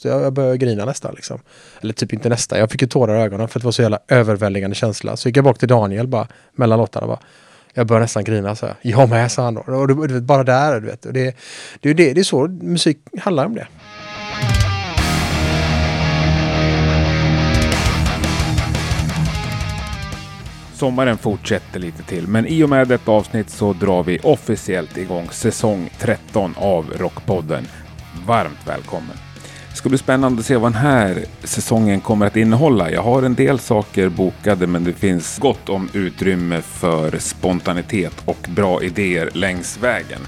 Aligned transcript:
Så 0.00 0.08
jag, 0.08 0.22
jag 0.22 0.32
började 0.32 0.58
grina 0.58 0.84
nästan 0.84 1.14
liksom. 1.14 1.40
Eller 1.80 1.92
typ 1.92 2.12
inte 2.12 2.28
nästan, 2.28 2.58
jag 2.58 2.70
fick 2.70 2.82
ju 2.82 2.88
tårar 2.88 3.18
i 3.18 3.22
ögonen 3.22 3.48
för 3.48 3.58
att 3.58 3.62
det 3.62 3.64
var 3.64 3.72
så 3.72 3.82
jävla 3.82 3.98
överväldigande 4.08 4.74
känsla. 4.74 5.16
Så 5.16 5.28
gick 5.28 5.36
jag 5.36 5.44
bak 5.44 5.58
till 5.58 5.68
Daniel 5.68 6.06
bara, 6.06 6.28
mellan 6.54 6.78
låtarna 6.78 7.06
bara. 7.06 7.18
Jag 7.74 7.86
började 7.86 8.04
nästan 8.04 8.24
grina 8.24 8.56
så 8.56 8.66
här. 8.66 8.74
Jag 8.82 9.08
med, 9.08 9.32
sa 9.32 9.42
han 9.42 9.54
då. 9.54 9.60
Och 9.60 9.88
du, 9.88 10.06
du 10.06 10.14
vet, 10.14 10.22
bara 10.22 10.44
där, 10.44 10.80
du 10.80 10.86
vet. 10.86 11.06
Och 11.06 11.12
det, 11.12 11.36
det, 11.80 11.90
är 11.90 11.94
det, 11.94 12.12
det 12.12 12.20
är 12.20 12.24
så 12.24 12.48
musik 12.48 12.98
handlar 13.18 13.46
om 13.46 13.54
det. 13.54 13.66
Sommaren 20.74 21.18
fortsätter 21.18 21.80
lite 21.80 22.02
till, 22.02 22.26
men 22.26 22.46
i 22.46 22.62
och 22.64 22.68
med 22.68 22.88
detta 22.88 23.10
avsnitt 23.10 23.50
så 23.50 23.72
drar 23.72 24.02
vi 24.02 24.18
officiellt 24.22 24.96
igång 24.96 25.28
säsong 25.30 25.90
13 25.98 26.54
av 26.56 26.86
Rockpodden. 26.98 27.66
Varmt 28.26 28.66
välkommen! 28.66 29.29
Det 29.80 29.82
ska 29.82 29.88
bli 29.88 29.98
spännande 29.98 30.40
att 30.40 30.46
se 30.46 30.56
vad 30.56 30.72
den 30.72 30.82
här 30.82 31.24
säsongen 31.44 32.00
kommer 32.00 32.26
att 32.26 32.36
innehålla. 32.36 32.90
Jag 32.90 33.02
har 33.02 33.22
en 33.22 33.34
del 33.34 33.58
saker 33.58 34.08
bokade, 34.08 34.66
men 34.66 34.84
det 34.84 34.92
finns 34.92 35.38
gott 35.38 35.68
om 35.68 35.88
utrymme 35.92 36.62
för 36.62 37.18
spontanitet 37.18 38.22
och 38.24 38.48
bra 38.48 38.82
idéer 38.82 39.30
längs 39.34 39.78
vägen. 39.78 40.20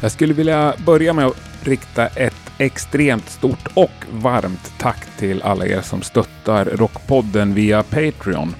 Jag 0.00 0.12
skulle 0.12 0.34
vilja 0.34 0.74
börja 0.86 1.12
med 1.12 1.26
att 1.26 1.36
rikta 1.62 2.06
ett 2.06 2.50
extremt 2.58 3.28
stort 3.28 3.68
och 3.74 4.04
varmt 4.12 4.72
tack 4.78 5.06
till 5.18 5.42
alla 5.42 5.66
er 5.66 5.80
som 5.80 6.02
stöttar 6.02 6.64
Rockpodden 6.64 7.54
via 7.54 7.82
Patreon. 7.82 8.54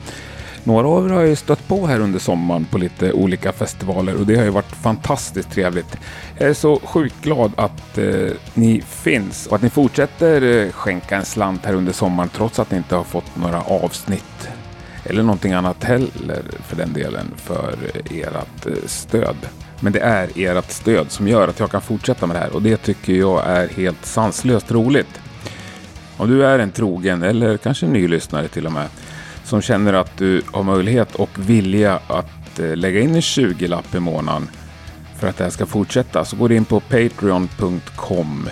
Några 0.66 0.88
av 0.88 1.06
er 1.06 1.10
har 1.10 1.22
jag 1.22 1.38
stött 1.38 1.68
på 1.68 1.86
här 1.86 2.00
under 2.00 2.18
sommaren 2.18 2.64
på 2.64 2.78
lite 2.78 3.12
olika 3.12 3.52
festivaler 3.52 4.14
och 4.14 4.26
det 4.26 4.36
har 4.36 4.44
ju 4.44 4.50
varit 4.50 4.72
fantastiskt 4.72 5.50
trevligt. 5.50 5.96
Jag 6.38 6.48
är 6.48 6.54
så 6.54 6.80
sjukt 6.84 7.22
glad 7.22 7.52
att 7.56 7.98
eh, 7.98 8.30
ni 8.54 8.80
finns 8.80 9.46
och 9.46 9.56
att 9.56 9.62
ni 9.62 9.70
fortsätter 9.70 10.42
eh, 10.42 10.72
skänka 10.72 11.16
en 11.16 11.24
slant 11.24 11.64
här 11.64 11.74
under 11.74 11.92
sommaren 11.92 12.30
trots 12.36 12.58
att 12.58 12.70
ni 12.70 12.76
inte 12.76 12.96
har 12.96 13.04
fått 13.04 13.36
några 13.36 13.62
avsnitt 13.62 14.48
eller 15.04 15.22
någonting 15.22 15.52
annat 15.52 15.84
heller 15.84 16.42
för 16.66 16.76
den 16.76 16.92
delen 16.92 17.26
för 17.36 17.76
eh, 17.94 18.18
ert 18.18 18.66
eh, 18.66 18.72
stöd. 18.86 19.36
Men 19.80 19.92
det 19.92 20.00
är 20.00 20.28
ert 20.34 20.70
stöd 20.70 21.10
som 21.10 21.28
gör 21.28 21.48
att 21.48 21.60
jag 21.60 21.70
kan 21.70 21.80
fortsätta 21.80 22.26
med 22.26 22.36
det 22.36 22.40
här 22.40 22.54
och 22.54 22.62
det 22.62 22.76
tycker 22.76 23.12
jag 23.12 23.46
är 23.46 23.68
helt 23.68 24.06
sanslöst 24.06 24.72
roligt. 24.72 25.20
Om 26.16 26.28
du 26.28 26.46
är 26.46 26.58
en 26.58 26.70
trogen 26.70 27.22
eller 27.22 27.56
kanske 27.56 27.86
en 27.86 27.92
ny 27.92 28.08
lyssnare 28.08 28.48
till 28.48 28.66
och 28.66 28.72
med 28.72 28.88
som 29.44 29.62
känner 29.62 29.92
att 29.92 30.16
du 30.18 30.42
har 30.52 30.62
möjlighet 30.62 31.14
och 31.14 31.30
vilja 31.36 32.00
att 32.06 32.58
eh, 32.58 32.76
lägga 32.76 33.00
in 33.00 33.14
en 33.14 33.20
20-lapp 33.20 33.94
i 33.94 34.00
månaden 34.00 34.48
för 35.18 35.28
att 35.28 35.36
det 35.36 35.44
här 35.44 35.50
ska 35.50 35.66
fortsätta 35.66 36.24
så 36.24 36.36
går 36.36 36.48
du 36.48 36.56
in 36.56 36.64
på 36.64 36.80
patreon.com 36.80 38.48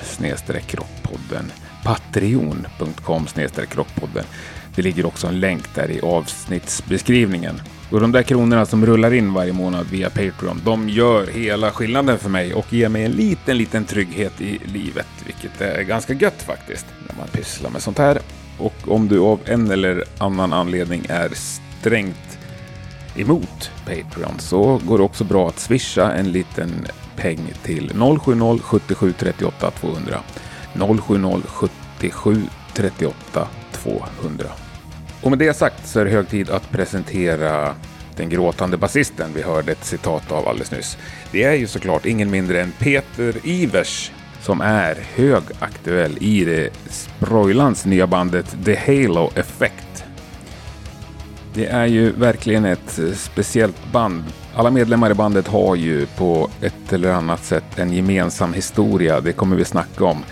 rockpodden 0.72 1.52
patreon.com 1.84 3.26
rockpodden 3.74 4.24
Det 4.74 4.82
ligger 4.82 5.06
också 5.06 5.26
en 5.26 5.40
länk 5.40 5.74
där 5.74 5.90
i 5.90 6.00
avsnittsbeskrivningen. 6.00 7.60
Och 7.90 8.00
de 8.00 8.12
där 8.12 8.22
kronorna 8.22 8.66
som 8.66 8.86
rullar 8.86 9.14
in 9.14 9.34
varje 9.34 9.52
månad 9.52 9.86
via 9.90 10.10
Patreon, 10.10 10.60
de 10.64 10.88
gör 10.88 11.26
hela 11.26 11.70
skillnaden 11.70 12.18
för 12.18 12.28
mig 12.30 12.54
och 12.54 12.72
ger 12.72 12.88
mig 12.88 13.04
en 13.04 13.10
liten, 13.10 13.56
liten 13.56 13.84
trygghet 13.84 14.40
i 14.40 14.58
livet, 14.64 15.06
vilket 15.26 15.60
är 15.60 15.82
ganska 15.82 16.12
gött 16.12 16.42
faktiskt 16.42 16.86
när 17.08 17.16
man 17.16 17.28
pysslar 17.28 17.70
med 17.70 17.82
sånt 17.82 17.98
här. 17.98 18.18
Och 18.62 18.88
om 18.88 19.08
du 19.08 19.20
av 19.20 19.40
en 19.44 19.70
eller 19.70 20.04
annan 20.18 20.52
anledning 20.52 21.06
är 21.08 21.30
strängt 21.34 22.38
emot 23.16 23.70
Patreon 23.84 24.38
så 24.38 24.80
går 24.84 24.98
det 24.98 25.04
också 25.04 25.24
bra 25.24 25.48
att 25.48 25.58
swisha 25.58 26.12
en 26.12 26.32
liten 26.32 26.86
peng 27.16 27.52
till 27.62 27.92
070 28.20 28.62
77 28.62 29.12
38 29.18 29.70
200. 29.70 30.20
070 30.74 31.42
77 31.46 32.42
38 32.74 33.48
200. 33.72 34.46
Och 35.22 35.30
med 35.30 35.38
det 35.38 35.54
sagt 35.56 35.88
så 35.88 36.00
är 36.00 36.04
det 36.04 36.10
hög 36.10 36.28
tid 36.28 36.50
att 36.50 36.70
presentera 36.70 37.74
den 38.16 38.28
gråtande 38.28 38.76
basisten 38.76 39.30
vi 39.34 39.42
hörde 39.42 39.72
ett 39.72 39.84
citat 39.84 40.32
av 40.32 40.48
alldeles 40.48 40.72
nyss. 40.72 40.98
Det 41.32 41.42
är 41.42 41.54
ju 41.54 41.66
såklart 41.66 42.06
ingen 42.06 42.30
mindre 42.30 42.62
än 42.62 42.72
Peter 42.72 43.34
Ivers 43.42 44.10
som 44.42 44.60
är 44.60 44.96
högaktuell 45.14 46.18
i 46.20 46.44
det 46.44 46.70
Sproilans 46.90 47.84
nya 47.86 48.06
bandet 48.06 48.56
The 48.64 48.76
Halo 48.76 49.30
Effect. 49.34 50.04
Det 51.54 51.66
är 51.66 51.86
ju 51.86 52.12
verkligen 52.12 52.64
ett 52.64 53.00
speciellt 53.14 53.92
band. 53.92 54.24
Alla 54.54 54.70
medlemmar 54.70 55.10
i 55.10 55.14
bandet 55.14 55.48
har 55.48 55.76
ju 55.76 56.06
på 56.06 56.50
ett 56.60 56.92
eller 56.92 57.12
annat 57.12 57.44
sätt 57.44 57.78
en 57.78 57.92
gemensam 57.92 58.52
historia. 58.52 59.20
Det 59.20 59.32
kommer 59.32 59.56
vi 59.56 59.64
snacka 59.64 60.04
om. 60.04 60.24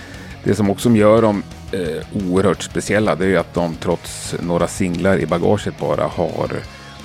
Det 0.45 0.55
som 0.55 0.71
också 0.71 0.91
gör 0.91 1.23
dem 1.23 1.43
eh, 1.73 2.29
oerhört 2.29 2.63
speciella 2.63 3.15
det 3.15 3.25
är 3.25 3.29
ju 3.29 3.37
att 3.37 3.55
de 3.55 3.75
trots 3.75 4.35
några 4.41 4.69
singlar 4.69 5.19
i 5.19 5.27
bagaget 5.27 5.79
bara 5.81 6.05
har 6.05 6.51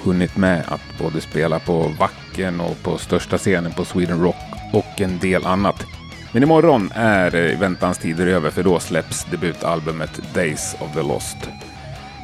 hunnit 0.03 0.37
med 0.37 0.63
att 0.67 0.99
både 0.99 1.21
spela 1.21 1.59
på 1.59 1.91
Wacken 1.99 2.61
och 2.61 2.83
på 2.83 2.97
största 2.97 3.37
scenen 3.37 3.73
på 3.73 3.85
Sweden 3.85 4.23
Rock 4.23 4.35
och 4.73 5.01
en 5.01 5.19
del 5.19 5.45
annat. 5.45 5.85
Men 6.35 6.43
imorgon 6.43 6.91
är 6.95 7.35
eh, 7.35 7.59
väntans 7.59 7.97
tider 7.97 8.27
över 8.27 8.49
för 8.49 8.63
då 8.63 8.79
släpps 8.79 9.25
debutalbumet 9.25 10.33
Days 10.33 10.75
of 10.79 10.93
the 10.93 11.01
Lost. 11.01 11.37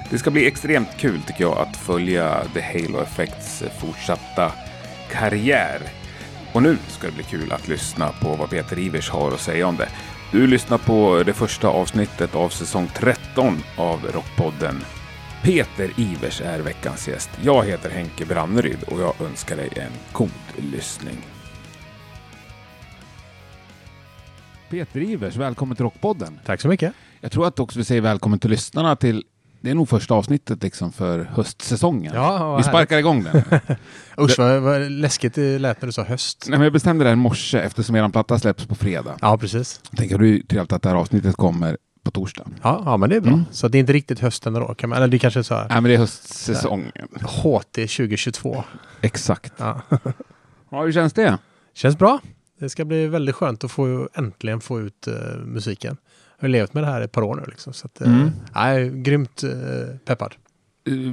Det 0.09 0.17
ska 0.17 0.31
bli 0.31 0.47
extremt 0.47 0.97
kul 0.97 1.21
tycker 1.27 1.43
jag 1.43 1.57
att 1.57 1.77
följa 1.77 2.43
The 2.53 2.61
Halo 2.61 3.01
Effects 3.01 3.61
eh, 3.61 3.71
fortsatta 3.79 4.51
karriär. 5.11 5.81
Och 6.53 6.63
nu 6.63 6.77
ska 6.87 7.07
det 7.07 7.13
bli 7.13 7.23
kul 7.23 7.51
att 7.51 7.67
lyssna 7.67 8.09
på 8.21 8.35
vad 8.35 8.49
Peter 8.49 8.79
Ivers 8.79 9.09
har 9.09 9.31
att 9.31 9.39
säga 9.39 9.67
om 9.67 9.77
det. 9.77 9.89
Du 10.31 10.47
lyssnar 10.47 10.77
på 10.77 11.23
det 11.25 11.33
första 11.33 11.67
avsnittet 11.67 12.35
av 12.35 12.49
säsong 12.49 12.87
13 12.93 13.63
av 13.77 13.99
Rockpodden. 14.13 14.75
Peter 15.43 15.89
Ivers 15.97 16.41
är 16.41 16.59
veckans 16.59 17.07
gäst. 17.07 17.29
Jag 17.41 17.65
heter 17.65 17.89
Henke 17.89 18.25
Branneryd 18.25 18.83
och 18.83 19.01
jag 19.01 19.13
önskar 19.21 19.55
dig 19.55 19.69
en 19.75 19.91
god 20.11 20.31
lyssning. 20.71 21.30
Peter 24.71 25.01
Ivers, 25.01 25.35
välkommen 25.35 25.75
till 25.75 25.83
Rockpodden. 25.83 26.39
Tack 26.45 26.61
så 26.61 26.67
mycket. 26.67 26.93
Jag 27.21 27.31
tror 27.31 27.47
att 27.47 27.59
också 27.59 27.79
vi 27.79 27.85
säger 27.85 28.01
välkommen 28.01 28.39
till 28.39 28.49
lyssnarna 28.49 28.95
till 28.95 29.23
det 29.61 29.69
är 29.69 29.75
nog 29.75 29.89
första 29.89 30.13
avsnittet 30.13 30.63
liksom 30.63 30.91
för 30.91 31.19
höstsäsongen. 31.19 32.13
Ja, 32.15 32.57
vi 32.57 32.63
sparkar 32.63 32.97
igång 32.97 33.23
den. 33.23 33.43
Usch 34.19 34.39
vad, 34.39 34.61
vad 34.61 34.91
läskigt 34.91 35.35
det 35.35 35.59
lät 35.59 35.81
när 35.81 35.85
du 35.87 35.91
sa 35.91 36.03
höst. 36.03 36.45
Nej, 36.47 36.59
men 36.59 36.63
jag 36.63 36.73
bestämde 36.73 37.03
det 37.03 37.09
här 37.09 37.13
i 37.13 37.19
morse 37.19 37.59
eftersom 37.59 37.95
er 37.95 38.09
platta 38.09 38.39
släpps 38.39 38.65
på 38.65 38.75
fredag. 38.75 39.17
Ja, 39.21 39.37
precis. 39.37 39.81
Tänker 39.95 40.17
du 40.17 40.41
trevligt 40.41 40.73
att 40.73 40.81
det 40.81 40.89
här 40.89 40.95
avsnittet 40.95 41.35
kommer 41.35 41.77
på 42.03 42.11
torsdag. 42.11 42.45
Ja, 42.61 42.81
ja 42.85 42.97
men 42.97 43.09
det 43.09 43.15
är 43.15 43.21
bra. 43.21 43.33
Mm. 43.33 43.45
Så 43.51 43.67
det 43.67 43.77
är 43.77 43.79
inte 43.79 43.93
riktigt 43.93 44.19
hösten 44.19 44.53
då? 44.53 44.75
Kan 44.75 44.89
man, 44.89 44.97
eller 44.97 45.07
det 45.07 45.19
kanske 45.19 45.39
är 45.39 45.43
så 45.43 45.55
här. 45.55 45.67
Nej, 45.69 45.81
men 45.81 45.83
det 45.83 45.93
är 45.93 45.97
höstsäsongen. 45.97 46.91
HT 47.21 47.73
2022. 47.73 48.63
Exakt. 49.01 49.53
Ja. 49.57 49.81
ja, 50.71 50.83
hur 50.83 50.91
känns 50.91 51.13
det? 51.13 51.37
Känns 51.73 51.97
bra. 51.97 52.19
Det 52.61 52.69
ska 52.69 52.85
bli 52.85 53.07
väldigt 53.07 53.35
skönt 53.35 53.63
att 53.63 53.71
få 53.71 54.09
äntligen 54.13 54.61
få 54.61 54.79
ut 54.79 55.07
uh, 55.07 55.45
musiken. 55.45 55.97
Jag 56.39 56.43
har 56.43 56.49
levt 56.49 56.73
med 56.73 56.83
det 56.83 56.87
här 56.87 57.01
ett 57.01 57.11
par 57.11 57.21
år 57.21 57.35
nu 57.35 57.43
liksom. 57.47 57.73
Så 57.73 57.87
att, 57.87 58.01
uh, 58.01 58.07
mm. 58.07 58.31
nej, 58.55 58.89
grymt 58.89 59.43
uh, 59.43 59.51
peppad. 60.05 60.35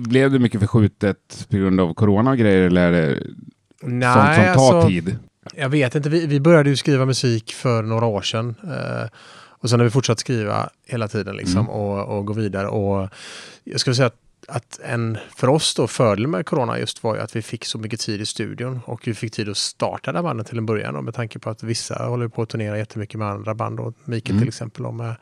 Blev 0.09 0.31
det 0.31 0.39
mycket 0.39 0.61
förskjutet 0.61 1.47
på 1.51 1.57
grund 1.57 1.81
av 1.81 1.95
corona 1.95 2.31
och 2.31 2.39
grejer 2.39 2.63
eller 2.63 2.93
är 2.93 2.93
det 2.93 3.27
nej, 3.83 4.15
sånt 4.15 4.35
som 4.35 4.55
tar 4.55 4.77
alltså, 4.77 4.89
tid? 4.89 5.19
Jag 5.57 5.69
vet 5.69 5.95
inte. 5.95 6.09
Vi, 6.09 6.27
vi 6.27 6.41
började 6.41 6.71
ju 6.71 6.77
skriva 6.77 7.07
musik 7.07 7.53
för 7.53 7.83
några 7.83 8.07
år 8.07 8.23
sedan. 8.23 8.55
Uh, 8.65 9.09
och 9.61 9.71
sen 9.71 9.81
har 9.81 9.85
vi 9.85 9.91
fortsatt 9.91 10.19
skriva 10.19 10.71
hela 10.87 11.09
tiden 11.09 11.37
liksom 11.37 11.61
mm. 11.61 11.71
och, 11.71 12.19
och 12.19 12.27
gå 12.27 12.33
vidare. 12.33 12.69
Och 12.69 13.09
jag 13.65 13.81
skulle 13.81 13.97
säga 13.97 14.07
att 14.07 14.21
att 14.49 14.81
en, 14.85 15.19
för 15.37 15.49
oss 15.49 15.75
då, 15.75 15.87
fördel 15.87 16.27
med 16.27 16.47
corona 16.47 16.79
just 16.79 17.03
var 17.03 17.15
ju 17.15 17.21
att 17.21 17.37
vi 17.37 17.43
fick 17.43 17.65
så 17.65 17.79
mycket 17.79 18.01
tid 18.01 18.21
i 18.21 18.27
studion 18.27 18.81
och 18.85 19.09
vi 19.09 19.15
fick 19.15 19.33
tid 19.33 19.49
att 19.49 19.57
starta 19.57 20.13
det 20.13 20.19
här 20.19 20.23
bandet 20.23 20.47
till 20.47 20.59
en 20.59 20.67
början 20.67 20.95
då, 20.95 21.03
med 21.03 21.15
tanke 21.15 21.39
på 21.39 21.51
att 21.51 21.63
vissa 21.63 22.07
håller 22.07 22.29
på 22.29 22.43
att 22.43 22.49
turnera 22.49 22.79
jättemycket 22.79 23.19
med 23.19 23.29
andra 23.29 23.55
band 23.55 23.81
och 23.81 23.95
Mikael 24.05 24.31
mm. 24.31 24.41
till 24.41 24.49
exempel 24.49 24.87
och, 24.87 24.95
med, 24.95 25.15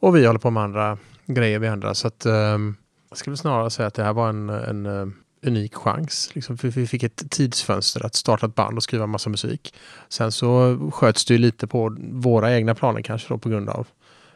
och 0.00 0.16
vi 0.16 0.26
håller 0.26 0.38
på 0.38 0.50
med 0.50 0.62
andra 0.62 0.98
grejer 1.26 1.58
vi 1.58 1.68
andra. 1.68 1.94
Så 1.94 2.06
att 2.06 2.26
um, 2.26 2.76
jag 3.08 3.18
skulle 3.18 3.36
snarare 3.36 3.70
säga 3.70 3.86
att 3.86 3.94
det 3.94 4.02
här 4.02 4.12
var 4.12 4.28
en, 4.28 4.48
en 4.48 4.86
uh, 4.86 5.08
unik 5.46 5.74
chans. 5.74 6.30
Liksom, 6.34 6.58
för 6.58 6.68
vi 6.68 6.86
fick 6.86 7.02
ett 7.02 7.30
tidsfönster 7.30 8.06
att 8.06 8.14
starta 8.14 8.46
ett 8.46 8.54
band 8.54 8.76
och 8.76 8.82
skriva 8.82 9.06
massa 9.06 9.30
musik. 9.30 9.74
Sen 10.08 10.32
så 10.32 10.78
sköts 10.94 11.24
det 11.24 11.34
ju 11.34 11.38
lite 11.38 11.66
på 11.66 11.96
våra 12.12 12.56
egna 12.56 12.74
planer 12.74 13.02
kanske 13.02 13.28
då 13.28 13.38
på 13.38 13.48
grund 13.48 13.68
av 13.68 13.86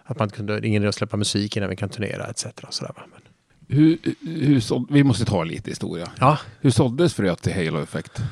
att 0.05 0.19
man 0.19 0.31
kunde, 0.31 0.66
ingen 0.66 0.82
idé 0.82 0.88
att 0.88 0.94
släppa 0.94 1.16
musik 1.16 1.56
innan 1.56 1.70
vi 1.70 1.76
kan 1.76 1.88
turnera 1.88 2.26
etc. 2.26 2.46
Sådär, 2.70 2.93
hur, 3.70 3.99
hur 4.25 4.61
såld, 4.61 4.87
vi 4.90 5.05
måste 5.05 5.25
ta 5.25 5.44
lite 5.44 5.70
historia. 5.70 6.08
Ja. 6.19 6.38
Hur 6.61 6.70
såldes 6.70 7.14
fröet 7.14 7.43
till 7.43 7.52
Halo 7.52 7.82
Effect? 7.82 8.22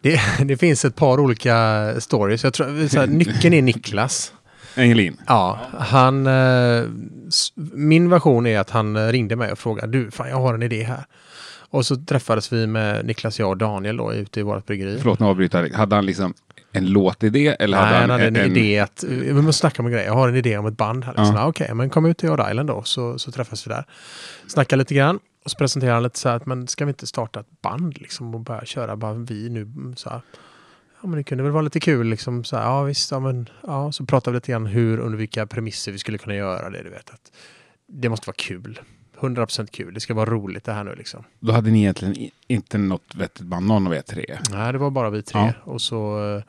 Det, 0.00 0.20
det, 0.44 0.56
finns 0.56 0.84
ett 0.84 0.96
par 0.96 1.20
olika 1.20 1.86
stories. 1.98 2.44
Jag 2.44 2.54
tror, 2.54 2.88
så 2.88 3.00
här, 3.00 3.06
nyckeln 3.06 3.54
är 3.54 3.62
Niklas. 3.62 4.32
Engelin? 4.76 5.16
Ja, 5.26 5.60
han... 5.78 6.26
Eh, 6.26 6.84
min 7.72 8.10
version 8.10 8.46
är 8.46 8.58
att 8.58 8.70
han 8.70 9.12
ringde 9.12 9.36
mig 9.36 9.52
och 9.52 9.58
frågade 9.58 9.92
du, 9.92 10.10
fan 10.10 10.28
jag 10.28 10.36
har 10.36 10.54
en 10.54 10.62
idé 10.62 10.82
här. 10.82 11.04
Och 11.70 11.86
så 11.86 11.96
träffades 11.96 12.52
vi 12.52 12.66
med 12.66 13.06
Niklas, 13.06 13.38
jag 13.38 13.48
och 13.48 13.56
Daniel 13.56 13.96
då, 13.96 14.12
ute 14.12 14.40
i 14.40 14.42
vårt 14.42 14.66
bryggeri. 14.66 14.98
Förlåt 14.98 15.20
nu 15.20 15.26
avbryter 15.26 15.62
jag. 15.62 15.78
Hade 15.78 15.94
han 15.94 16.06
liksom 16.06 16.34
en 16.76 16.86
låtidé 16.86 17.56
eller 17.58 17.76
Nej, 17.76 17.86
hade 17.86 17.98
han 17.98 18.10
han 18.10 18.20
hade 18.20 18.40
en, 18.40 18.56
idé 18.56 18.78
att, 18.78 19.04
vi 19.08 19.32
måste 19.32 19.60
snacka 19.60 19.82
om 19.82 19.86
en 19.86 19.92
grej, 19.92 20.04
jag 20.04 20.12
har 20.12 20.28
en 20.28 20.36
idé 20.36 20.58
om 20.58 20.66
ett 20.66 20.76
band 20.76 21.04
här. 21.04 21.12
Liksom. 21.12 21.34
Ja. 21.34 21.40
Ja. 21.40 21.46
Okej, 21.46 21.74
men 21.74 21.90
kom 21.90 22.06
ut 22.06 22.18
till 22.18 22.28
Rhode 22.28 22.50
Island 22.50 22.68
då, 22.68 22.82
så, 22.82 23.18
så 23.18 23.32
träffas 23.32 23.66
vi 23.66 23.68
där. 23.68 23.84
Snacka 24.46 24.76
lite 24.76 24.94
grann, 24.94 25.18
och 25.44 25.50
så 25.50 25.56
presenterar 25.56 25.94
han 25.94 26.02
lite 26.02 26.18
så 26.18 26.28
här 26.28 26.36
att, 26.36 26.46
men 26.46 26.68
ska 26.68 26.84
vi 26.84 26.88
inte 26.88 27.06
starta 27.06 27.40
ett 27.40 27.62
band 27.62 28.00
liksom 28.00 28.34
och 28.34 28.40
börja 28.40 28.64
köra 28.64 28.96
bara 28.96 29.14
vi 29.14 29.48
nu 29.48 29.94
så 29.96 30.10
här. 30.10 30.20
Ja 31.02 31.08
men 31.08 31.16
det 31.16 31.24
kunde 31.24 31.44
väl 31.44 31.52
vara 31.52 31.62
lite 31.62 31.80
kul 31.80 32.06
liksom 32.06 32.44
så 32.44 32.56
här, 32.56 32.64
ja 32.64 32.82
visst, 32.82 33.10
ja 33.10 33.20
men, 33.20 33.48
ja 33.62 33.92
så 33.92 34.06
pratade 34.06 34.32
vi 34.32 34.36
lite 34.36 34.52
grann 34.52 34.66
hur, 34.66 34.98
under 34.98 35.18
vilka 35.18 35.46
premisser 35.46 35.92
vi 35.92 35.98
skulle 35.98 36.18
kunna 36.18 36.34
göra 36.34 36.70
det, 36.70 36.82
du 36.82 36.90
vet 36.90 37.10
att 37.10 37.32
det 37.88 38.08
måste 38.08 38.28
vara 38.28 38.36
kul. 38.38 38.80
100% 39.20 39.66
kul, 39.70 39.94
det 39.94 40.00
ska 40.00 40.14
vara 40.14 40.30
roligt 40.30 40.64
det 40.64 40.72
här 40.72 40.84
nu 40.84 40.94
liksom. 40.94 41.24
Då 41.40 41.52
hade 41.52 41.70
ni 41.70 41.78
egentligen 41.80 42.30
inte 42.46 42.78
något 42.78 43.14
vettigt 43.14 43.46
band, 43.46 43.66
någon 43.66 43.86
av 43.86 43.94
er 43.94 44.00
tre. 44.02 44.38
Nej, 44.50 44.72
det 44.72 44.78
var 44.78 44.90
bara 44.90 45.10
vi 45.10 45.22
tre. 45.22 45.40
Ja. 45.40 45.52
Och 45.72 45.80
så... 45.80 46.34
eh, 46.36 46.42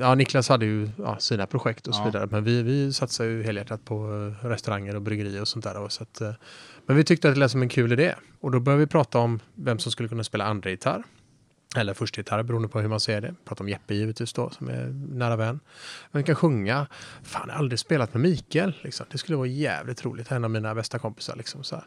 Ja, 0.00 0.14
Niklas 0.14 0.48
hade 0.48 0.66
ju 0.66 0.88
ja, 0.98 1.18
sina 1.18 1.46
projekt 1.46 1.86
och 1.86 1.94
så 1.94 2.00
Ja. 2.00 2.04
vidare. 2.04 2.28
Men 2.30 2.44
vi, 2.44 2.62
vi 2.62 2.92
satsade 2.92 3.28
ju 3.28 3.42
helhjärtat 3.42 3.84
på 3.84 3.94
eh, 4.42 4.46
restauranger 4.46 4.96
och 4.96 5.02
bryggerier 5.02 5.40
och 5.40 5.48
sånt 5.48 5.64
där. 5.64 5.76
Och 5.80 5.92
så 5.92 6.02
att, 6.02 6.20
eh, 6.20 6.30
men 6.86 6.96
vi 6.96 7.04
tyckte 7.04 7.28
att 7.28 7.34
det 7.34 7.40
lät 7.40 7.50
som 7.50 7.62
en 7.62 7.68
kul 7.68 7.92
idé. 7.92 8.14
Och 8.40 8.50
då 8.50 8.60
började 8.60 8.80
vi 8.80 8.86
prata 8.86 9.18
om 9.18 9.40
vem 9.54 9.78
som 9.78 9.92
skulle 9.92 10.08
kunna 10.08 10.24
spela 10.24 10.44
andra 10.44 10.70
gitarr. 10.70 11.02
Eller 11.76 11.94
första 11.94 12.20
gitarr 12.20 12.42
beroende 12.42 12.68
på 12.68 12.80
hur 12.80 12.88
man 12.88 13.00
ser 13.00 13.20
det. 13.20 13.34
Prata 13.44 13.62
om 13.62 13.68
Jeppe 13.68 13.94
givetvis 13.94 14.32
då, 14.32 14.50
som 14.50 14.68
är 14.68 14.86
nära 15.10 15.36
vän. 15.36 15.60
Men 16.12 16.24
kan 16.24 16.34
sjunga. 16.34 16.86
Fan, 17.22 17.42
jag 17.46 17.54
har 17.54 17.58
aldrig 17.58 17.78
spelat 17.78 18.14
med 18.14 18.22
Mikael. 18.22 18.74
Liksom. 18.82 19.06
Det 19.10 19.18
skulle 19.18 19.36
vara 19.36 19.46
jävligt 19.46 20.04
roligt. 20.04 20.30
En 20.30 20.44
av 20.44 20.50
mina 20.50 20.74
bästa 20.74 20.98
kompisar. 20.98 21.36
Liksom, 21.36 21.64
så 21.64 21.74
här. 21.74 21.84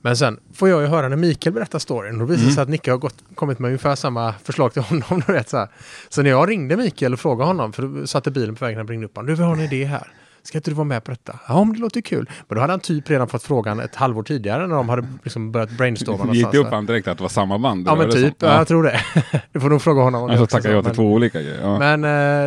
Men 0.00 0.16
sen 0.16 0.40
får 0.52 0.68
jag 0.68 0.82
ju 0.82 0.88
höra 0.88 1.08
när 1.08 1.16
Mikael 1.16 1.54
berättar 1.54 1.78
storyn. 1.78 2.20
Och 2.20 2.28
det 2.28 2.36
visar 2.36 2.50
sig 2.50 2.62
att 2.62 2.68
Nicke 2.68 2.90
har 2.90 2.98
gått, 2.98 3.24
kommit 3.34 3.58
med 3.58 3.68
ungefär 3.68 3.94
samma 3.94 4.32
förslag 4.32 4.72
till 4.72 4.82
honom. 4.82 5.22
Vet, 5.26 5.48
så, 5.48 5.56
här. 5.56 5.68
så 6.08 6.22
när 6.22 6.30
jag 6.30 6.48
ringde 6.48 6.76
Mikael 6.76 7.12
och 7.12 7.20
frågade 7.20 7.46
honom, 7.46 7.72
för 7.72 7.82
då 7.82 8.06
satt 8.06 8.26
i 8.26 8.30
bilen 8.30 8.54
på 8.54 8.64
vägen 8.64 8.80
och 8.80 8.88
ringde 8.88 9.06
upp 9.06 9.16
honom. 9.16 9.26
Du, 9.26 9.34
vi 9.34 9.42
har 9.42 9.52
en 9.52 9.60
idé 9.60 9.84
här. 9.84 10.12
Ska 10.44 10.58
inte 10.58 10.70
du 10.70 10.74
vara 10.74 10.84
med 10.84 11.04
på 11.04 11.10
detta? 11.10 11.38
Ja, 11.48 11.64
men 11.64 11.72
det 11.74 11.80
låter 11.80 12.00
kul. 12.00 12.30
Men 12.48 12.54
då 12.56 12.60
hade 12.60 12.72
han 12.72 12.80
typ 12.80 13.10
redan 13.10 13.28
fått 13.28 13.42
frågan 13.42 13.80
ett 13.80 13.94
halvår 13.94 14.22
tidigare 14.22 14.66
när 14.66 14.74
de 14.74 14.88
hade 14.88 15.06
liksom 15.22 15.52
börjat 15.52 15.70
brainstorma. 15.70 16.34
Gick 16.34 16.50
det 16.52 16.58
upp 16.58 16.70
han 16.70 16.86
direkt 16.86 17.08
att 17.08 17.18
det 17.18 17.22
var 17.24 17.28
samma 17.28 17.58
band? 17.58 17.86
Ja, 17.88 17.94
men 17.94 18.10
typ. 18.10 18.34
Ja. 18.38 18.56
Jag 18.58 18.68
tror 18.68 18.82
det. 18.82 19.00
du 19.52 19.60
får 19.60 19.70
nog 19.70 19.82
fråga 19.82 20.02
honom. 20.02 20.22
om 20.22 20.30
Alltså 20.30 20.46
tackar 20.46 20.70
jag 20.70 20.82
till 20.84 20.88
men- 20.88 20.96
två 20.96 21.12
olika 21.12 21.42
grejer. 21.42 21.60
Ja. 21.62 21.78
men 21.78 22.04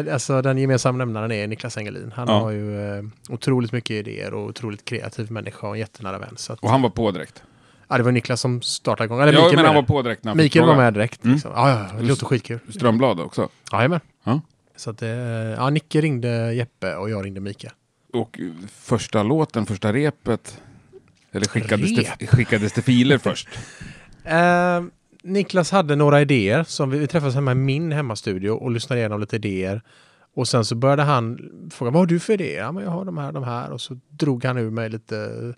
eh, 0.07 0.13
alltså, 0.13 0.41
den 0.41 0.57
gemensamma 0.57 0.97
nämnaren 0.97 1.31
är 1.31 1.47
Niklas 1.47 1.77
Engelin. 1.77 2.11
Han 2.15 2.27
Ja. 2.27 2.39
har 2.39 2.51
ju 2.51 2.97
eh, 2.97 3.03
otroligt 3.29 3.71
mycket 3.71 3.91
idéer 3.91 4.33
och 4.33 4.45
otroligt 4.45 4.85
kreativ 4.85 5.31
människa 5.31 5.67
och 5.67 5.73
en 5.73 5.79
jättenära 5.79 6.19
vän. 6.19 6.33
Så 6.35 6.53
att, 6.53 6.59
Och 6.59 6.69
han 6.69 6.81
var 6.81 6.89
på 6.89 7.11
direkt? 7.11 7.43
ja, 7.87 7.97
det 7.97 8.03
var 8.03 8.11
Niklas 8.11 8.41
som 8.41 8.61
startade 8.61 9.05
igång. 9.05 9.21
Eller 9.21 9.33
Ja, 9.33 9.39
Mikael 9.39 9.55
men 9.55 9.65
han 9.65 9.75
var 9.75 9.81
på 9.83 10.01
direkt 10.01 10.23
när 10.23 10.35
Mikael 10.35 10.65
var 10.65 10.75
med 10.75 10.93
direkt. 10.93 11.23
Mm. 11.23 11.33
Liksom. 11.33 11.51
Ja, 11.55 11.69
ja, 11.69 11.85
ja, 11.93 11.99
det 12.01 12.07
låter 12.07 12.25
skitkul. 12.25 12.59
Strömblad 12.69 13.19
också. 13.19 13.49
Jajamän. 13.71 13.99
Ja. 14.23 14.41
Så 14.75 14.89
att, 14.89 15.01
eh, 15.01 15.09
ja, 15.09 15.69
Nicke 15.69 16.01
ringde 16.01 16.53
Jeppe 16.53 16.95
och 16.95 17.09
jag 17.09 17.25
ringde 17.25 17.39
Mikael. 17.39 17.73
Och 18.17 18.39
första 18.69 19.23
låten, 19.23 19.65
första 19.65 19.93
repet. 19.93 20.61
Eller 21.31 21.45
skickades, 21.45 21.95
det, 21.95 22.01
Rep? 22.01 22.29
skickades 22.29 22.73
det 22.73 22.81
filer 22.81 23.17
först? 23.17 23.49
Eh, 24.23 24.83
Niklas 25.23 25.71
hade 25.71 25.95
några 25.95 26.21
idéer. 26.21 26.63
Som 26.63 26.89
vi, 26.89 26.99
vi 26.99 27.07
träffades 27.07 27.35
hemma 27.35 27.51
i 27.51 27.55
min 27.55 27.91
hemmastudio 27.91 28.49
och 28.49 28.71
lyssnade 28.71 28.99
igenom 28.99 29.19
lite 29.19 29.35
idéer. 29.35 29.81
Och 30.33 30.47
sen 30.47 30.65
så 30.65 30.75
började 30.75 31.03
han 31.03 31.39
fråga, 31.73 31.91
vad 31.91 32.01
har 32.01 32.05
du 32.05 32.19
för 32.19 32.33
idéer? 32.33 32.59
Ja, 32.61 32.71
men 32.71 32.83
jag 32.83 32.91
har 32.91 33.05
de 33.05 33.17
här, 33.17 33.31
de 33.31 33.43
här. 33.43 33.71
Och 33.71 33.81
så 33.81 33.99
drog 34.09 34.45
han 34.45 34.57
ur 34.57 34.69
mig 34.69 34.89
lite 34.89 35.53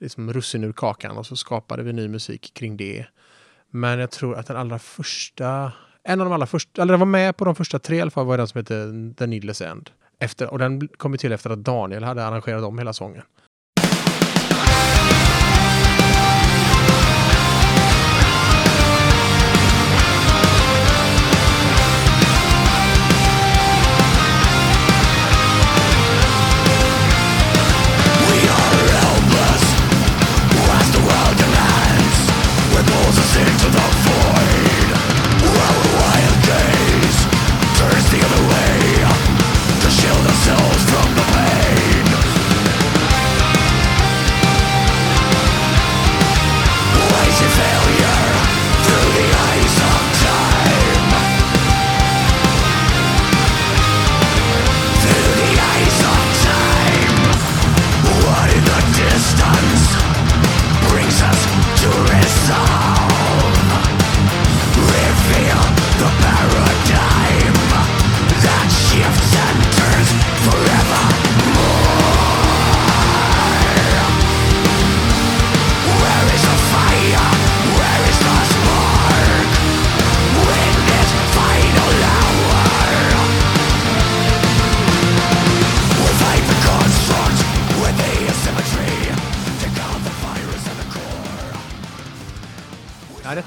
liksom 0.00 0.32
russin 0.32 0.64
ur 0.64 0.72
kakan 0.72 1.16
och 1.16 1.26
så 1.26 1.36
skapade 1.36 1.82
vi 1.82 1.92
ny 1.92 2.08
musik 2.08 2.54
kring 2.54 2.76
det. 2.76 3.06
Men 3.70 3.98
jag 3.98 4.10
tror 4.10 4.36
att 4.36 4.46
den 4.46 4.56
allra 4.56 4.78
första, 4.78 5.72
en 6.04 6.20
av 6.20 6.26
de 6.26 6.32
allra 6.32 6.46
första, 6.46 6.82
eller 6.82 6.92
den 6.92 7.00
var 7.00 7.06
med 7.06 7.36
på 7.36 7.44
de 7.44 7.54
första 7.54 7.78
tre 7.78 7.96
i 7.96 8.00
alla 8.00 8.10
fall, 8.10 8.26
var 8.26 8.38
den 8.38 8.48
som 8.48 8.58
heter 8.58 9.14
The 9.14 9.26
Needless 9.26 9.60
End. 9.60 9.90
Efter, 10.20 10.50
och 10.50 10.58
den 10.58 10.88
kom 10.88 11.12
ju 11.12 11.18
till 11.18 11.32
efter 11.32 11.50
att 11.50 11.64
Daniel 11.64 12.04
hade 12.04 12.26
arrangerat 12.26 12.64
om 12.64 12.78
hela 12.78 12.92
sången. 12.92 13.22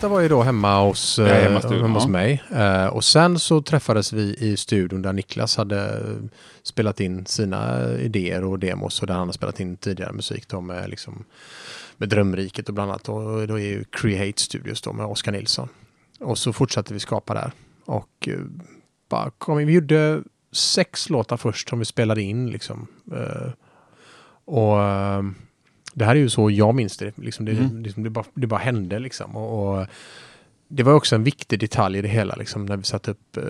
Detta 0.03 0.13
var 0.13 0.21
ju 0.21 0.27
då 0.27 0.41
hemma 0.41 0.83
hos, 0.83 1.19
Ja, 1.19 1.27
eh, 1.27 1.43
hemma 1.43 1.59
studion, 1.59 1.81
hemma 1.81 1.93
hos 1.93 2.03
ja. 2.03 2.09
mig. 2.09 2.43
Eh, 2.51 2.85
och 2.85 3.03
sen 3.03 3.39
så 3.39 3.61
träffades 3.61 4.13
vi 4.13 4.35
i 4.39 4.57
studion 4.57 5.01
där 5.01 5.13
Niklas 5.13 5.57
hade 5.57 5.83
eh, 5.83 6.29
spelat 6.63 6.99
in 6.99 7.25
sina 7.25 7.91
idéer 7.91 8.43
och 8.43 8.59
demos 8.59 9.01
och 9.01 9.07
där 9.07 9.13
han 9.13 9.27
har 9.27 9.33
spelat 9.33 9.59
in 9.59 9.77
tidigare 9.77 10.11
musik 10.13 10.47
då 10.47 10.61
med, 10.61 10.89
liksom, 10.89 11.23
med 11.97 12.09
Drömriket 12.09 12.67
och 12.67 12.73
bland 12.73 12.91
annat. 12.91 13.09
Och 13.09 13.47
då 13.47 13.59
är 13.59 13.63
ju 13.63 13.83
Create 13.83 14.41
Studios 14.41 14.81
då 14.81 14.93
med 14.93 15.05
Oskar 15.05 15.31
Nilsson. 15.31 15.69
Och 16.19 16.37
så 16.37 16.53
fortsatte 16.53 16.93
vi 16.93 16.99
skapa 16.99 17.33
där. 17.33 17.51
Och 17.85 18.27
eh, 18.27 18.39
bara 19.09 19.29
kom, 19.29 19.57
vi 19.57 19.73
gjorde 19.73 20.23
sex 20.51 21.09
låtar 21.09 21.37
först 21.37 21.69
som 21.69 21.79
vi 21.79 21.85
spelade 21.85 22.21
in 22.21 22.49
liksom. 22.49 22.87
Eh, 23.11 23.51
och 24.45 24.81
eh, 24.81 25.23
det 25.93 26.05
här 26.05 26.15
är 26.15 26.19
ju 26.19 26.29
så 26.29 26.51
jag 26.51 26.75
minns 26.75 26.97
det. 26.97 27.17
Liksom 27.17 27.45
det, 27.45 27.51
Mm. 27.51 27.83
liksom 27.83 28.03
det, 28.03 28.09
bara, 28.09 28.25
det 28.33 28.47
bara 28.47 28.59
hände 28.59 28.99
liksom. 28.99 29.35
Och, 29.35 29.79
och 29.79 29.87
det 30.67 30.83
var 30.83 30.93
också 30.93 31.15
en 31.15 31.23
viktig 31.23 31.59
detalj 31.59 31.97
i 31.99 32.01
det 32.01 32.07
hela, 32.07 32.35
liksom, 32.35 32.65
när 32.65 32.77
vi 32.77 32.83
satte 32.83 33.11
upp 33.11 33.37
eh, 33.37 33.43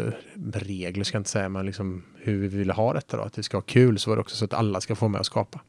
regler, 0.54 1.04
ska 1.04 1.16
jag 1.16 1.20
inte 1.20 1.30
säga, 1.30 1.50
men 1.50 1.66
liksom, 1.66 2.04
hur 2.18 2.38
vi 2.38 2.48
ville 2.48 2.74
ha 2.74 2.94
detta 2.94 3.18
då. 3.18 3.24
Att 3.24 3.34
det 3.34 3.44
ska 3.44 3.58
vara 3.58 3.66
kul, 3.68 4.00
så 4.00 4.10
var 4.10 4.18
det 4.18 4.22
också 4.22 4.36
så 4.36 4.46
att 4.46 4.54
alla 4.54 4.82
ska 4.82 4.96
få 4.96 5.08
med 5.08 5.20
och 5.20 5.26
skapa. 5.26 5.62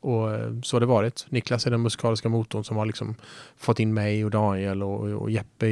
Och 0.00 0.34
eh, 0.34 0.52
så 0.62 0.76
har 0.76 0.80
det 0.80 0.86
varit. 0.86 1.26
Niklas 1.28 1.66
är 1.66 1.70
den 1.70 1.82
musikaliska 1.82 2.28
motorn 2.28 2.64
som 2.64 2.76
har 2.76 2.86
liksom 2.86 3.14
fått 3.56 3.80
in 3.80 3.94
mig 3.94 4.24
och 4.24 4.30
Daniel 4.30 4.82
och, 4.82 5.00
och 5.22 5.30
Jeppe 5.30 5.66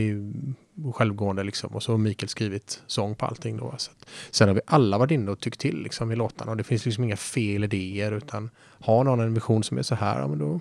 självgående 0.94 1.44
liksom. 1.44 1.70
Och 1.74 1.82
så 1.82 1.92
har 1.92 1.98
Mikael 1.98 2.28
skrivit 2.28 2.82
sång 2.86 3.14
på 3.14 3.26
allting 3.26 3.56
då. 3.56 3.74
Så 3.78 3.90
att, 3.90 4.08
sen 4.30 4.48
har 4.48 4.54
vi 4.54 4.60
alla 4.66 4.98
varit 4.98 5.10
inne 5.10 5.30
och 5.30 5.40
tyckt 5.40 5.60
till 5.60 5.82
liksom 5.82 6.12
i 6.12 6.16
låtarna 6.16 6.50
och 6.50 6.56
det 6.56 6.64
finns 6.64 6.84
liksom 6.84 7.04
inga 7.04 7.16
fel 7.16 7.64
idéer 7.64 8.12
utan 8.12 8.50
har 8.80 9.04
någon 9.04 9.20
en 9.20 9.34
vision 9.34 9.62
som 9.62 9.78
är 9.78 9.82
så 9.82 9.94
här, 9.94 10.20
ja 10.20 10.28
men 10.28 10.38
då 10.38 10.60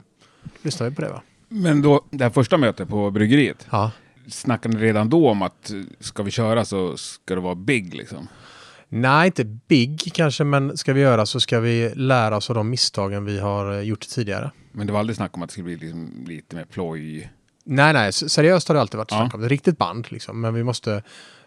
lyssnar 0.61 0.89
vi 0.89 0.95
på 0.95 1.01
det 1.01 1.09
va. 1.09 1.21
Men 1.49 1.81
då, 1.81 2.05
det 2.09 2.23
här 2.23 2.31
första 2.31 2.57
mötet 2.57 2.89
på 2.89 3.11
bryggeriet. 3.11 3.67
Ja. 3.69 3.91
Snackade 4.27 4.77
ni 4.77 4.83
redan 4.83 5.09
då 5.09 5.29
om 5.29 5.41
att 5.41 5.71
eh, 5.71 5.81
ska 5.99 6.23
vi 6.23 6.31
köra 6.31 6.65
så 6.65 6.97
ska 6.97 7.35
det 7.35 7.41
vara 7.41 7.55
big 7.55 7.93
liksom? 7.93 8.27
Nej, 8.89 9.25
inte 9.25 9.43
big 9.43 10.11
kanske, 10.13 10.43
men 10.43 10.77
ska 10.77 10.93
vi 10.93 11.01
göra 11.01 11.25
så 11.25 11.39
ska 11.39 11.59
vi 11.59 11.91
lära 11.95 12.37
oss 12.37 12.49
av 12.49 12.55
de 12.55 12.69
misstagen 12.69 13.25
vi 13.25 13.39
har 13.39 13.73
eh, 13.73 13.81
gjort 13.81 14.07
tidigare. 14.07 14.51
Men 14.71 14.87
det 14.87 14.93
var 14.93 14.99
aldrig 14.99 15.15
snack 15.15 15.37
om 15.37 15.43
att 15.43 15.49
det 15.49 15.51
skulle 15.51 15.63
bli 15.63 15.75
liksom 15.75 16.25
lite 16.27 16.55
mer 16.55 16.65
ploj? 16.65 17.31
Nej, 17.69 17.93
nej, 17.93 18.13
seriöst 18.13 18.67
har 18.67 18.75
det 18.75 18.81
alltid 18.81 18.97
varit 18.97 19.11
Ja. 19.11 19.17
snack 19.17 19.33
om. 19.33 19.39
Det 19.39 19.47
är 19.47 19.49
riktigt 19.49 19.77
band 19.77 20.11
liksom, 20.11 20.41
men 20.41 20.53
vi 20.53 20.63
måste... 20.63 21.03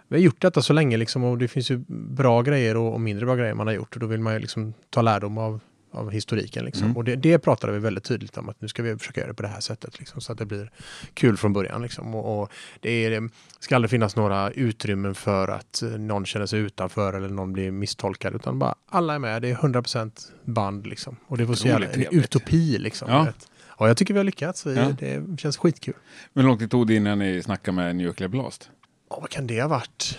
Vi 0.09 0.17
har 0.17 0.23
gjort 0.23 0.41
detta 0.41 0.62
så 0.62 0.73
länge 0.73 0.97
liksom 0.97 1.25
och 1.25 1.39
det 1.39 1.49
finns 1.49 1.71
ju 1.71 1.85
bra 1.89 2.43
grejer 2.43 2.77
och, 2.77 2.93
och 2.93 3.00
mindre 3.00 3.27
bra 3.27 3.35
grejer 3.37 3.55
man 3.55 3.67
har 3.67 3.75
gjort 3.75 3.95
och 3.95 4.00
då 4.00 4.07
vill 4.07 4.21
man 4.21 4.33
ju 4.33 4.39
liksom 4.39 4.75
ta 4.91 5.03
lärdom 5.03 5.39
av 5.39 5.61
av 5.93 6.11
historiken. 6.11 6.65
Liksom. 6.65 6.85
Mm. 6.85 6.97
Och 6.97 7.05
det, 7.05 7.17
det 7.17 7.39
pratade 7.39 7.73
vi 7.73 7.79
väldigt 7.79 8.05
tydligt 8.05 8.37
om 8.39 8.49
att 8.49 8.61
nu 8.61 8.69
ska 8.69 8.83
vi 8.83 8.97
försöka 8.99 9.21
göra 9.21 9.29
det 9.29 9.35
på 9.35 9.43
det 9.43 9.49
här 9.49 9.61
sättet. 9.61 9.99
Liksom, 9.99 10.21
så 10.21 10.33
att 10.33 10.39
det 10.39 10.45
blir 10.47 10.71
kul 11.15 11.37
från 11.37 11.53
början. 11.53 11.83
Liksom. 11.83 12.15
Och, 12.15 12.41
och 12.43 12.53
det 12.81 12.91
är, 12.91 13.31
ska 13.61 13.75
aldrig 13.75 13.91
finnas 13.91 14.17
några 14.17 14.50
utrymmen 14.50 15.15
för 15.15 15.49
att 15.49 15.83
eh, 15.83 15.89
någon 15.89 16.27
känner 16.27 16.47
sig 16.47 16.59
utanför 16.61 17.12
eller 17.12 17.29
någon 17.29 17.53
blir 17.53 17.71
misstolkad. 17.71 18.35
Utan 18.35 18.59
bara 18.59 18.75
alla 18.89 19.15
är 19.15 19.19
med, 19.19 19.43
det 19.43 19.50
är 19.50 19.55
100% 19.55 20.11
band. 20.45 20.87
Liksom. 20.87 21.17
Och 21.27 21.39
det 21.39 21.45
var 21.45 21.55
så 21.55 21.69
jävla, 21.69 21.87
en 21.87 22.07
utopi. 22.11 22.79
Liksom, 22.79 23.09
Ja. 23.11 23.23
vet. 23.25 23.49
Ja, 23.81 23.89
jag 23.89 23.97
tycker 23.97 24.15
vi 24.15 24.19
har 24.19 24.25
lyckats. 24.25 24.67
Vi, 24.67 24.75
Ja. 24.75 24.93
Det 24.99 25.41
känns 25.41 25.57
skitkul. 25.57 25.95
Men 26.33 26.45
hur 26.45 26.49
lång 26.49 26.59
tid 26.59 26.71
tog 26.71 26.87
det 26.87 26.95
innan 26.95 27.19
ni 27.19 27.43
snackade 27.43 27.75
med 27.75 27.97
Nuclear 27.97 28.29
Blast? 28.29 28.71
Ja, 29.11 29.19
vad 29.21 29.31
kan 29.31 29.47
det 29.47 29.61
ha 29.61 29.69
varit? 29.69 30.19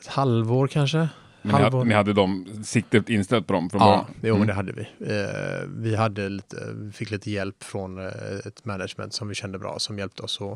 Ett 0.00 0.06
halvår 0.06 0.66
kanske? 0.66 1.08
Men 1.52 1.56
ni, 1.56 1.62
hade, 1.62 1.84
ni 1.84 1.94
hade 1.94 2.12
de, 2.12 2.46
siktet 2.64 3.08
inställt 3.08 3.46
på 3.46 3.52
dem 3.52 3.70
från 3.70 3.80
Ja, 3.80 3.86
början? 3.86 4.06
jo, 4.22 4.34
Mm. 4.34 4.46
det 4.46 4.52
hade 4.52 4.72
vi. 4.72 4.82
Eh, 4.82 5.68
vi 5.68 5.96
hade 5.96 6.28
lite, 6.28 6.56
vi 6.74 6.92
fick 6.92 7.10
lite 7.10 7.30
hjälp 7.30 7.62
från 7.62 7.98
eh, 7.98 8.06
ett 8.46 8.64
management 8.64 9.14
som 9.14 9.28
vi 9.28 9.34
kände 9.34 9.58
bra 9.58 9.78
som 9.78 9.98
hjälpte 9.98 10.22
oss 10.22 10.40
att, 10.40 10.52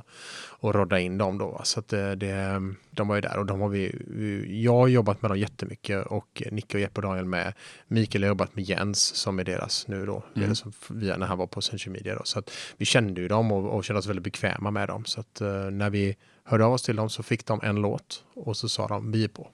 att 0.61 0.75
rodda 0.75 0.99
in 1.00 1.18
dem 1.18 1.38
då. 1.38 1.61
Så 1.64 1.80
att 1.80 1.88
det, 1.88 2.14
det, 2.16 2.62
de 2.90 3.08
var 3.08 3.14
ju 3.14 3.20
där 3.20 3.38
och 3.38 3.46
de 3.46 3.61
har 3.61 3.68
vi, 3.68 4.62
jag 4.64 4.72
har 4.72 4.88
jobbat 4.88 5.22
med 5.22 5.30
dem 5.30 5.38
jättemycket 5.38 6.06
och 6.06 6.42
Nicke 6.50 6.76
och 6.76 6.80
Jeppe 6.80 7.00
och 7.00 7.02
Daniel 7.06 7.25
med. 7.25 7.54
Mikael 7.88 8.22
har 8.22 8.28
jobbat 8.28 8.56
med 8.56 8.64
Jens 8.64 8.99
som 9.14 9.38
är 9.38 9.44
deras 9.44 9.88
nu 9.88 10.06
då, 10.06 10.22
Mm. 10.37 10.54
som, 10.54 10.72
via 10.88 11.16
när 11.16 11.26
han 11.26 11.38
var 11.38 11.46
på 11.46 11.61
Century 11.61 11.90
Media 11.92 12.14
då. 12.14 12.20
Så 12.25 12.38
att 12.38 12.50
vi 12.76 12.84
kände 12.84 13.20
ju 13.20 13.28
dem 13.28 13.52
och, 13.52 13.76
och 13.76 13.84
kände 13.84 13.99
oss 13.99 14.06
väldigt 14.06 14.25
bekväma 14.25 14.70
med 14.70 14.88
dem. 14.88 15.04
Så 15.04 15.20
att 15.20 15.40
eh, 15.40 15.49
när 15.70 15.90
vi 15.90 16.16
hörde 16.44 16.64
av 16.64 16.72
oss 16.72 16.82
till 16.82 16.96
dem 16.96 17.11
så 17.11 17.22
fick 17.22 17.46
de 17.46 17.61
en 17.62 17.76
låt 17.76 18.25
och 18.34 18.56
så 18.56 18.68
sa 18.68 18.88
de 18.88 19.12
vi 19.12 19.25
är 19.25 19.28
på 19.28 19.49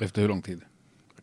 Efter 0.00 0.22
hur 0.22 0.28
lång 0.28 0.42
tid? 0.42 0.60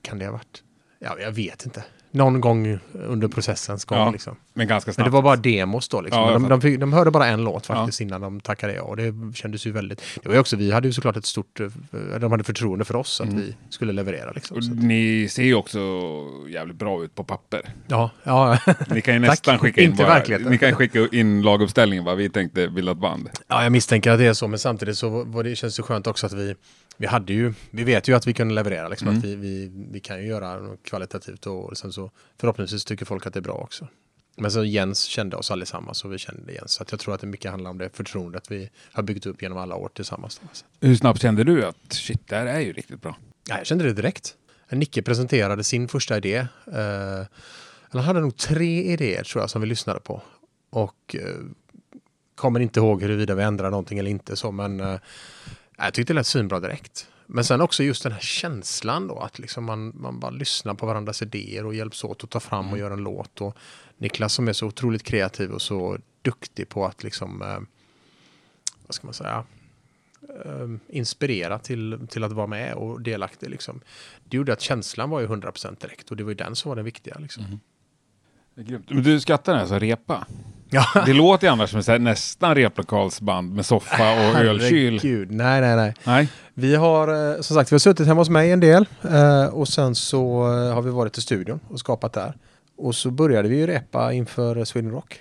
Kan 0.02 0.20
det 0.20 0.26
ha 0.26 0.32
varit? 0.32 0.64
Ja, 1.00 1.16
jag 1.22 1.32
vet 1.32 1.66
inte. 1.66 1.84
Någon 2.14 2.42
gång 2.42 2.80
under 2.94 3.28
processens 3.28 3.86
gång. 3.86 3.98
Ja, 3.98 4.12
liksom. 4.12 4.36
Men 4.54 4.68
ganska 4.68 4.90
Men 4.90 4.94
snabbt? 4.94 5.08
det 5.08 5.12
var 5.12 5.22
bara 5.22 5.36
demos 5.36 5.90
då. 5.90 6.02
Liksom. 6.02 6.22
Ja, 6.24 6.32
de, 6.32 6.50
de, 6.50 6.62
fick, 6.62 6.80
de 6.80 6.94
hörde 6.94 7.12
bara 7.12 7.28
en 7.28 7.44
låt 7.44 7.66
faktiskt 7.66 8.02
innan 8.02 8.22
de 8.22 8.40
tackade 8.42 8.74
ja. 8.74 8.82
Och 8.82 8.98
det 8.98 9.14
kändes 9.36 9.66
ju 9.68 9.72
väldigt... 9.72 10.02
Det 10.24 10.28
var 10.30 10.34
ju 10.36 10.40
också, 10.40 10.56
vi 10.56 10.72
hade 10.72 10.88
ju 10.88 10.94
såklart 10.94 11.18
ett 11.18 11.26
stort... 11.26 11.60
eh, 11.60 11.68
De 12.20 12.32
hade 12.32 12.44
förtroende 12.44 12.86
för 12.86 12.96
oss 12.96 13.22
att 13.22 13.28
Mm. 13.30 13.42
vi 13.42 13.56
skulle 13.70 13.94
leverera. 13.94 14.32
Liksom. 14.32 14.58
Och 14.58 14.64
ni 14.64 15.28
ser 15.30 15.44
ju 15.44 15.56
också 15.56 15.80
jävligt 16.50 16.76
bra 16.78 17.04
ut 17.04 17.16
på 17.16 17.24
papper. 17.24 17.62
ja, 17.88 18.10
ja. 18.24 18.58
Ni 18.90 19.02
kan 19.02 19.14
ju 19.14 19.20
nästan 19.30 19.60
skicka 19.60 19.82
in 19.82 19.92
Inte 19.92 20.04
bara. 20.04 20.50
Ni 20.50 20.58
kan 20.58 20.76
skicka 20.76 21.08
in 21.12 21.42
laguppställningen 21.42 22.06
vad 22.06 22.18
vi 22.18 22.30
tänkte 22.30 22.68
bilda 22.68 22.92
ett 22.92 22.98
band. 22.98 23.30
ja, 23.48 23.64
jag 23.64 23.72
misstänker 23.72 24.12
att 24.12 24.20
det 24.20 24.26
är 24.26 24.34
så. 24.34 24.48
Men 24.48 24.60
samtidigt 24.60 24.98
så 24.98 25.24
var 25.24 25.44
det, 25.44 25.56
känns 25.56 25.76
det 25.76 25.84
skönt 25.84 26.08
också 26.08 26.26
att 26.26 26.34
vi... 26.34 26.56
Vi 27.02 27.08
hade 27.08 27.34
ju... 27.34 27.54
Vi 27.72 27.84
vet 27.84 28.08
ju 28.08 28.14
att 28.16 28.28
vi 28.28 28.34
kunde 28.34 28.54
leverera. 28.54 28.88
Liksom, 28.88 29.08
Mm. 29.08 29.20
att 29.20 29.26
vi, 29.26 29.36
vi, 29.36 29.72
vi 29.92 30.00
kan 30.00 30.20
ju 30.22 30.28
göra 30.28 30.60
något 30.60 30.84
kvalitativt 30.84 31.46
och 31.46 31.78
sen 31.78 31.94
så 31.94 32.12
förhoppningsvis 32.40 32.86
tycker 32.86 33.06
folk 33.06 33.26
att 33.28 33.34
det 33.34 33.40
är 33.40 33.42
bra 33.42 33.54
också. 33.54 33.88
Men 34.38 34.52
så 34.52 34.64
Jens 34.64 35.04
kände 35.04 35.36
oss 35.36 35.52
allesammans 35.52 36.06
och 36.06 36.14
vi 36.14 36.18
kände 36.18 36.54
Jens. 36.54 36.72
Så 36.72 36.84
att 36.84 36.92
jag 36.92 37.00
tror 37.00 37.14
att 37.16 37.22
det 37.22 37.28
mycket 37.28 37.52
handlar 37.52 37.70
om 37.72 37.78
det 37.78 37.90
förtroendet 37.96 38.52
vi 38.52 38.70
har 38.92 39.04
byggt 39.04 39.26
upp 39.26 39.42
genom 39.42 39.58
alla 39.58 39.76
år 39.76 39.90
tillsammans. 39.94 40.42
Hur 40.82 40.96
snabbt 40.96 41.22
kände 41.22 41.44
du 41.44 41.66
att 41.66 41.94
shit, 41.94 42.28
det 42.28 42.36
här 42.36 42.46
är 42.46 42.60
ju 42.60 42.74
riktigt 42.74 43.02
bra? 43.02 43.18
Ja, 43.50 43.58
jag 43.58 43.66
kände 43.68 43.84
det 43.84 43.94
direkt. 43.94 44.36
Nicke 44.70 45.02
presenterade 45.02 45.64
sin 45.64 45.88
första 45.88 46.18
idé. 46.18 46.48
Eller 46.66 47.28
han 47.92 48.04
hade 48.04 48.20
nog 48.20 48.38
tre 48.38 48.84
idéer 48.84 49.24
tror 49.24 49.44
jag 49.44 49.50
som 49.50 49.62
vi 49.62 49.68
lyssnade 49.68 50.00
på. 50.00 50.22
Och 50.70 51.16
eh, 51.16 51.36
kommer 52.36 52.60
inte 52.60 52.80
ihåg 52.80 53.02
huruvida 53.02 53.36
vi 53.36 53.44
ändrade 53.44 53.70
någonting 53.72 54.00
eller 54.00 54.12
inte 54.12 54.36
så 54.36 54.52
men 54.52 54.80
eh, 54.80 55.00
jag 55.84 55.94
tyckte 55.94 56.14
det 56.14 56.16
lät 56.16 56.28
svinbra 56.28 56.60
direkt. 56.60 57.08
Men 57.26 57.44
sen 57.46 57.62
också 57.62 57.84
just 57.84 58.04
den 58.04 58.12
här 58.12 58.20
känslan 58.20 59.08
då 59.08 59.20
att 59.20 59.40
liksom 59.40 59.64
man, 59.64 59.94
man 59.96 60.20
bara 60.20 60.32
lyssnar 60.32 60.74
på 60.74 60.86
varandras 60.86 61.22
idéer 61.22 61.66
och 61.66 61.76
hjälps 61.76 62.04
åt 62.04 62.24
att 62.24 62.30
ta 62.30 62.40
fram 62.40 62.72
och 62.72 62.78
göra 62.78 62.94
en 62.94 63.04
låt. 63.04 63.42
Och 63.42 63.58
Niklas 63.98 64.34
som 64.34 64.48
är 64.48 64.54
så 64.54 64.68
otroligt 64.68 65.04
kreativ 65.04 65.52
och 65.52 65.62
så 65.62 65.98
duktig 66.22 66.70
på 66.70 66.86
att 66.86 67.04
liksom, 67.04 67.42
eh, 67.42 67.60
vad 68.88 68.96
ska 68.96 69.08
man 69.08 69.14
säga, 69.14 69.44
eh, 70.46 70.68
inspirera 70.88 71.60
till, 71.60 72.08
till 72.10 72.24
att 72.24 72.32
vara 72.32 72.48
med 72.48 72.74
och 72.74 73.02
delaktig. 73.02 73.50
Liksom. 73.50 73.82
Det 74.24 74.38
gjorde 74.38 74.54
att 74.54 74.62
känslan 74.62 75.10
var 75.10 75.20
ju 75.20 75.28
100% 75.28 75.82
direkt 75.82 76.12
och 76.12 76.18
det 76.18 76.24
var 76.24 76.32
ju 76.32 76.36
den 76.36 76.56
som 76.56 76.70
var 76.70 76.76
den 76.76 76.86
viktiga. 76.86 77.18
Liksom. 77.20 77.44
Grymt. 77.44 77.62
Men 78.90 79.04
du 79.04 79.20
skrattar 79.20 79.56
alltså 79.56 79.80
repa? 79.80 80.28
Ja, 80.70 80.86
Det 81.06 81.14
låter 81.14 81.48
ju 81.48 81.54
annars 81.54 81.70
som 81.70 81.82
här, 81.88 82.00
nästan 82.00 82.56
replokalsband 82.56 83.56
med 83.56 83.66
soffa 83.66 84.12
och 84.14 84.40
ölkyl. 84.40 85.00
herregud. 85.00 85.32
Nej, 85.32 85.62
nej, 85.62 85.76
nej. 85.76 85.94
Nej, 86.04 86.28
Vi 86.54 86.76
har 86.76 87.34
eh, 87.36 87.42
som 87.42 87.56
sagt 87.56 87.72
vi 87.72 87.74
har 87.74 87.80
suttit 87.80 88.08
hemma 88.08 88.22
hos 88.22 88.30
mig 88.30 88.52
en 88.52 88.60
del 88.60 88.86
eh, 89.04 89.46
och 89.46 89.68
sen 89.68 89.96
så 89.96 90.44
eh, 90.54 90.74
har 90.74 90.82
vi 90.82 90.90
varit 90.90 91.18
i 91.18 91.22
studion 91.22 91.60
och 91.68 91.80
skapat 91.80 92.14
där. 92.14 92.34
Och 92.78 92.96
så 92.96 93.12
började 93.12 93.50
vi 93.50 93.58
ju 93.58 93.68
repa 93.68 94.14
inför 94.14 94.66
Sweden 94.66 94.92
Rock. 94.92 95.20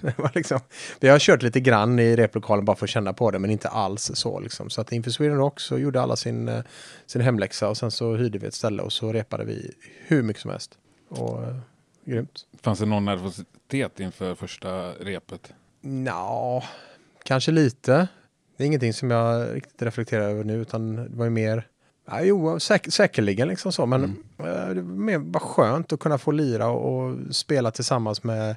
Liksom, 0.34 0.60
vi 1.00 1.08
har 1.08 1.18
kört 1.18 1.42
lite 1.42 1.60
grann 1.60 1.98
i 1.98 2.16
replokalen 2.16 2.64
bara 2.64 2.76
för 2.76 2.86
att 2.86 2.90
känna 2.90 3.12
på 3.12 3.30
det 3.30 3.38
men 3.38 3.50
inte 3.50 3.68
alls 3.68 4.10
så. 4.14 4.40
Liksom. 4.40 4.70
Så 4.70 4.80
att 4.80 4.92
inför 4.92 5.10
Sweden 5.10 5.36
Rock 5.36 5.60
så 5.60 5.78
gjorde 5.78 6.00
alla 6.02 6.16
sin, 6.16 6.62
sin 7.06 7.20
hemläxa 7.20 7.68
och 7.68 7.76
sen 7.76 7.90
så 7.90 8.14
hyrde 8.16 8.38
vi 8.38 8.46
ett 8.46 8.54
ställe 8.54 8.82
och 8.82 8.92
så 8.92 9.12
repade 9.12 9.44
vi 9.44 9.70
hur 10.06 10.22
mycket 10.22 10.42
som 10.42 10.50
helst. 10.50 10.70
Och 11.08 11.40
grymt. 12.10 12.46
fanns 12.62 12.78
det 12.78 12.86
någon 12.86 13.04
nervositet 13.04 14.00
inför 14.00 14.34
första 14.34 14.92
repet? 14.92 15.52
Nja, 15.80 16.62
kanske 17.22 17.52
lite. 17.52 18.08
Det 18.56 18.64
är 18.64 18.66
ingenting 18.66 18.94
som 18.94 19.10
jag 19.10 19.56
riktigt 19.56 19.82
reflekterar 19.82 20.28
över 20.28 20.44
nu 20.44 20.62
utan 20.62 20.96
det 20.96 21.16
var 21.16 21.24
ju 21.24 21.30
mer 21.30 21.66
Ja, 22.10 22.22
jo, 22.22 22.60
säk 22.60 22.92
säkerligen 22.92 23.48
liksom 23.48 23.72
så, 23.72 23.86
men 23.86 24.04
eh, 24.38 24.68
det 24.68 24.82
var 24.82 24.82
mer 24.82 25.18
bara 25.18 25.40
skönt 25.40 25.92
att 25.92 26.00
kunna 26.00 26.18
få 26.18 26.30
lira 26.30 26.68
och, 26.68 27.04
och 27.04 27.16
spela 27.30 27.70
tillsammans 27.70 28.24
med, 28.24 28.56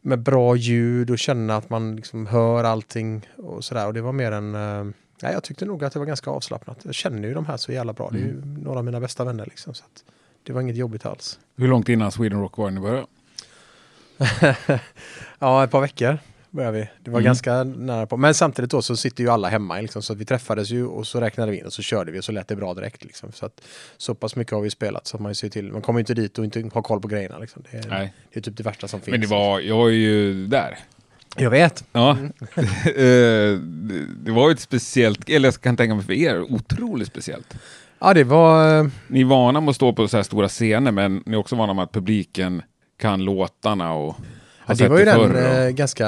med 0.00 0.18
bra 0.18 0.56
ljud 0.56 1.10
och 1.10 1.18
känna 1.18 1.56
att 1.56 1.70
man 1.70 1.96
liksom 1.96 2.26
hör 2.26 2.64
allting 2.64 3.28
och 3.36 3.64
sådär. 3.64 3.86
Och 3.86 3.94
det 3.94 4.00
var 4.00 4.12
mer 4.12 4.32
en... 4.32 4.54
Uh, 4.54 4.92
ja, 5.20 5.32
jag 5.32 5.44
tyckte 5.44 5.64
nog 5.64 5.84
att 5.84 5.92
det 5.92 5.98
var 5.98 6.06
ganska 6.06 6.30
avslappnat. 6.30 6.78
Jag 6.82 6.94
känner 6.94 7.28
ju 7.28 7.34
de 7.34 7.46
här 7.46 7.56
så 7.56 7.72
jävla 7.72 7.92
bra. 7.92 8.10
Det 8.10 8.18
är 8.18 8.22
ju 8.22 8.44
några 8.44 8.78
av 8.78 8.84
mina 8.84 9.00
bästa 9.00 9.24
vänner 9.24 9.44
liksom. 9.44 9.74
Så 9.74 9.84
att 9.84 10.04
det 10.42 10.52
var 10.52 10.60
inget 10.60 10.76
jobbigt 10.76 11.06
alls. 11.06 11.38
Hur 11.56 11.68
långt 11.68 11.88
innan 11.88 12.12
Sweden 12.12 12.40
Rock 12.40 12.56
var 12.58 12.70
ni 12.70 12.80
började? 12.80 13.06
Ja, 15.38 15.64
ett 15.64 15.70
par 15.70 15.80
veckor 15.80 16.18
började 16.50 16.78
vi. 16.78 16.88
Det 17.04 17.10
var 17.10 17.18
Mm. 17.18 17.24
ganska 17.24 17.64
nära 17.64 18.06
på. 18.06 18.16
Men 18.16 18.34
samtidigt 18.34 18.70
då 18.70 18.82
så 18.82 18.96
sitter 18.96 19.24
ju 19.24 19.30
alla 19.30 19.48
hemma 19.48 19.80
liksom, 19.80 20.02
så 20.02 20.14
vi 20.14 20.24
träffades 20.24 20.70
ju 20.70 20.86
och 20.86 21.06
så 21.06 21.20
räknade 21.20 21.52
vi 21.52 21.58
in 21.58 21.66
och 21.66 21.72
så 21.72 21.82
körde 21.82 22.12
vi 22.12 22.20
och 22.20 22.24
så 22.24 22.32
lät 22.32 22.48
det 22.48 22.56
bra 22.56 22.74
direkt. 22.74 23.04
Liksom. 23.04 23.32
Så, 23.32 23.46
att, 23.46 23.60
så 23.96 24.14
pass 24.14 24.36
mycket 24.36 24.52
har 24.52 24.60
vi 24.60 24.70
spelat 24.70 25.06
så 25.06 25.16
att 25.16 25.20
man 25.22 25.34
ser 25.34 25.48
till. 25.48 25.72
Man 25.72 25.82
kommer 25.82 25.98
ju 25.98 26.02
inte 26.02 26.14
dit 26.14 26.38
och 26.38 26.44
inte 26.44 26.68
har 26.74 26.82
koll 26.82 27.00
på 27.00 27.08
grejerna. 27.08 27.38
Liksom. 27.38 27.62
Det, 27.70 27.78
är, 27.78 27.88
Nej. 27.88 28.12
det 28.32 28.38
är 28.40 28.42
typ 28.42 28.56
det 28.56 28.62
värsta 28.62 28.88
som 28.88 29.00
finns. 29.00 29.10
Men 29.12 29.20
det 29.20 29.26
var, 29.26 29.60
jag 29.60 29.76
var 29.76 29.88
ju 29.88 30.46
där. 30.46 30.78
Jag 31.36 31.50
vet. 31.50 31.84
Ja. 31.92 32.16
Eh, 32.86 33.58
det, 33.60 34.06
det 34.24 34.30
var 34.32 34.48
ju 34.48 34.52
ett 34.52 34.60
speciellt, 34.60 35.28
eller 35.28 35.46
jag 35.48 35.60
kan 35.60 35.76
tänka 35.76 35.94
mig 35.94 36.04
för 36.04 36.12
er, 36.12 36.40
otroligt 36.52 37.08
speciellt. 37.08 37.54
Ja, 38.00 38.14
det 38.14 38.24
var... 38.24 38.78
eh, 38.78 38.86
Ni 39.08 39.20
är 39.20 39.24
vana 39.24 39.60
med 39.60 39.70
att 39.70 39.76
stå 39.76 39.92
på 39.92 40.08
så 40.08 40.16
här 40.16 40.24
stora 40.24 40.48
scener, 40.48 40.92
men 40.92 41.22
ni 41.26 41.32
är 41.34 41.38
också 41.38 41.56
vana 41.56 41.74
med 41.74 41.82
att 41.84 41.92
publiken 41.92 42.62
kan 43.00 43.24
låtarna 43.24 43.92
och 43.92 44.16
Ja, 44.66 44.74
det 44.74 44.88
var 44.88 44.98
ju 44.98 45.04
den 45.04 45.20
och- 45.20 45.38
eh, 45.38 45.70
ganska... 45.70 46.06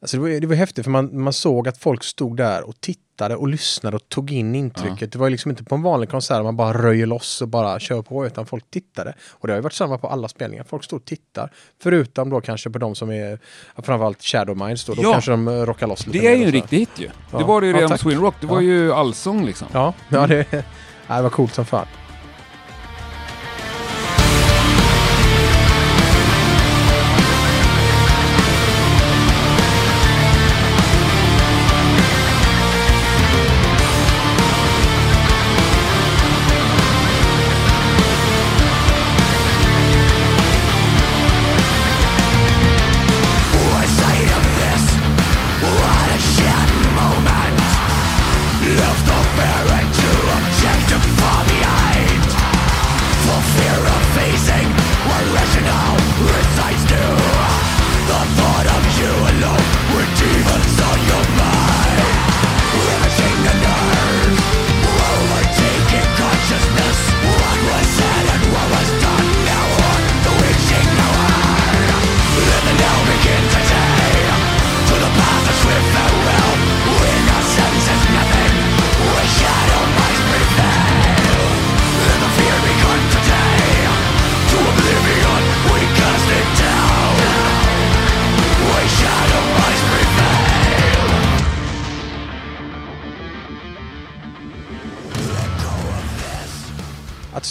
Alltså 0.00 0.16
det, 0.16 0.20
var, 0.22 0.28
det 0.40 0.46
var 0.46 0.54
häftigt 0.54 0.84
för 0.84 0.90
man, 0.90 1.22
man 1.22 1.32
såg 1.32 1.68
att 1.68 1.78
folk 1.78 2.04
stod 2.04 2.36
där 2.36 2.68
och 2.68 2.80
tittade 2.80 3.36
och 3.36 3.48
lyssnade 3.48 3.96
och 3.96 4.08
tog 4.08 4.32
in 4.32 4.54
intrycket. 4.54 5.12
Det 5.12 5.18
var 5.18 5.30
liksom 5.30 5.50
inte 5.50 5.64
på 5.64 5.74
en 5.74 5.82
vanlig 5.82 6.10
konsert 6.10 6.42
man 6.42 6.56
bara 6.56 6.82
röjer 6.82 7.06
loss 7.06 7.42
och 7.42 7.48
bara 7.48 7.80
kör 7.80 8.02
på 8.02 8.26
utan 8.26 8.46
folk 8.46 8.70
tittade. 8.70 9.14
Och 9.30 9.46
det 9.46 9.52
har 9.52 9.58
ju 9.58 9.62
varit 9.62 9.72
samma 9.72 9.98
på 9.98 10.08
alla 10.08 10.28
spelningar. 10.28 10.64
Folk 10.64 10.84
står 10.84 10.96
och 10.96 11.04
tittar. 11.04 11.52
Förutom 11.82 12.30
då 12.30 12.40
kanske 12.40 12.70
på 12.70 12.78
de 12.78 12.94
som 12.94 13.10
är 13.10 13.38
ja, 13.76 13.82
framförallt 13.82 14.22
Shadow 14.22 14.56
Minds 14.56 14.84
då. 14.84 14.94
Då 14.94 15.02
Ja. 15.02 15.12
kanske 15.12 15.30
de 15.30 15.48
eh, 15.48 15.52
rockar 15.52 15.86
loss 15.86 16.06
lite 16.06 16.18
Det 16.18 16.26
är 16.32 16.36
ju 16.36 16.44
en 16.44 16.52
riktig 16.52 16.78
hit 16.78 16.90
ju. 16.96 17.08
Ja. 17.32 17.38
Det 17.38 17.44
var 17.44 17.60
det 17.60 17.66
ju 17.66 17.72
Ja, 17.72 17.76
redan 17.76 17.88
på 17.88 17.92
tack. 17.94 18.00
Sweden 18.02 18.20
Rock. 18.22 18.34
Det 18.40 18.46
var 18.46 18.56
Ja. 18.60 18.62
ju 18.62 18.92
allsång 18.92 19.44
liksom. 19.46 19.68
Ja, 19.72 19.94
ja 20.08 20.26
det, 20.26 20.46
ja, 21.06 21.16
det 21.16 21.22
var 21.22 21.30
coolt 21.30 21.54
som 21.54 21.66
fan. 21.66 21.86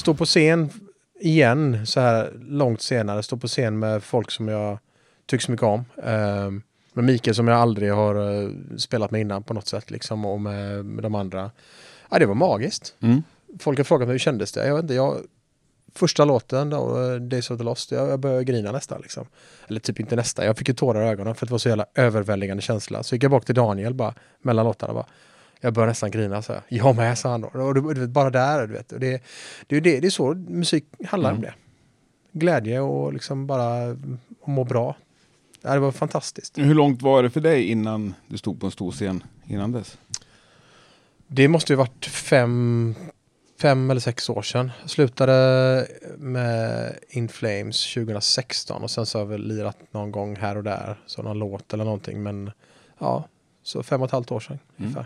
Stå 0.07 0.13
på 0.13 0.25
scen 0.25 0.69
igen 1.19 1.85
så 1.87 1.99
här 1.99 2.33
långt 2.49 2.81
senare, 2.81 3.23
stå 3.23 3.37
på 3.37 3.47
scen 3.47 3.79
med 3.79 4.03
folk 4.03 4.31
som 4.31 4.47
jag 4.47 4.79
tycker 5.25 5.45
så 5.45 5.51
mycket 5.51 5.63
om. 5.63 5.85
Eh, 6.03 6.51
med 6.93 7.05
Mikael 7.05 7.35
som 7.35 7.47
jag 7.47 7.57
aldrig 7.57 7.93
har 7.93 8.43
eh, 8.43 8.49
spelat 8.77 9.11
med 9.11 9.21
innan 9.21 9.43
på 9.43 9.53
något 9.53 9.67
sätt 9.67 9.91
liksom 9.91 10.25
och 10.25 10.41
med, 10.41 10.85
med 10.85 11.03
de 11.03 11.15
andra. 11.15 11.51
Ja, 12.09 12.19
det 12.19 12.25
var 12.25 12.35
magiskt. 12.35 12.95
Mm. 12.99 13.23
Folk 13.59 13.79
har 13.79 13.83
frågat 13.83 14.07
mig 14.07 14.13
hur 14.13 14.19
kändes 14.19 14.51
det? 14.51 14.67
Jag 14.67 14.75
vet 14.75 14.81
inte, 14.81 14.93
jag, 14.93 15.17
första 15.95 16.25
låten 16.25 16.69
då, 16.69 17.03
eh, 17.03 17.15
Days 17.15 17.51
of 17.51 17.57
the 17.57 17.63
Lost, 17.63 17.91
jag, 17.91 18.09
jag 18.09 18.19
började 18.19 18.43
grina 18.43 18.71
nästan 18.71 19.01
liksom. 19.01 19.27
Eller 19.67 19.79
typ 19.79 19.99
inte 19.99 20.15
nästan, 20.15 20.45
jag 20.45 20.57
fick 20.57 20.67
ju 20.67 20.73
tårar 20.73 21.05
i 21.05 21.07
ögonen 21.07 21.35
för 21.35 21.45
det 21.45 21.51
var 21.51 21.59
så 21.59 21.69
jävla 21.69 21.85
överväldigande 21.95 22.61
känsla. 22.61 23.03
Så 23.03 23.15
gick 23.15 23.23
jag 23.23 23.31
bak 23.31 23.45
till 23.45 23.55
Daniel 23.55 23.93
bara, 23.93 24.13
mellan 24.41 24.65
låtarna 24.65 24.93
bara. 24.93 25.05
Jag 25.61 25.73
började 25.73 25.91
nästan 25.91 26.11
grina 26.11 26.41
så 26.41 26.53
här. 26.53 26.61
Jag 26.67 26.95
med, 26.95 27.17
sa 27.17 27.29
han 27.31 27.41
då. 27.41 27.47
Och 27.47 27.73
du, 27.73 27.81
vet, 27.93 28.09
bara 28.09 28.29
där, 28.29 28.67
du 28.67 28.73
vet. 28.73 28.91
Och 28.91 28.99
det, 28.99 29.23
det, 29.67 29.79
det, 29.79 29.99
det 29.99 30.07
är 30.07 30.11
så 30.11 30.33
musik 30.33 30.85
handlar 31.05 31.31
om 31.31 31.37
Mm. 31.37 31.49
det. 31.49 32.39
Glädje 32.39 32.79
och 32.79 33.13
liksom 33.13 33.47
bara 33.47 33.91
att 33.91 33.97
må 34.45 34.63
bra. 34.63 34.95
Ja, 35.61 35.73
det 35.73 35.79
var 35.79 35.91
fantastiskt. 35.91 36.57
Hur 36.57 36.73
långt 36.75 37.01
var 37.01 37.23
det 37.23 37.29
för 37.29 37.41
dig 37.41 37.63
innan 37.71 38.13
du 38.27 38.37
stod 38.37 38.59
på 38.59 38.65
en 38.65 38.71
stor 38.71 38.91
scen 38.91 39.23
innan 39.47 39.71
dess? 39.71 39.97
Det 41.27 41.47
måste 41.47 41.73
ju 41.73 41.77
varit 41.77 42.05
fem, 42.05 42.95
fem 43.61 43.89
eller 43.91 44.01
sex 44.01 44.29
år 44.29 44.41
sedan. 44.41 44.71
Jag 44.81 44.89
slutade 44.89 45.87
med 46.17 46.93
In 47.09 47.29
Flames 47.29 47.93
2016 47.93 48.83
och 48.83 48.91
sen 48.91 49.05
så 49.05 49.17
har 49.17 49.21
jag 49.25 49.29
väl 49.29 49.47
lirat 49.47 49.77
någon 49.91 50.11
gång 50.11 50.35
här 50.35 50.57
och 50.57 50.63
där. 50.63 50.97
Så 51.05 51.21
någon 51.23 51.39
låt 51.39 51.73
eller 51.73 51.83
någonting. 51.85 52.23
Men 52.23 52.51
ja, 52.99 53.27
så 53.63 53.83
fem 53.83 54.01
och 54.01 54.05
ett 54.05 54.11
halvt 54.11 54.31
år 54.31 54.39
sedan 54.39 54.59
ungefär. 54.77 55.05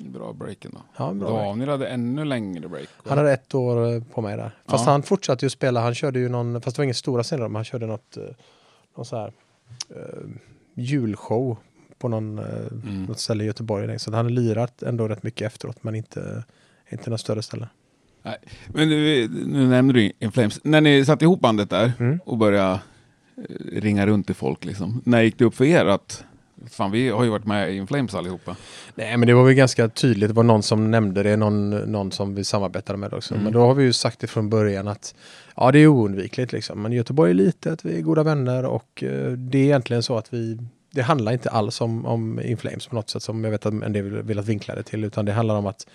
Bra 0.00 0.32
breaken 0.32 0.70
då. 0.74 0.80
Ja, 0.96 1.12
bra 1.12 1.28
break. 1.30 1.44
Daniel 1.44 1.68
hade 1.68 1.88
ännu 1.88 2.24
längre 2.24 2.68
break. 2.68 2.88
Han 3.06 3.18
hade 3.18 3.32
ett 3.32 3.54
år 3.54 3.92
eh, 3.94 4.02
på 4.14 4.20
mig 4.22 4.36
där. 4.36 4.50
Fast 4.68 4.86
Ja. 4.86 4.92
han 4.92 5.02
fortsatte 5.02 5.46
ju 5.46 5.50
spela. 5.50 5.80
Han 5.80 5.94
körde 5.94 6.18
ju 6.18 6.28
någon, 6.28 6.60
fast 6.60 6.76
det 6.76 6.80
var 6.80 6.84
ingen 6.84 6.94
stora 6.94 7.22
scener, 7.22 7.42
men 7.48 7.54
han 7.54 7.64
körde 7.64 7.86
något, 7.86 8.16
eh, 8.16 8.22
någon 8.96 9.04
så 9.06 9.16
här 9.16 9.32
eh, 9.90 10.28
julshow 10.74 11.56
på 11.98 12.08
någon, 12.08 12.38
eh, 12.38 12.44
Mm. 12.72 13.04
något 13.04 13.18
ställe 13.18 13.44
i 13.44 13.46
Göteborg. 13.46 13.98
Så 13.98 14.12
han 14.12 14.24
har 14.24 14.30
lirat 14.30 14.82
ändå 14.82 15.08
rätt 15.08 15.22
mycket 15.22 15.46
efteråt, 15.46 15.84
men 15.84 15.94
inte, 15.94 16.44
inte 16.90 17.10
några 17.10 17.18
större 17.18 17.42
ställe. 17.42 17.68
Men 18.66 18.88
du, 18.88 19.28
nu 19.46 19.66
nämnde 19.68 19.92
du 19.94 20.12
In 20.18 20.32
Flames. 20.32 20.60
När 20.64 20.80
ni 20.80 21.04
satte 21.04 21.24
ihop 21.24 21.40
bandet 21.40 21.70
där 21.70 21.92
Mm. 21.98 22.18
och 22.24 22.36
började 22.38 22.80
ringa 23.72 24.06
runt 24.06 24.26
till 24.26 24.34
folk, 24.34 24.64
liksom. 24.64 25.02
när 25.04 25.22
gick 25.22 25.38
det 25.38 25.44
upp 25.44 25.54
för 25.54 25.64
er 25.64 25.84
att 25.86 26.24
fan, 26.70 26.90
vi 26.90 27.08
har 27.08 27.24
ju 27.24 27.30
varit 27.30 27.46
med 27.46 27.72
i 27.72 27.76
In 27.76 27.86
Flames 27.86 28.14
allihopa? 28.14 28.56
Nej, 28.94 29.16
men 29.16 29.26
det 29.26 29.34
var 29.34 29.44
väl 29.44 29.54
ganska 29.54 29.88
tydligt. 29.88 30.28
Det 30.28 30.34
var 30.34 30.42
någon 30.42 30.62
som 30.62 30.90
nämnde 30.90 31.22
det, 31.22 31.36
någon, 31.36 31.70
någon 31.70 32.12
som 32.12 32.34
vi 32.34 32.44
samarbetade 32.44 32.96
med 32.98 33.12
också. 33.14 33.34
Mm. 33.34 33.44
Men 33.44 33.52
då 33.52 33.60
har 33.60 33.74
vi 33.74 33.84
ju 33.84 33.92
sagt 33.92 34.20
det 34.20 34.26
från 34.26 34.50
början 34.50 34.88
att 34.88 35.14
ja, 35.56 35.72
det 35.72 35.78
är 35.78 35.86
oundvikligt 35.86 36.52
liksom. 36.52 36.82
Men 36.82 36.92
Göteborg 36.92 37.30
är 37.30 37.34
litet, 37.34 37.84
vi 37.84 37.96
är 37.98 38.02
goda 38.02 38.22
vänner 38.22 38.64
och 38.64 39.02
eh, 39.02 39.32
det 39.32 39.58
är 39.58 39.62
egentligen 39.64 40.02
så 40.02 40.18
att 40.18 40.32
vi 40.34 40.58
det 40.92 41.02
handlar 41.02 41.32
inte 41.32 41.50
alls 41.50 41.80
om, 41.80 42.06
om 42.06 42.40
Inflames 42.40 42.86
på 42.86 42.94
något 42.94 43.10
sätt 43.10 43.22
som 43.22 43.44
jag 43.44 43.50
vet 43.50 43.66
att 43.66 43.72
en 43.72 43.92
del 43.92 44.02
vill- 44.02 44.22
velat 44.22 44.46
vinkla 44.46 44.74
det 44.74 44.82
till 44.82 45.04
utan 45.04 45.24
det 45.24 45.32
handlar 45.32 45.54
om 45.54 45.66
att 45.66 45.86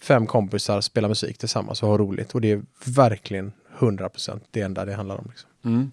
fem 0.00 0.26
kompisar 0.26 0.80
spelar 0.80 1.08
musik 1.08 1.38
tillsammans 1.38 1.82
och 1.82 1.88
har 1.88 1.98
roligt 1.98 2.34
och 2.34 2.40
det 2.40 2.50
är 2.50 2.62
verkligen 2.86 3.52
100% 3.78 4.40
det 4.50 4.60
enda 4.60 4.84
det 4.84 4.94
handlar 4.94 5.16
om. 5.16 5.24
Liksom. 5.28 5.50
Mm. 5.64 5.90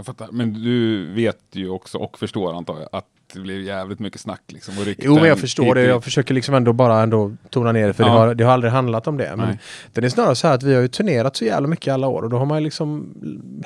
Jag 0.00 0.06
fattar. 0.06 0.28
Men 0.32 0.52
du 0.52 1.06
vet 1.14 1.38
ju 1.52 1.68
också 1.68 1.98
och 1.98 2.18
förstår 2.18 2.56
antar 2.56 2.78
jag 2.78 2.88
att 2.92 3.06
det 3.32 3.40
blir 3.40 3.60
jävligt 3.60 3.98
mycket 3.98 4.20
snack 4.20 4.42
liksom. 4.46 4.78
Och 4.78 4.84
Jo, 4.98 5.14
men 5.14 5.24
jag 5.24 5.38
förstår 5.38 5.64
hit 5.64 5.74
det. 5.74 5.82
Jag 5.82 6.04
försöker 6.04 6.34
liksom 6.34 6.54
ändå 6.54 6.72
bara 6.72 7.02
ändå 7.02 7.32
tona 7.50 7.72
ner 7.72 7.86
det 7.86 7.92
för 7.92 8.04
Ja. 8.04 8.08
det, 8.10 8.18
har, 8.18 8.34
det 8.34 8.44
har 8.44 8.52
aldrig 8.52 8.72
handlat 8.72 9.06
om 9.06 9.16
det. 9.16 9.36
Men 9.36 9.48
Nej. 9.48 9.58
det 9.92 10.04
är 10.04 10.08
snarare 10.08 10.34
så 10.34 10.46
här 10.46 10.54
att 10.54 10.62
vi 10.62 10.74
har 10.74 10.82
ju 10.82 10.88
turnerat 10.88 11.36
så 11.36 11.44
jävla 11.44 11.68
mycket 11.68 11.94
alla 11.94 12.08
år 12.08 12.22
och 12.22 12.30
då 12.30 12.38
har 12.38 12.46
man 12.46 12.58
ju 12.58 12.64
liksom 12.64 13.14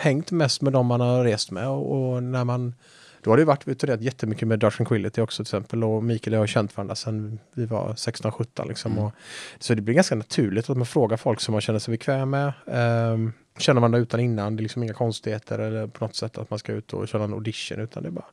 hängt 0.01 0.31
mest 0.31 0.63
med 0.63 0.73
de 0.73 0.87
man 0.87 1.01
har 1.01 1.25
rest 1.25 1.51
med 1.51 1.69
och, 1.69 2.13
och 2.15 2.23
när 2.23 2.45
man 2.45 2.75
då 3.23 3.31
har 3.31 3.37
det 3.37 3.41
ju 3.41 3.47
varit, 3.47 3.69
vi 3.69 3.75
turnerat 3.75 4.03
jättemycket 4.03 4.49
med 4.49 4.59
Dark 4.59 4.77
Tranquility 4.77 5.21
också 5.21 5.45
till 5.45 5.57
exempel 5.57 5.85
och 5.85 6.05
Mikael 6.05 6.35
och 6.35 6.37
jag 6.37 6.43
har 6.43 6.47
känt 6.47 6.77
varandra 6.77 6.95
sedan 6.95 7.39
vi 7.55 7.67
var 7.67 7.93
16-17 7.93 8.69
liksom. 8.69 8.93
Mm. 8.93 9.05
Och, 9.05 9.13
så 9.59 9.75
det 9.75 9.83
blir 9.83 9.95
ganska 9.95 10.15
naturligt 10.15 10.71
att 10.71 10.77
man 10.77 10.87
frågar 10.87 11.17
folk 11.17 11.41
som 11.41 11.53
man 11.53 11.61
känner 11.61 11.79
sig 11.79 11.93
bekväm 11.93 12.31
med. 12.31 12.53
Um, 12.67 13.33
känner 13.59 13.81
man 13.81 13.91
det 13.91 13.99
utan 13.99 14.21
innan, 14.21 14.57
det 14.57 14.61
är 14.61 14.63
liksom 14.63 14.83
inga 14.83 14.93
konstigheter 14.93 15.59
eller 15.59 15.87
på 15.87 16.05
något 16.05 16.15
sätt 16.17 16.39
att 16.39 16.51
man 16.51 16.59
ska 16.59 16.73
ut 16.73 16.93
och 16.93 17.09
köra 17.09 17.25
en 17.25 17.33
audition 17.33 17.81
utan 17.81 18.03
det 18.03 18.09
är 18.09 18.11
bara 18.11 18.25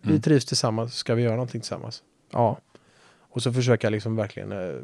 vi 0.00 0.08
Mm. 0.10 0.22
trivs 0.22 0.44
tillsammans, 0.44 0.94
ska 0.94 1.14
vi 1.14 1.22
göra 1.22 1.32
någonting 1.34 1.60
tillsammans? 1.60 2.02
Ja. 2.32 2.58
Och 3.20 3.42
så 3.42 3.52
försöka 3.52 3.90
liksom 3.90 4.16
verkligen 4.16 4.52
eh, 4.52 4.74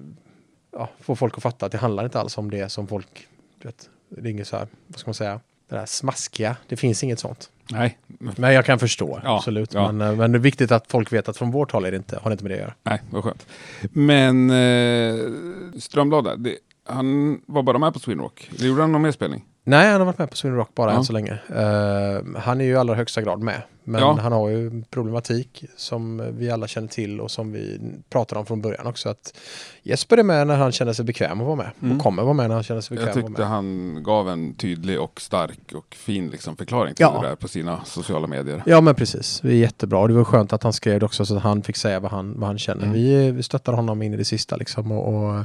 ja, 0.72 0.88
få 1.00 1.16
folk 1.16 1.37
att 1.37 1.42
fatta 1.42 1.66
att 1.66 1.72
det 1.72 1.78
handlar 1.78 2.05
inte 2.05 2.20
alls 2.20 2.38
om 2.38 2.50
det 2.50 2.68
som 2.68 2.87
folk, 2.87 3.28
vet, 3.62 3.90
det 4.09 4.28
är 4.28 4.31
inget 4.31 4.48
så 4.48 4.57
här, 4.57 4.66
vad 4.87 4.98
ska 4.98 5.09
man 5.09 5.14
säga, 5.14 5.40
det 5.68 5.74
där 5.76 5.87
smaskiga, 5.87 6.57
det 6.68 6.76
finns 6.76 7.05
inget 7.05 7.18
sånt. 7.18 7.50
Nej, 7.70 7.98
Men 8.09 8.52
jag 8.55 8.64
kan 8.64 8.78
förstå, 8.78 9.20
Ja, 9.24 9.37
absolut. 9.37 9.74
ja. 9.74 9.92
Men, 9.92 10.09
eh, 10.11 10.16
men 10.16 10.33
det 10.33 10.38
är 10.38 10.40
viktigt 10.40 10.72
att 10.72 10.87
folk 10.90 11.12
vet 11.12 11.28
att 11.28 11.37
från 11.37 11.50
vårt 11.50 11.72
håll 11.72 11.85
är 11.85 11.90
det 11.90 11.96
inte, 11.96 12.18
har 12.22 12.31
det 12.31 12.33
inte 12.33 12.44
med 12.44 12.50
det 12.50 12.55
att 12.55 12.61
göra. 12.61 12.74
nej, 12.83 13.02
vad 13.11 13.24
skönt. 13.24 13.46
Men 13.92 14.50
eh, 14.50 15.33
Strömblad, 15.78 16.48
han 16.85 17.40
var 17.46 17.62
bara 17.62 17.78
med 17.78 17.92
på 17.92 17.98
Sweden 17.98 18.22
Rock. 18.22 18.50
Det 18.59 18.66
gjorde 18.66 18.81
han 18.81 18.92
någon 18.92 19.02
mer 19.02 19.12
spelning? 19.12 19.44
Nej, 19.64 19.90
han 19.90 20.01
har 20.01 20.07
varit 20.07 20.18
med 20.18 20.31
på 20.31 20.37
Sweden 20.37 20.57
Rock 20.59 20.75
bara 20.75 20.90
Ja. 20.90 20.96
än 20.96 21.05
så 21.05 21.12
länge. 21.12 21.33
Eh, 21.33 22.40
han 22.40 22.61
är 22.61 22.64
ju 22.64 22.70
i 22.72 22.77
allra 22.77 22.94
högsta 22.94 23.22
grad 23.22 23.40
med. 23.40 23.62
Men 23.85 24.01
Ja. 24.01 24.18
han 24.22 24.33
har 24.33 24.48
ju 24.48 24.83
problematik 24.90 25.64
som 25.77 26.22
vi 26.38 26.51
alla 26.51 26.66
känner 26.66 26.88
till 26.88 27.20
och 27.20 27.31
som 27.31 27.53
vi 27.53 27.81
pratade 28.11 28.38
om 28.38 28.46
från 28.46 28.61
början 28.62 28.87
också. 28.87 29.09
Att 29.09 29.35
Jesper 29.83 30.16
är 30.16 30.22
med 30.22 30.46
när 30.46 30.57
han 30.57 30.72
känner 30.72 30.92
sig 30.92 31.05
bekväm 31.05 31.40
att 31.40 31.46
vara 31.46 31.57
med. 31.57 31.70
Mm. 31.83 31.96
Och 31.96 32.03
kommer 32.03 32.22
vara 32.22 32.33
med 32.35 32.48
när 32.48 32.55
han 32.55 32.62
känner 32.64 32.81
sig 32.81 32.96
bekväm 32.96 33.09
Jag 33.09 33.11
att 33.11 33.16
vara 33.16 33.27
tyckte 33.29 33.40
med. 33.42 33.51
han 33.51 34.03
gav 34.03 34.29
en 34.29 34.55
tydlig 34.55 35.01
och 35.01 35.20
stark 35.20 35.72
och 35.75 35.94
fin 35.94 36.31
liksom, 36.31 36.57
förklaring 36.57 36.94
till 36.94 37.03
Ja. 37.05 37.20
det 37.22 37.29
där 37.29 37.37
på 37.37 37.48
sina 37.48 37.85
sociala 37.85 38.27
medier. 38.27 38.62
Ja 38.66 38.81
men 38.81 38.94
precis, 38.94 39.40
det 39.40 39.48
är 39.48 39.53
jättebra. 39.55 39.98
Och 39.98 40.09
det 40.09 40.14
var 40.14 40.25
skönt 40.25 40.53
att 40.53 40.62
han 40.62 40.72
skrev 40.72 41.01
det 41.01 41.07
också 41.07 41.27
så 41.27 41.37
att 41.37 41.42
han 41.42 41.62
fick 41.62 41.77
säga 41.77 42.01
vad 42.01 42.11
han, 42.11 42.35
vad 42.40 42.46
han 42.48 42.59
känner. 42.59 42.83
Mm. 42.83 42.92
Vi, 42.94 43.31
vi 43.31 43.42
stöttar 43.42 43.72
honom 43.72 44.03
in 44.03 44.14
i 44.14 44.16
det 44.16 44.25
sista 44.25 44.57
liksom. 44.57 44.92
Och, 44.92 45.14
och 45.14 45.44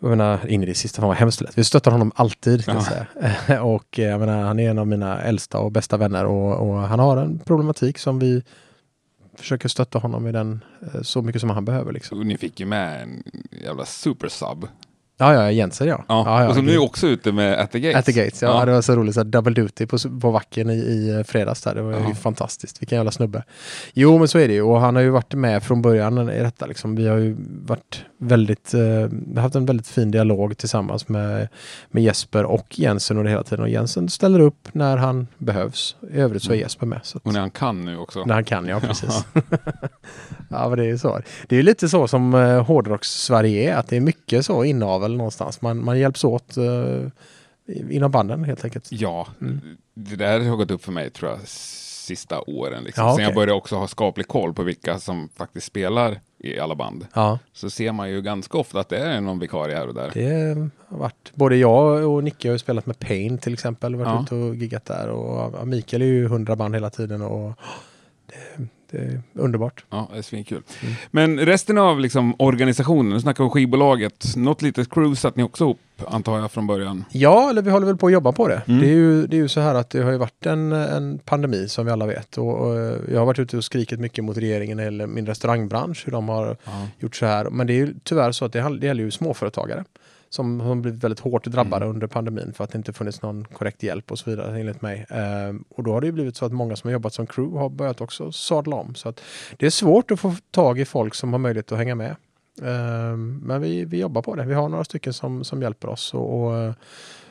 jag 0.00 0.10
menar, 0.10 0.46
in 0.46 0.62
i 0.62 0.66
det 0.66 0.74
sista, 0.74 1.00
fan 1.00 1.08
vad 1.08 1.16
hemskt 1.16 1.38
det 1.38 1.44
lät. 1.44 1.58
Vi 1.58 1.64
stöttar 1.64 1.90
honom 1.90 2.12
alltid 2.14 2.64
kan 2.64 2.74
jag 2.74 2.84
säga. 2.84 3.62
och 3.62 3.98
eh, 3.98 4.04
jag 4.04 4.20
menar, 4.20 4.42
han 4.42 4.58
är 4.58 4.70
en 4.70 4.78
av 4.78 4.86
mina 4.86 5.22
äldsta 5.22 5.58
och 5.58 5.72
bästa 5.72 5.96
vänner 5.96 6.24
och, 6.24 6.68
och 6.68 6.76
han 6.76 6.98
har 6.98 7.16
en 7.16 7.38
problematik 7.38 7.98
som 7.98 8.18
vi 8.18 8.42
försöker 9.38 9.68
stötta 9.68 9.98
honom 9.98 10.26
i 10.26 10.32
den 10.32 10.64
eh, 10.80 11.02
så 11.02 11.22
mycket 11.22 11.40
som 11.40 11.50
han 11.50 11.64
behöver 11.64 11.92
liksom. 11.92 12.18
Och 12.18 12.26
ni 12.26 12.38
fick 12.38 12.60
ju 12.60 12.66
med 12.66 13.02
en 13.02 13.22
jävla 13.64 13.84
supersub. 13.84 14.66
Ja, 15.20 15.34
ja, 15.34 15.50
Jensen 15.50 15.88
ja. 15.88 16.04
Ja. 16.08 16.22
ja, 16.26 16.42
ja 16.42 16.48
och 16.48 16.54
så 16.54 16.62
nu 16.62 16.72
är 16.74 16.78
också 16.82 17.06
ute 17.06 17.32
med 17.32 17.58
At 17.60 17.70
the 17.72 17.80
Gates. 17.80 17.98
At 17.98 18.04
the 18.04 18.12
Gates, 18.24 18.42
ja, 18.42 18.48
Ja. 18.60 18.64
det 18.64 18.72
var 18.72 18.82
så 18.82 18.96
roligt. 18.96 19.14
Så 19.14 19.22
double 19.22 19.52
duty 19.54 19.86
på, 19.86 19.98
på 20.20 20.30
Wacken 20.30 20.70
i, 20.70 20.74
i 20.74 21.24
fredags 21.26 21.62
där. 21.62 21.74
Det 21.74 21.82
var 21.82 21.92
Ja. 21.92 22.08
ju 22.08 22.14
fantastiskt. 22.14 22.82
Vilken 22.82 22.96
jävla 22.96 23.10
snubbe. 23.10 23.44
Jo, 23.94 24.18
men 24.18 24.28
så 24.28 24.38
är 24.38 24.48
det 24.48 24.54
ju. 24.54 24.62
Och 24.62 24.80
han 24.80 24.96
har 24.96 25.02
ju 25.02 25.10
varit 25.10 25.34
med 25.34 25.62
från 25.62 25.82
början 25.82 26.30
i 26.30 26.38
detta. 26.42 26.66
Liksom. 26.66 26.96
Vi 26.96 27.08
har 27.08 27.16
ju 27.16 27.36
varit 27.66 28.04
väldigt, 28.18 28.74
eh, 28.74 29.40
haft 29.42 29.54
en 29.54 29.66
väldigt 29.66 29.86
fin 29.88 30.10
dialog 30.10 30.58
tillsammans 30.58 31.08
med, 31.08 31.48
med 31.90 32.02
Jesper 32.02 32.44
och 32.44 32.78
Jensen 32.78 33.16
under 33.18 33.30
hela 33.30 33.42
tiden. 33.42 33.62
Och 33.64 33.70
Jensen 33.70 34.08
ställer 34.08 34.40
upp 34.40 34.68
när 34.72 34.96
han 34.96 35.26
behövs. 35.38 35.96
I 36.12 36.16
övrigt 36.20 36.42
så 36.42 36.50
är 36.50 36.54
Mm. 36.54 36.62
Jesper 36.62 36.86
med. 36.86 36.98
Att, 36.98 37.14
Och 37.24 37.32
när 37.32 37.40
han 37.40 37.50
kan 37.50 37.84
nu 37.84 37.98
också. 37.98 38.24
när 38.24 38.34
han 38.34 38.44
kan, 38.44 38.66
ja 38.68 38.80
precis. 38.86 39.24
ja, 40.50 40.68
men 40.68 40.78
det 40.78 40.84
är 40.84 40.88
ju 40.88 40.98
så. 40.98 41.20
Det 41.48 41.54
är 41.54 41.56
ju 41.56 41.62
lite 41.62 41.88
så 41.88 42.08
som 42.08 42.34
eh, 42.34 42.64
hårdrocks-Sverige 42.64 43.72
är. 43.72 43.76
Att 43.76 43.88
det 43.88 43.96
är 43.96 44.00
mycket 44.00 44.44
så 44.46 44.64
inavel 44.64 45.07
någonstans. 45.16 45.62
Man, 45.62 45.84
man 45.84 45.98
hjälps 45.98 46.24
åt 46.24 46.56
eh, 46.56 47.06
inom 47.90 48.10
banden 48.10 48.44
helt 48.44 48.64
enkelt. 48.64 48.86
Ja, 48.90 49.26
Mm. 49.40 49.60
det 49.94 50.16
där 50.16 50.40
har 50.40 50.56
gått 50.56 50.70
upp 50.70 50.84
för 50.84 50.92
mig 50.92 51.10
tror 51.10 51.30
jag 51.30 51.38
sista 51.48 52.40
åren. 52.40 52.84
Liksom. 52.84 53.04
Ja, 53.06 53.14
Sen 53.16 53.24
jag 53.24 53.34
började 53.34 53.52
också 53.52 53.76
ha 53.76 53.86
skaplig 53.88 54.28
koll 54.28 54.54
på 54.54 54.62
vilka 54.62 54.98
som 54.98 55.28
faktiskt 55.36 55.66
spelar 55.66 56.20
i 56.38 56.58
alla 56.60 56.74
band. 56.74 57.06
Ja, 57.14 57.38
Så 57.52 57.70
ser 57.70 57.92
man 57.92 58.10
ju 58.10 58.22
ganska 58.22 58.58
ofta 58.58 58.80
att 58.80 58.88
det 58.88 58.98
är 58.98 59.20
någon 59.20 59.38
vikarie 59.38 59.76
här 59.76 59.88
och 59.88 59.94
där. 59.94 60.10
det 60.14 60.70
har 60.88 60.98
varit. 60.98 61.32
Både 61.34 61.56
jag 61.56 62.08
och 62.10 62.24
Nicke 62.24 62.48
har 62.48 62.52
ju 62.52 62.58
spelat 62.58 62.86
med 62.86 62.98
Pain 62.98 63.38
till 63.38 63.52
exempel. 63.52 63.96
Varit 63.96 64.08
Ja. 64.08 64.22
ute 64.22 64.34
och 64.34 64.54
giggat 64.54 64.84
där. 64.84 65.08
Och 65.08 65.68
Mikael 65.68 66.02
är 66.02 66.06
ju 66.06 66.28
hundra 66.28 66.56
band 66.56 66.74
hela 66.74 66.90
tiden. 66.90 67.22
Och 67.22 67.52
det, 68.26 68.66
det 68.90 68.98
är 68.98 69.20
underbart. 69.34 69.84
Ja, 69.90 70.08
det 70.12 70.18
är 70.18 70.22
svinkul. 70.22 70.62
Mm. 70.82 70.94
Men 71.10 71.46
resten 71.46 71.78
av 71.78 72.00
liksom, 72.00 72.34
organisationen, 72.38 73.12
nu 73.12 73.20
snackar 73.20 73.44
vi 73.44 73.46
om 73.46 73.50
skivbolaget, 73.50 74.36
något 74.36 74.62
litet 74.62 74.90
crew 74.90 75.16
satt 75.16 75.36
ni 75.36 75.42
också 75.42 75.64
ihop, 75.64 75.80
antar 76.06 76.38
jag 76.38 76.52
från 76.52 76.66
början. 76.66 77.04
Ja, 77.10 77.50
eller 77.50 77.62
vi 77.62 77.70
håller 77.70 77.86
väl 77.86 77.96
på 77.96 78.06
att 78.06 78.12
jobba 78.12 78.32
på 78.32 78.48
det. 78.48 78.62
Mm. 78.66 78.80
Det, 78.80 78.86
är 78.86 78.94
ju, 78.94 79.26
det 79.26 79.36
är 79.36 79.40
ju 79.40 79.48
så 79.48 79.60
här 79.60 79.74
att 79.74 79.90
det 79.90 80.02
har 80.02 80.10
ju 80.10 80.18
varit 80.18 80.46
en, 80.46 80.72
en 80.72 81.18
pandemi 81.18 81.68
som 81.68 81.86
vi 81.86 81.92
alla 81.92 82.06
vet. 82.06 82.38
Och, 82.38 82.58
och 82.58 82.76
jag 83.12 83.18
har 83.18 83.26
varit 83.26 83.38
ute 83.38 83.56
och 83.56 83.64
skrikit 83.64 84.00
mycket 84.00 84.24
mot 84.24 84.36
regeringen 84.36 84.78
eller 84.78 85.06
min 85.06 85.26
restaurangbransch, 85.26 86.06
hur 86.06 86.12
de 86.12 86.28
har 86.28 86.56
gjort 86.98 87.16
så 87.16 87.26
här. 87.26 87.50
Men 87.50 87.66
det 87.66 87.72
är 87.72 87.86
ju 87.86 87.94
tyvärr 88.04 88.32
så 88.32 88.44
att 88.44 88.52
det, 88.52 88.78
det 88.80 88.86
gäller 88.86 89.04
ju 89.04 89.10
småföretagare 89.10 89.84
som 90.30 90.60
har 90.60 90.74
blivit 90.74 91.04
väldigt 91.04 91.20
hårt 91.20 91.44
drabbade 91.44 91.84
Mm. 91.84 91.94
under 91.94 92.06
pandemin 92.06 92.52
för 92.52 92.64
att 92.64 92.70
det 92.70 92.78
inte 92.78 92.92
funnits 92.92 93.22
någon 93.22 93.44
korrekt 93.44 93.82
hjälp 93.82 94.10
och 94.12 94.18
så 94.18 94.30
vidare 94.30 94.60
enligt 94.60 94.82
mig. 94.82 95.06
Ehm, 95.10 95.64
och 95.68 95.82
då 95.84 95.92
har 95.92 96.00
det 96.00 96.06
ju 96.06 96.12
blivit 96.12 96.36
så 96.36 96.44
att 96.44 96.52
många 96.52 96.76
som 96.76 96.88
har 96.88 96.92
jobbat 96.92 97.14
som 97.14 97.26
crew 97.26 97.58
har 97.60 97.68
börjat 97.68 98.00
också 98.00 98.32
sadla 98.32 98.76
om. 98.76 98.94
Så 98.94 99.08
att 99.08 99.20
det 99.56 99.66
är 99.66 99.70
svårt 99.70 100.10
att 100.10 100.20
få 100.20 100.34
tag 100.50 100.80
i 100.80 100.84
folk 100.84 101.14
som 101.14 101.32
har 101.32 101.38
möjlighet 101.38 101.72
att 101.72 101.78
hänga 101.78 101.94
med. 101.94 102.16
Ehm, 102.62 103.38
men 103.44 103.60
vi, 103.60 103.84
vi 103.84 104.00
jobbar 104.00 104.22
på 104.22 104.34
det. 104.34 104.44
Vi 104.44 104.54
har 104.54 104.68
några 104.68 104.84
stycken 104.84 105.12
som, 105.12 105.44
som 105.44 105.62
hjälper 105.62 105.88
oss 105.88 106.14
och, 106.14 106.44
och 106.46 106.74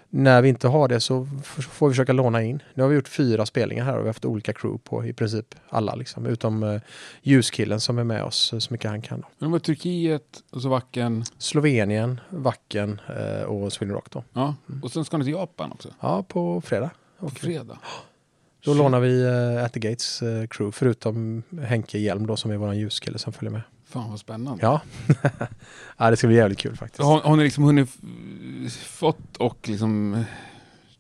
när 0.09 0.41
vi 0.41 0.49
inte 0.49 0.67
har 0.67 0.87
det 0.87 0.99
så 0.99 1.27
får 1.43 1.87
vi 1.87 1.93
försöka 1.93 2.13
låna 2.13 2.43
in. 2.43 2.63
Nu 2.73 2.83
har 2.83 2.89
vi 2.89 2.95
gjort 2.95 3.07
fyra 3.07 3.45
spelningar 3.45 3.85
här 3.85 3.93
och 3.93 3.99
vi 3.99 4.01
har 4.01 4.09
haft 4.09 4.25
olika 4.25 4.53
crew 4.53 4.83
på 4.83 5.05
i 5.05 5.13
princip 5.13 5.55
alla 5.69 5.95
liksom. 5.95 6.25
Utom 6.25 6.63
eh, 6.63 6.81
ljuskillen 7.21 7.79
som 7.79 7.97
är 7.97 8.03
med 8.03 8.23
oss 8.23 8.53
eh, 8.53 8.59
så 8.59 8.73
mycket 8.73 8.89
han 8.89 9.01
kan. 9.01 9.21
Då. 9.21 9.27
Men 9.39 9.49
det 9.49 9.51
var 9.51 9.59
Turkiet 9.59 10.43
och 10.51 10.61
så 10.61 10.69
Vacken. 10.69 11.23
Slovenien, 11.37 12.21
Wacken 12.29 13.01
eh, 13.17 13.43
och 13.43 13.73
Sweden 13.73 13.95
Rock 13.95 14.11
då. 14.11 14.23
Ja. 14.33 14.55
Och 14.83 14.91
sen 14.91 15.05
ska 15.05 15.17
ni 15.17 15.23
till 15.23 15.33
Japan 15.33 15.71
också. 15.71 15.89
Ja, 15.99 16.23
på 16.23 16.61
fredag. 16.61 16.89
På 17.19 17.29
fredag. 17.29 17.77
Då 18.65 18.73
lånar 18.73 18.99
vi 18.99 19.23
eh, 19.23 19.65
At 19.65 19.73
the 19.73 19.79
Gates 19.79 20.21
eh, 20.21 20.47
crew 20.47 20.71
förutom 20.71 21.43
Henke 21.67 21.97
Hjelm 21.97 22.27
då 22.27 22.35
som 22.35 22.51
är 22.51 22.57
vår 22.57 22.73
ljuskille 22.73 23.17
som 23.17 23.33
följer 23.33 23.51
med. 23.51 23.61
Fan 23.89 24.09
vad 24.09 24.19
spännande. 24.19 24.63
Ja. 24.63 24.81
ja, 25.97 26.09
det 26.09 26.17
ska 26.17 26.27
bli 26.27 26.35
jävligt 26.35 26.59
kul 26.59 26.75
faktiskt. 26.75 27.03
Har, 27.03 27.21
har 27.21 27.35
ni 27.35 27.43
liksom 27.43 27.63
hunnit 27.63 27.89
fått 28.85 29.37
och 29.37 29.69
liksom 29.69 30.13
eh, 30.13 30.21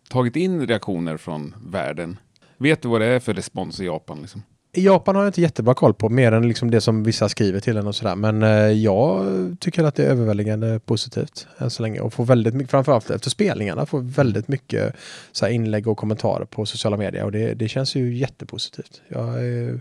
tagit 0.09 0.35
in 0.35 0.67
reaktioner 0.67 1.17
från 1.17 1.55
världen? 1.71 2.19
Vet 2.57 2.81
du 2.81 2.87
vad 2.87 3.01
det 3.01 3.07
är 3.07 3.19
för 3.19 3.33
respons 3.33 3.79
i 3.79 3.85
Japan? 3.85 4.21
Liksom? 4.21 4.43
I 4.73 4.85
Japan 4.85 5.15
har 5.15 5.23
jag 5.23 5.29
inte 5.29 5.41
jättebra 5.41 5.73
koll 5.73 5.93
på, 5.93 6.09
mer 6.09 6.31
än 6.31 6.47
liksom 6.47 6.71
det 6.71 6.81
som 6.81 7.03
vissa 7.03 7.29
skriver 7.29 7.59
till 7.59 7.77
en 7.77 7.87
och 7.87 7.95
sådär. 7.95 8.15
Men 8.15 8.43
eh, 8.43 8.49
jag 8.59 9.25
tycker 9.59 9.83
att 9.83 9.95
det 9.95 10.05
är 10.05 10.09
överväldigande 10.09 10.79
positivt 10.79 11.47
än 11.57 11.69
så 11.69 11.83
länge. 11.83 11.99
Och 11.99 12.13
får 12.13 12.25
väldigt 12.25 12.53
mycket, 12.53 12.71
framförallt 12.71 13.09
efter 13.09 13.29
spelningarna, 13.29 13.85
får 13.85 14.01
väldigt 14.01 14.47
mycket 14.47 14.95
så 15.31 15.45
här, 15.45 15.53
inlägg 15.53 15.87
och 15.87 15.97
kommentarer 15.97 16.45
på 16.45 16.65
sociala 16.65 16.97
medier. 16.97 17.23
Och 17.23 17.31
det, 17.31 17.53
det 17.53 17.67
känns 17.67 17.95
ju 17.95 18.17
jättepositivt. 18.17 19.01
Jag 19.07 19.43
är 19.43 19.79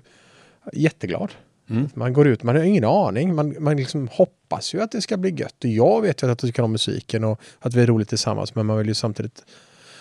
jätteglad. 0.73 1.31
Mm. 1.71 1.89
Man 1.95 2.13
går 2.13 2.27
ut, 2.27 2.43
man 2.43 2.57
har 2.57 2.63
ingen 2.63 2.85
aning. 2.85 3.35
Man, 3.35 3.57
man 3.59 3.77
liksom 3.77 4.09
hoppas 4.13 4.75
ju 4.75 4.83
att 4.83 4.93
det 4.93 5.03
ska 5.03 5.17
bli 5.17 5.31
gött. 5.31 5.65
Och 5.65 5.71
jag 5.71 6.03
vet 6.03 6.23
ju 6.23 6.27
att 6.27 6.31
jag 6.31 6.39
tycker 6.39 6.63
om 6.63 6.73
musiken 6.73 7.25
och 7.25 7.41
att 7.59 7.75
vi 7.75 7.83
är 7.83 7.87
roligt 7.87 8.09
tillsammans. 8.09 8.55
Men 8.55 8.67
man 8.67 8.79
vill 8.79 8.87
ju 8.87 8.95
samtidigt... 8.95 9.45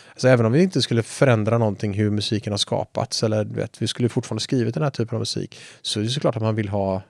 Alltså 0.09 0.27
även 0.27 0.45
om 0.45 0.51
vi 0.51 0.63
inte 0.63 0.81
skulle 0.81 1.03
förändra 1.03 1.57
någonting 1.57 1.93
hur 1.93 2.09
musiken 2.09 2.53
har 2.53 2.57
skapats 2.57 3.23
eller 3.23 3.45
vet, 3.45 3.81
vi 3.81 3.87
skulle 3.87 4.09
fortfarande 4.09 4.41
skrivit 4.41 4.73
den 4.73 4.83
här 4.83 4.89
typen 4.89 5.15
av 5.15 5.19
musik 5.19 5.59
så 5.81 5.99
är 5.99 6.03
det 6.03 6.09
såklart 6.09 6.35
att 6.35 6.41
man 6.41 6.55
vill 6.55 6.69
ha 6.69 7.01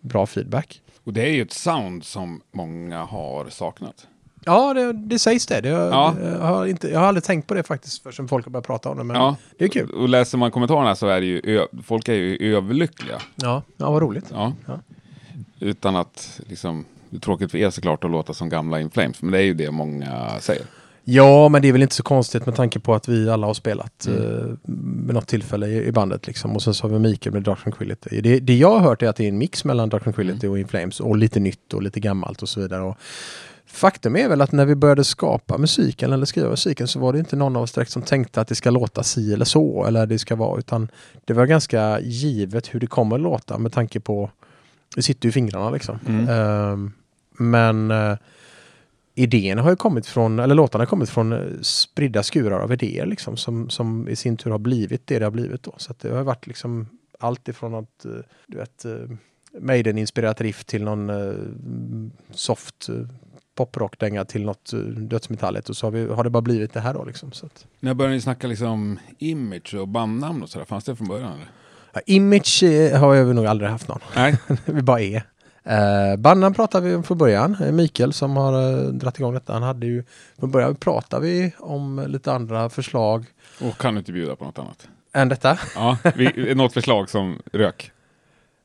bra 0.00 0.26
feedback. 0.26 0.82
Och 1.04 1.12
det 1.12 1.22
är 1.22 1.30
ju 1.30 1.42
ett 1.42 1.52
sound 1.52 2.04
som 2.04 2.40
många 2.52 3.04
har 3.04 3.50
saknat. 3.50 4.06
Ja, 4.44 4.74
det, 4.74 4.92
det 4.92 5.18
sägs 5.18 5.46
det. 5.46 5.60
det 5.60 5.68
jag, 5.68 5.92
Ja. 5.92 6.14
jag, 6.22 6.38
har 6.38 6.66
inte, 6.66 6.88
jag 6.90 7.00
har 7.00 7.06
aldrig 7.06 7.24
tänkt 7.24 7.46
på 7.46 7.54
det 7.54 7.62
faktiskt 7.62 8.02
förrän 8.02 8.28
folk 8.28 8.44
har 8.46 8.50
börjat 8.50 8.66
prata 8.66 8.88
om 8.88 8.98
det. 8.98 9.04
Men 9.04 9.16
Ja. 9.16 9.36
det 9.58 9.64
är 9.64 9.68
kul. 9.68 9.90
Och 9.90 10.08
läser 10.08 10.38
man 10.38 10.50
kommentarerna 10.50 10.96
så 10.96 11.06
är 11.06 11.20
det 11.20 11.26
ju, 11.26 11.66
folk 11.84 12.08
är 12.08 12.14
ju 12.14 12.56
överlyckliga. 12.56 13.18
Ja, 13.36 13.62
ja 13.76 13.90
vad 13.90 14.02
roligt. 14.02 14.26
Ja. 14.30 14.52
Ja. 14.66 14.78
Utan 15.60 15.96
att 15.96 16.40
liksom, 16.46 16.84
det 17.10 17.16
är 17.16 17.20
tråkigt 17.20 17.50
för 17.50 17.58
er 17.58 17.70
såklart 17.70 18.04
att 18.04 18.10
låta 18.10 18.34
som 18.34 18.48
gamla 18.48 18.80
In 18.80 18.90
Flames, 18.90 19.22
men 19.22 19.32
det 19.32 19.38
är 19.38 19.42
ju 19.42 19.54
det 19.54 19.70
många 19.70 20.30
säger. 20.40 20.64
Ja, 21.06 21.48
men 21.48 21.62
det 21.62 21.68
är 21.68 21.72
väl 21.72 21.82
inte 21.82 21.94
så 21.94 22.02
konstigt 22.02 22.46
med 22.46 22.54
tanke 22.54 22.80
på 22.80 22.94
att 22.94 23.08
vi 23.08 23.30
alla 23.30 23.46
har 23.46 23.54
spelat 23.54 24.06
Mm. 24.06 24.22
eh, 24.22 24.46
med 25.06 25.14
något 25.14 25.26
tillfälle 25.26 25.66
i, 25.66 25.86
i 25.86 25.92
bandet. 25.92 26.26
Liksom. 26.26 26.56
Och 26.56 26.62
sen 26.62 26.74
så 26.74 26.84
har 26.88 26.92
vi 26.92 26.98
Mikael 26.98 27.32
med 27.34 27.42
Dark 27.42 27.62
Tranquility. 27.62 28.20
Det, 28.20 28.40
det 28.40 28.56
jag 28.56 28.70
har 28.70 28.80
hört 28.80 29.02
är 29.02 29.08
att 29.08 29.16
det 29.16 29.24
är 29.24 29.28
en 29.28 29.38
mix 29.38 29.64
mellan 29.64 29.88
Dark 29.88 30.02
Tranquility 30.04 30.46
och 30.46 30.58
In 30.58 30.68
Flames 30.68 31.00
och 31.00 31.16
lite 31.16 31.40
nytt 31.40 31.74
och 31.74 31.82
lite 31.82 32.00
gammalt 32.00 32.42
och 32.42 32.48
så 32.48 32.60
vidare. 32.60 32.82
Och 32.82 32.96
faktum 33.66 34.16
är 34.16 34.28
väl 34.28 34.40
att 34.40 34.52
när 34.52 34.66
vi 34.66 34.74
började 34.74 35.04
skapa 35.04 35.58
musiken 35.58 36.12
eller 36.12 36.26
skriva 36.26 36.50
musiken 36.50 36.88
så 36.88 36.98
var 36.98 37.12
det 37.12 37.18
inte 37.18 37.36
någon 37.36 37.56
av 37.56 37.62
oss 37.62 37.72
direkt 37.72 37.90
som 37.90 38.02
tänkte 38.02 38.40
att 38.40 38.48
det 38.48 38.54
ska 38.54 38.70
låta 38.70 39.02
si 39.02 39.32
eller 39.32 39.44
så 39.44 39.84
eller 39.84 40.06
det 40.06 40.18
ska 40.18 40.36
vara 40.36 40.58
utan 40.58 40.88
det 41.24 41.32
var 41.32 41.46
ganska 41.46 42.00
givet 42.00 42.74
hur 42.74 42.80
det 42.80 42.86
kommer 42.86 43.16
att 43.16 43.22
låta 43.22 43.58
med 43.58 43.72
tanke 43.72 44.00
på 44.00 44.30
det 44.94 45.02
sitter 45.02 45.26
ju 45.26 45.30
i 45.30 45.32
fingrarna 45.32 45.70
liksom. 45.70 45.98
Mm. 46.06 46.28
Ehm, 46.28 46.92
men 47.38 47.90
eh, 47.90 48.16
idéerna 49.14 49.62
har 49.62 49.70
ju 49.70 49.76
kommit 49.76 50.06
från, 50.06 50.38
eller 50.38 50.54
låtarna 50.54 50.82
har 50.82 50.86
kommit 50.86 51.10
från 51.10 51.32
eh, 51.32 51.60
spridda 51.62 52.22
skurar 52.22 52.60
av 52.60 52.72
idéer 52.72 53.06
liksom 53.06 53.36
som, 53.36 53.70
som 53.70 54.08
i 54.08 54.16
sin 54.16 54.36
tur 54.36 54.50
har 54.50 54.58
blivit 54.58 55.06
det 55.06 55.18
det 55.18 55.24
har 55.24 55.30
blivit 55.30 55.62
då. 55.62 55.74
Så 55.76 55.94
det 56.00 56.08
har 56.08 56.22
varit 56.22 56.46
liksom 56.46 56.88
allt 57.18 57.48
ifrån 57.48 57.74
att, 57.74 58.04
eh, 58.04 58.10
du 58.46 58.56
vet, 58.56 58.84
Maiden-inspirerat 59.60 60.40
riff 60.40 60.64
till 60.64 60.84
någon 60.84 61.10
soft 62.30 62.88
poprockdänga 63.54 64.24
till 64.24 64.44
något 64.44 64.72
eh, 64.72 64.78
dödsmetalligt 64.78 65.68
och 65.68 65.76
så 65.76 65.86
har, 65.86 65.90
vi, 65.90 66.06
har 66.06 66.24
det 66.24 66.30
bara 66.30 66.42
blivit 66.42 66.72
det 66.72 66.80
här 66.80 66.94
då 66.94 67.04
liksom. 67.04 67.32
Så 67.32 67.46
att, 67.46 67.66
När 67.80 67.94
började 67.94 68.14
ni 68.14 68.20
snacka 68.20 68.46
liksom 68.46 68.98
image 69.18 69.74
och 69.74 69.88
bandnamn 69.88 70.42
och 70.42 70.48
sådär? 70.48 70.66
Fanns 70.66 70.84
det 70.84 70.96
från 70.96 71.08
början? 71.08 71.32
Eller? 71.32 71.48
ja, 71.92 72.00
image 72.06 72.62
eh, 72.62 73.00
har 73.00 73.14
jag 73.14 73.34
nog 73.34 73.46
aldrig 73.46 73.70
haft 73.70 73.88
någon. 73.88 74.00
Nej. 74.16 74.38
vi 74.64 74.82
bara 74.82 75.00
är. 75.00 75.22
Eh, 75.64 76.16
bandan 76.16 76.54
pratade 76.54 76.88
vi 76.88 76.94
om 76.94 77.02
från 77.02 77.18
början. 77.18 77.56
Eh, 77.62 77.72
Mikael 77.72 78.12
som 78.12 78.36
har 78.36 78.72
eh, 78.72 78.88
dratt 78.88 79.18
igång 79.18 79.34
detta. 79.34 79.52
Han 79.52 79.62
hade 79.62 79.86
ju, 79.86 80.04
från 80.38 80.50
början 80.50 80.76
pratade 80.76 81.26
vi 81.26 81.52
om 81.58 82.04
lite 82.08 82.32
andra 82.32 82.68
förslag 82.70 83.24
Och 83.60 83.78
kan 83.78 83.94
du 83.94 83.98
inte 83.98 84.12
bjuda 84.12 84.36
på 84.36 84.44
något 84.44 84.58
annat? 84.58 84.88
än 85.12 85.28
detta. 85.28 85.58
Ja, 85.74 85.98
vi, 86.16 86.54
något 86.54 86.72
förslag 86.72 87.10
som 87.10 87.38
rök. 87.52 87.90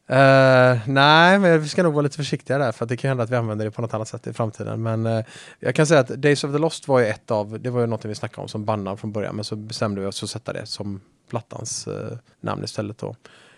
Eh, 0.10 0.78
nej, 0.88 1.40
men 1.40 1.62
vi 1.62 1.68
ska 1.68 1.84
nog 1.84 1.94
vara 1.94 2.04
lite 2.04 2.18
försiktiga 2.18 2.58
där 2.58 2.72
för 2.72 2.86
det 2.86 2.98
kan 2.98 3.08
hända 3.08 3.24
att 3.24 3.30
vi 3.30 3.36
använder 3.36 3.66
det 3.66 3.72
på 3.72 3.82
något 3.82 3.94
annat 3.94 4.08
sätt 4.08 4.28
i 4.28 4.34
framtiden. 4.34 4.84
Men 4.84 5.06
eh, 5.06 5.26
jag 5.60 5.76
kan 5.76 5.86
säga 5.88 6.00
att 6.00 6.08
Days 6.08 6.44
of 6.44 6.52
the 6.52 6.58
Lost 6.58 6.88
var 6.88 7.00
ju 7.00 7.06
ett 7.06 7.32
av, 7.32 7.60
det 7.60 7.70
var 7.70 7.82
ju 7.82 7.88
något 7.88 8.06
vi 8.06 8.16
snackade 8.16 8.42
om 8.42 8.48
som 8.48 8.66
bandan 8.66 8.98
från 8.98 9.12
början, 9.12 9.36
men 9.36 9.46
så 9.46 9.56
bestämde 9.56 10.02
vi 10.02 10.08
oss 10.08 10.24
att 10.24 10.30
sätta 10.30 10.54
det 10.54 10.66
som 10.66 11.02
plattans 11.30 11.88
eh, 11.88 12.18
namn 12.42 12.64
istället 12.64 12.98
då. 12.98 13.16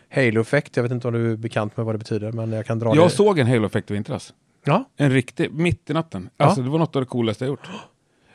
Halo 0.09 0.41
Effect, 0.41 0.75
jag 0.75 0.83
vet 0.83 0.91
inte 0.91 1.07
om 1.07 1.13
du 1.13 1.31
är 1.31 1.35
bekant 1.35 1.77
med 1.77 1.85
vad 1.85 1.95
det 1.95 1.99
betyder, 1.99 2.31
men 2.31 2.51
jag 2.51 2.65
kan 2.65 2.79
dra 2.79 2.95
Jag 2.95 3.05
det. 3.05 3.09
såg 3.15 3.39
en 3.39 3.47
Halo 3.47 3.65
Effect 3.65 3.91
i 3.91 3.93
vintras. 3.93 4.33
Ja, 4.63 4.89
En 4.97 5.11
riktig, 5.11 5.51
mitt 5.53 5.89
i 5.89 5.93
natten. 5.93 6.29
Ja. 6.37 6.45
Alltså 6.45 6.61
det 6.61 6.69
var 6.69 6.79
något 6.79 6.95
av 6.95 7.01
det 7.01 7.05
coolaste 7.05 7.43
jag 7.45 7.49
gjort. 7.49 7.69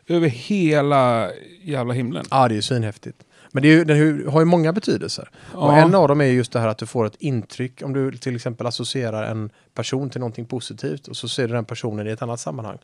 Över 0.09 0.29
hela 0.29 1.31
jävla 1.63 1.95
himlen. 1.95 2.25
ja, 2.31 2.49
det 2.49 2.55
är 2.55 2.57
ju 2.57 2.63
svinhäftigt. 2.63 3.23
Men 3.57 3.63
det 3.63 3.69
ju, 3.69 3.85
den 3.85 4.29
har 4.33 4.41
ju- 4.41 4.45
många 4.45 4.73
betydelser. 4.73 5.29
Och 5.53 5.73
Ja. 5.73 5.77
en 5.77 5.95
av 5.95 6.09
dem 6.09 6.21
är 6.21 6.25
just 6.25 6.53
det 6.53 6.61
här 6.61 6.69
att 6.69 6.79
du 6.79 6.87
får 6.87 7.07
ett 7.07 7.17
intryck, 7.19 7.83
om 7.85 7.93
du 7.93 8.13
till 8.13 8.37
exempel 8.37 8.67
associerar 8.67 9.23
en 9.31 9.51
person 9.75 10.11
till 10.11 10.21
någonting 10.21 10.45
positivt 10.47 11.09
och 11.09 11.17
så 11.17 11.29
ser 11.29 11.49
du 11.49 11.55
den 11.55 11.65
personen 11.65 12.07
i 12.07 12.11
ett 12.11 12.23
annat 12.23 12.41
sammanhang. 12.41 12.79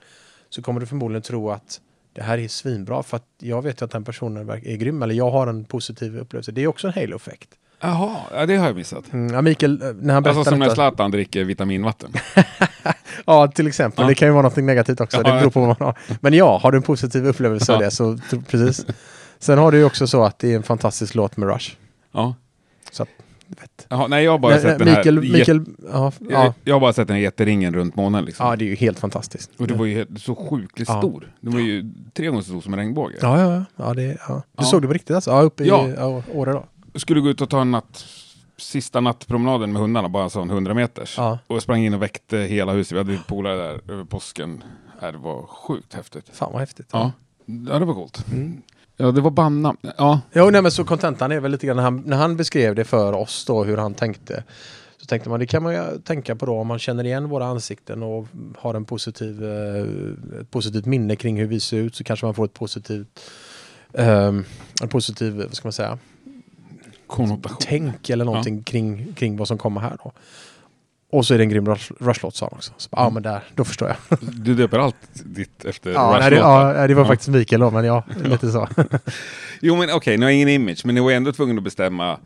Så 0.50 0.62
kommer 0.62 0.80
du 0.80 0.87
förmodligen 0.87 1.22
tro 1.22 1.50
att 1.50 1.80
det 2.12 2.22
här 2.22 2.38
är 2.38 2.48
svinbra 2.48 3.02
för 3.02 3.16
att 3.16 3.24
jag 3.38 3.62
vet 3.62 3.82
att 3.82 3.90
den 3.90 4.04
personen 4.04 4.48
är 4.50 4.56
grym 4.76 5.02
eller 5.02 5.14
jag 5.14 5.30
har 5.30 5.46
en 5.46 5.64
positiv 5.64 6.18
upplevelse. 6.18 6.52
Det 6.52 6.62
är 6.62 6.66
också 6.66 6.87
en 6.87 6.92
halo-effekt. 6.92 7.48
Jaha, 7.80 8.16
ja, 8.35 8.46
det 8.46 8.56
har 8.56 8.66
jag 8.66 8.76
missat. 8.76 9.12
Mm, 9.12 9.35
ja, 9.35 9.42
Mikael, 9.42 9.82
eh, 9.82 9.88
när 10.00 10.14
han 10.14 10.26
Alltså 10.26 10.44
som 10.44 10.58
när 10.58 10.68
Zlatan 10.68 11.11
dricker 11.11 11.44
vitaminvatten. 11.44 12.12
Ja, 13.26 13.48
till 13.48 13.66
exempel. 13.66 14.02
Ja. 14.02 14.08
Det 14.08 14.14
kan 14.14 14.28
ju 14.28 14.32
vara 14.32 14.42
något 14.42 14.56
negativt 14.56 15.00
också. 15.00 15.16
Ja, 15.16 15.22
det 15.22 15.40
beror 15.40 15.50
på 15.50 15.61
vad 15.61 15.68
man 15.68 15.87
har. 15.87 15.98
Men 16.20 16.35
ja, 16.35 16.58
har 16.62 16.72
du 16.72 16.76
en 16.76 16.82
positiv 16.82 17.26
upplevelse 17.26 17.72
av 17.74 17.78
det 17.80 17.90
så 17.90 18.18
precis. 18.48 18.87
Sen 19.42 19.59
har 19.59 19.72
du 19.72 19.78
ju 19.78 19.85
också 19.85 20.07
så 20.07 20.24
att 20.24 20.38
det 20.38 20.52
är 20.52 20.57
en 20.57 20.62
fantastisk 20.62 21.14
låt 21.14 21.37
med 21.37 21.48
Rush. 21.48 21.76
Ja. 22.12 22.35
Så 22.92 23.02
att, 23.02 23.09
vet. 23.48 23.87
Jaha, 23.88 24.07
nej, 24.07 24.24
jag 24.24 24.31
har 24.31 24.38
bara 24.38 24.52
Nej, 24.52 24.62
sett 24.62 24.78
nej, 24.78 24.78
den 24.78 24.88
Mikael, 24.96 25.16
här... 25.33 25.38
Mikael, 25.38 25.64
ja, 25.92 26.12
jät- 26.20 26.26
ja, 26.31 26.55
Jag 26.64 26.74
har 26.74 26.81
bara 26.81 26.92
sett 26.92 27.09
den 27.09 27.14
här 27.16 27.22
jätteringen 27.22 27.74
runt 27.74 27.96
månen 27.96 28.24
liksom. 28.24 28.46
ja, 28.46 28.57
det 28.57 28.64
är 28.64 28.66
ju 28.66 28.74
helt 28.74 28.98
fantastiskt. 29.00 29.50
Och 29.59 29.66
det 29.66 29.74
var 29.74 29.85
ju 29.87 29.94
helt- 29.94 30.20
så 30.22 30.35
sjukligt 30.35 30.88
Ja. 30.88 30.98
stor. 30.98 31.33
Den 31.40 31.52
var 31.52 31.61
ju 31.61 31.90
tre 32.14 32.26
gånger 32.26 32.40
så 32.42 32.48
stor 32.48 32.61
som 32.61 32.72
en 32.72 32.78
regnbåge. 32.78 33.14
Ja, 33.20 33.40
ja, 33.40 33.55
ja. 33.55 33.64
ja, 33.87 33.94
det, 33.94 34.02
ja. 34.28 34.35
Du 34.35 34.42
Ja. 34.57 34.62
såg 34.64 34.83
det 34.83 34.88
på 34.88 34.94
riktigt 34.94 35.14
alltså? 35.14 35.31
Ja, 35.31 35.40
uppe 35.42 35.64
i 35.64 35.68
Ja. 35.68 35.88
ja. 35.88 36.22
Åre 36.33 36.52
då? 36.52 36.64
Skulle 36.98 37.20
gå 37.20 37.28
ut 37.28 37.40
och 37.40 37.50
ta 37.50 37.61
en 37.61 37.70
natt, 37.70 38.05
sista 38.57 39.00
nattpromenaden 39.00 39.72
med 39.72 39.83
hundarna, 39.83 40.09
bara 40.09 40.24
en 40.24 40.31
sån 40.31 40.50
100 40.50 40.74
meters. 40.74 41.14
Ja. 41.18 41.38
Och 41.46 41.57
jag 41.57 41.62
sprang 41.62 41.85
in 41.85 41.94
och 41.94 42.02
väckte 42.02 42.38
hela 42.38 42.72
huset. 42.72 42.92
Vi 42.94 42.98
hade 42.98 43.18
polare 43.28 43.57
där 43.57 43.92
över 43.92 44.05
påsken. 44.05 44.64
Ja, 45.00 45.12
det 45.12 45.18
var 45.18 45.42
sjukt 45.46 45.94
häftigt. 45.94 46.24
Fan 46.33 46.52
vad 46.52 46.61
häftigt. 46.61 46.88
Ja, 46.92 47.12
ja 47.68 47.78
det 47.78 47.85
var 47.85 47.94
coolt. 47.94 48.24
Mm. 48.33 48.62
Ja, 48.96 49.11
det 49.11 49.20
var 49.20 49.31
bandnamn. 49.31 49.78
Ja, 49.98 50.20
Jo, 50.33 50.50
nej, 50.50 50.62
men 50.62 50.70
så 50.72 50.85
kontentan 50.85 51.33
är 51.33 51.40
väl 51.40 51.50
lite 51.50 51.66
grann 51.66 51.76
när 51.76 51.83
han, 51.85 52.02
när 52.07 52.16
han 52.16 52.37
beskrev 52.37 52.74
det 52.74 52.85
för 52.85 53.12
oss 53.12 53.44
då, 53.44 53.64
hur 53.64 53.76
han 53.76 53.94
tänkte. 53.94 54.44
Så 54.96 55.07
tänkte 55.07 55.28
man, 55.31 55.40
det 55.40 55.46
kan 55.46 55.62
man 55.62 55.74
ju 55.74 55.81
tänka 56.05 56.37
på 56.37 56.46
då 56.46 56.59
om 56.59 56.66
man 56.66 56.78
känner 56.78 57.05
igen 57.05 57.28
våra 57.28 57.46
ansikten 57.46 58.02
och 58.02 58.26
har 58.59 58.74
en 58.74 58.85
positiv, 58.85 59.44
eh, 59.44 60.40
ett 60.40 60.50
positivt 60.50 60.87
minne 60.87 61.16
kring 61.16 61.38
hur 61.38 61.46
vi 61.46 61.61
ser 61.61 61.76
ut 61.76 61.94
så 61.94 62.05
kanske 62.05 62.26
man 62.26 62.35
får 62.35 62.44
ett 62.44 62.55
positivt, 62.55 63.20
ehm, 63.94 64.44
en 64.83 64.88
positiv, 64.88 65.35
vad 65.35 65.55
ska 65.55 65.66
man 65.66 65.72
säga, 65.72 65.98
konnotation. 67.07 67.57
tänk 67.61 68.11
eller 68.11 68.24
någonting 68.24 68.62
kring, 68.62 69.12
kring 69.14 69.37
vad 69.37 69.48
som 69.48 69.59
kommer 69.59 69.81
här 69.81 69.96
då. 70.05 70.12
Och 71.12 71.27
så 71.27 71.35
är 71.35 71.38
det 71.38 71.44
en 71.44 71.48
grym 71.51 71.66
rush- 71.68 71.92
Rush-låt 72.01 72.37
sa 72.37 72.46
han 72.51 72.57
också. 72.59 72.72
Så, 72.77 72.88
Ja 72.92 73.11
men 73.11 73.22
där, 73.22 73.40
då 73.55 73.64
förstår 73.64 73.88
jag. 73.88 74.18
Du 74.20 74.55
döper 74.55 74.79
allt 74.79 74.96
ditt 75.12 75.64
efter 75.64 75.90
Ja, 75.90 76.16
Rush-låtar. 76.20 76.75
ja, 76.75 76.87
det 76.87 76.94
var 76.94 77.03
Ja. 77.03 77.09
faktiskt 77.09 77.29
Mikael 77.29 77.61
då, 77.61 77.70
men 77.70 77.85
ja, 77.85 78.05
lite 78.25 78.51
så. 78.51 78.68
Jo 79.61 79.77
men 79.77 79.90
okej, 79.92 80.16
ni 80.18 80.25
har 80.25 80.31
ingen 80.31 80.48
image, 80.48 80.83
men 80.85 80.94
ni 80.94 81.01
var 81.01 81.11
ändå 81.12 81.33
tvungna 81.33 81.59
att 81.59 81.64
bestämma 81.64 82.18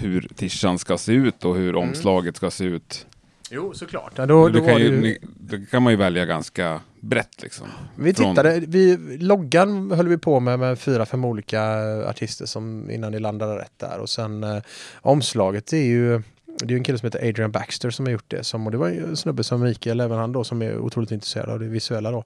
hur 0.00 0.28
tishan 0.36 0.78
ska 0.78 0.98
se 0.98 1.12
ut 1.12 1.44
och 1.44 1.56
hur 1.56 1.76
omslaget 1.76 2.36
ska 2.36 2.50
se 2.50 2.64
ut. 2.64 3.06
Jo, 3.50 3.72
såklart. 3.74 4.12
Ja, 4.16 4.26
då, 4.26 4.48
då 4.48 4.64
kan 4.64 4.78
ju, 4.78 4.84
ju, 4.84 5.18
det 5.40 5.70
kan 5.70 5.82
man 5.82 5.92
ju 5.92 5.96
välja 5.96 6.24
ganska 6.24 6.80
brett 7.00 7.42
liksom. 7.42 7.66
Vi 7.96 8.14
Från- 8.14 8.30
tittade, 8.34 8.62
vi, 8.66 8.96
loggan 9.20 9.90
höll 9.90 10.08
vi 10.08 10.18
på 10.18 10.40
med 10.40 10.58
med 10.58 10.78
fyra, 10.78 11.06
fem 11.06 11.24
olika 11.24 11.62
artister 12.08 12.46
som 12.46 12.90
innan 12.90 13.12
ni 13.12 13.18
landade 13.18 13.58
rätt 13.58 13.72
där 13.76 13.98
och 13.98 14.10
sen 14.10 14.44
eh, 14.44 14.62
omslaget 15.02 15.72
är 15.72 15.76
ju 15.76 16.22
det 16.58 16.74
är 16.74 16.78
en 16.78 16.84
kille 16.84 16.98
som 16.98 17.06
heter 17.06 17.28
Adrian 17.28 17.50
Baxter 17.50 17.90
som 17.90 18.06
har 18.06 18.12
gjort 18.12 18.24
det. 18.28 18.44
Som, 18.44 18.66
och 18.66 18.72
det 18.72 18.78
var 18.78 18.88
en 18.88 19.16
snubbe 19.16 19.44
som 19.44 19.60
Mikael, 19.60 20.00
även 20.00 20.18
han 20.18 20.32
då, 20.32 20.44
som 20.44 20.62
är 20.62 20.78
otroligt 20.78 21.10
intresserad 21.10 21.48
av 21.48 21.60
det 21.60 21.66
visuella 21.66 22.10
då. 22.10 22.24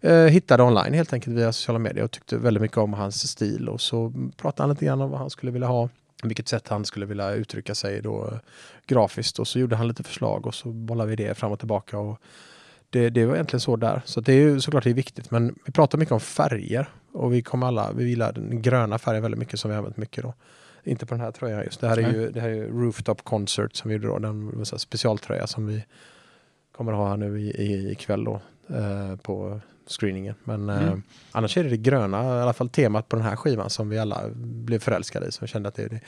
Eh, 0.00 0.24
hittade 0.24 0.62
online 0.62 0.94
helt 0.94 1.12
enkelt 1.12 1.36
via 1.36 1.52
sociala 1.52 1.78
medier 1.78 2.04
och 2.04 2.10
tyckte 2.10 2.36
väldigt 2.36 2.60
mycket 2.60 2.76
om 2.76 2.92
hans 2.92 3.28
stil. 3.28 3.68
Och 3.68 3.80
så 3.80 4.12
pratade 4.36 4.62
han 4.62 4.70
lite 4.70 4.84
grann 4.84 5.00
om 5.00 5.10
vad 5.10 5.20
han 5.20 5.30
skulle 5.30 5.52
vilja 5.52 5.68
ha. 5.68 5.88
Vilket 6.22 6.48
sätt 6.48 6.68
han 6.68 6.84
skulle 6.84 7.06
vilja 7.06 7.32
uttrycka 7.32 7.74
sig 7.74 8.02
då 8.02 8.28
eh, 8.32 8.38
grafiskt. 8.86 9.38
Och 9.38 9.48
så 9.48 9.58
gjorde 9.58 9.76
han 9.76 9.88
lite 9.88 10.02
förslag 10.02 10.46
och 10.46 10.54
så 10.54 10.68
bollade 10.68 11.10
vi 11.10 11.16
det 11.16 11.34
fram 11.34 11.52
och 11.52 11.58
tillbaka. 11.58 11.98
Och 11.98 12.18
det, 12.90 13.10
det 13.10 13.26
var 13.26 13.34
egentligen 13.34 13.60
så 13.60 13.76
där. 13.76 14.02
Så 14.04 14.20
det 14.20 14.32
är 14.32 14.40
ju 14.40 14.60
såklart 14.60 14.84
det 14.84 14.90
är 14.90 14.94
viktigt. 14.94 15.30
Men 15.30 15.54
vi 15.66 15.72
pratar 15.72 15.98
mycket 15.98 16.12
om 16.12 16.20
färger. 16.20 16.88
Och 17.12 17.32
vi 17.34 17.42
kommer 17.42 17.66
alla, 17.66 17.92
vi 17.92 18.08
gillar 18.08 18.32
den 18.32 18.62
gröna 18.62 18.98
färgen 18.98 19.22
väldigt 19.22 19.38
mycket 19.38 19.60
som 19.60 19.68
vi 19.68 19.74
har 19.74 19.78
använt 19.78 19.96
mycket 19.96 20.24
då. 20.24 20.34
Inte 20.84 21.06
på 21.06 21.14
den 21.14 21.20
här 21.20 21.30
tröjan 21.30 21.64
just. 21.64 21.80
Det 21.80 21.88
här 21.88 21.96
är 21.96 22.12
ju, 22.12 22.30
det 22.30 22.40
här 22.40 22.48
är 22.48 22.54
ju 22.54 22.68
Rooftop 22.68 23.24
Concert 23.24 23.76
som 23.76 23.88
vi 23.88 23.94
gjorde 23.94 24.06
då. 24.06 24.18
Den 24.18 24.64
specialtröja 24.66 25.46
som 25.46 25.66
vi 25.66 25.84
kommer 26.72 26.92
ha 26.92 27.08
här 27.08 27.16
nu 27.16 27.40
i, 27.40 27.50
i, 27.50 27.92
ikväll 27.92 28.24
då. 28.24 28.40
Eh, 28.68 29.16
på 29.16 29.60
screeningen. 29.86 30.34
Men 30.44 30.70
mm. 30.70 30.88
eh, 30.88 30.98
annars 31.32 31.56
är 31.56 31.64
det 31.64 31.70
det 31.70 31.76
gröna, 31.76 32.38
i 32.38 32.42
alla 32.42 32.52
fall 32.52 32.68
temat 32.68 33.08
på 33.08 33.16
den 33.16 33.24
här 33.24 33.36
skivan 33.36 33.70
som 33.70 33.88
vi 33.88 33.98
alla 33.98 34.28
blev 34.34 34.78
förälskade 34.78 35.26
i. 35.26 35.32
Som 35.32 35.46
kände 35.46 35.68
att 35.68 35.74
det, 35.74 35.88
det, 35.88 36.00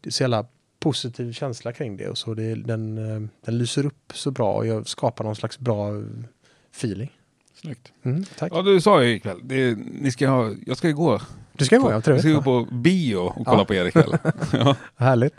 det 0.00 0.08
är 0.08 0.12
så 0.12 0.22
jävla 0.22 0.46
positiv 0.78 1.32
känsla 1.32 1.72
kring 1.72 1.96
det. 1.96 2.08
Och 2.08 2.18
så 2.18 2.34
det, 2.34 2.54
den, 2.54 2.98
eh, 2.98 3.28
den 3.44 3.58
lyser 3.58 3.86
upp 3.86 4.12
så 4.14 4.30
bra 4.30 4.52
och 4.52 4.66
jag 4.66 4.88
skapar 4.88 5.24
någon 5.24 5.36
slags 5.36 5.58
bra 5.58 6.02
feeling. 6.72 7.12
Snyggt. 7.54 7.92
Mm, 8.02 8.24
tack. 8.38 8.52
Ja, 8.54 8.62
du 8.62 8.80
sa 8.80 9.02
ju 9.02 9.14
ikväll, 9.14 9.40
det, 9.42 9.78
ni 9.78 10.10
ska 10.10 10.28
ha, 10.28 10.50
jag 10.66 10.76
ska 10.76 10.88
ju 10.88 10.94
gå. 10.94 11.20
Du 11.52 11.64
ska 11.64 11.76
gå, 11.78 11.92
ja, 11.92 12.00
trevligt. 12.00 12.24
Jag 12.24 12.42
ska 12.42 12.50
gå 12.50 12.64
på 12.64 12.74
bio 12.74 13.16
och 13.16 13.46
kolla 13.46 13.58
Ja. 13.58 13.64
på 13.64 13.74
er 13.74 13.84
ikväll. 13.84 14.16
ja. 14.52 14.76
Härligt. 14.96 15.34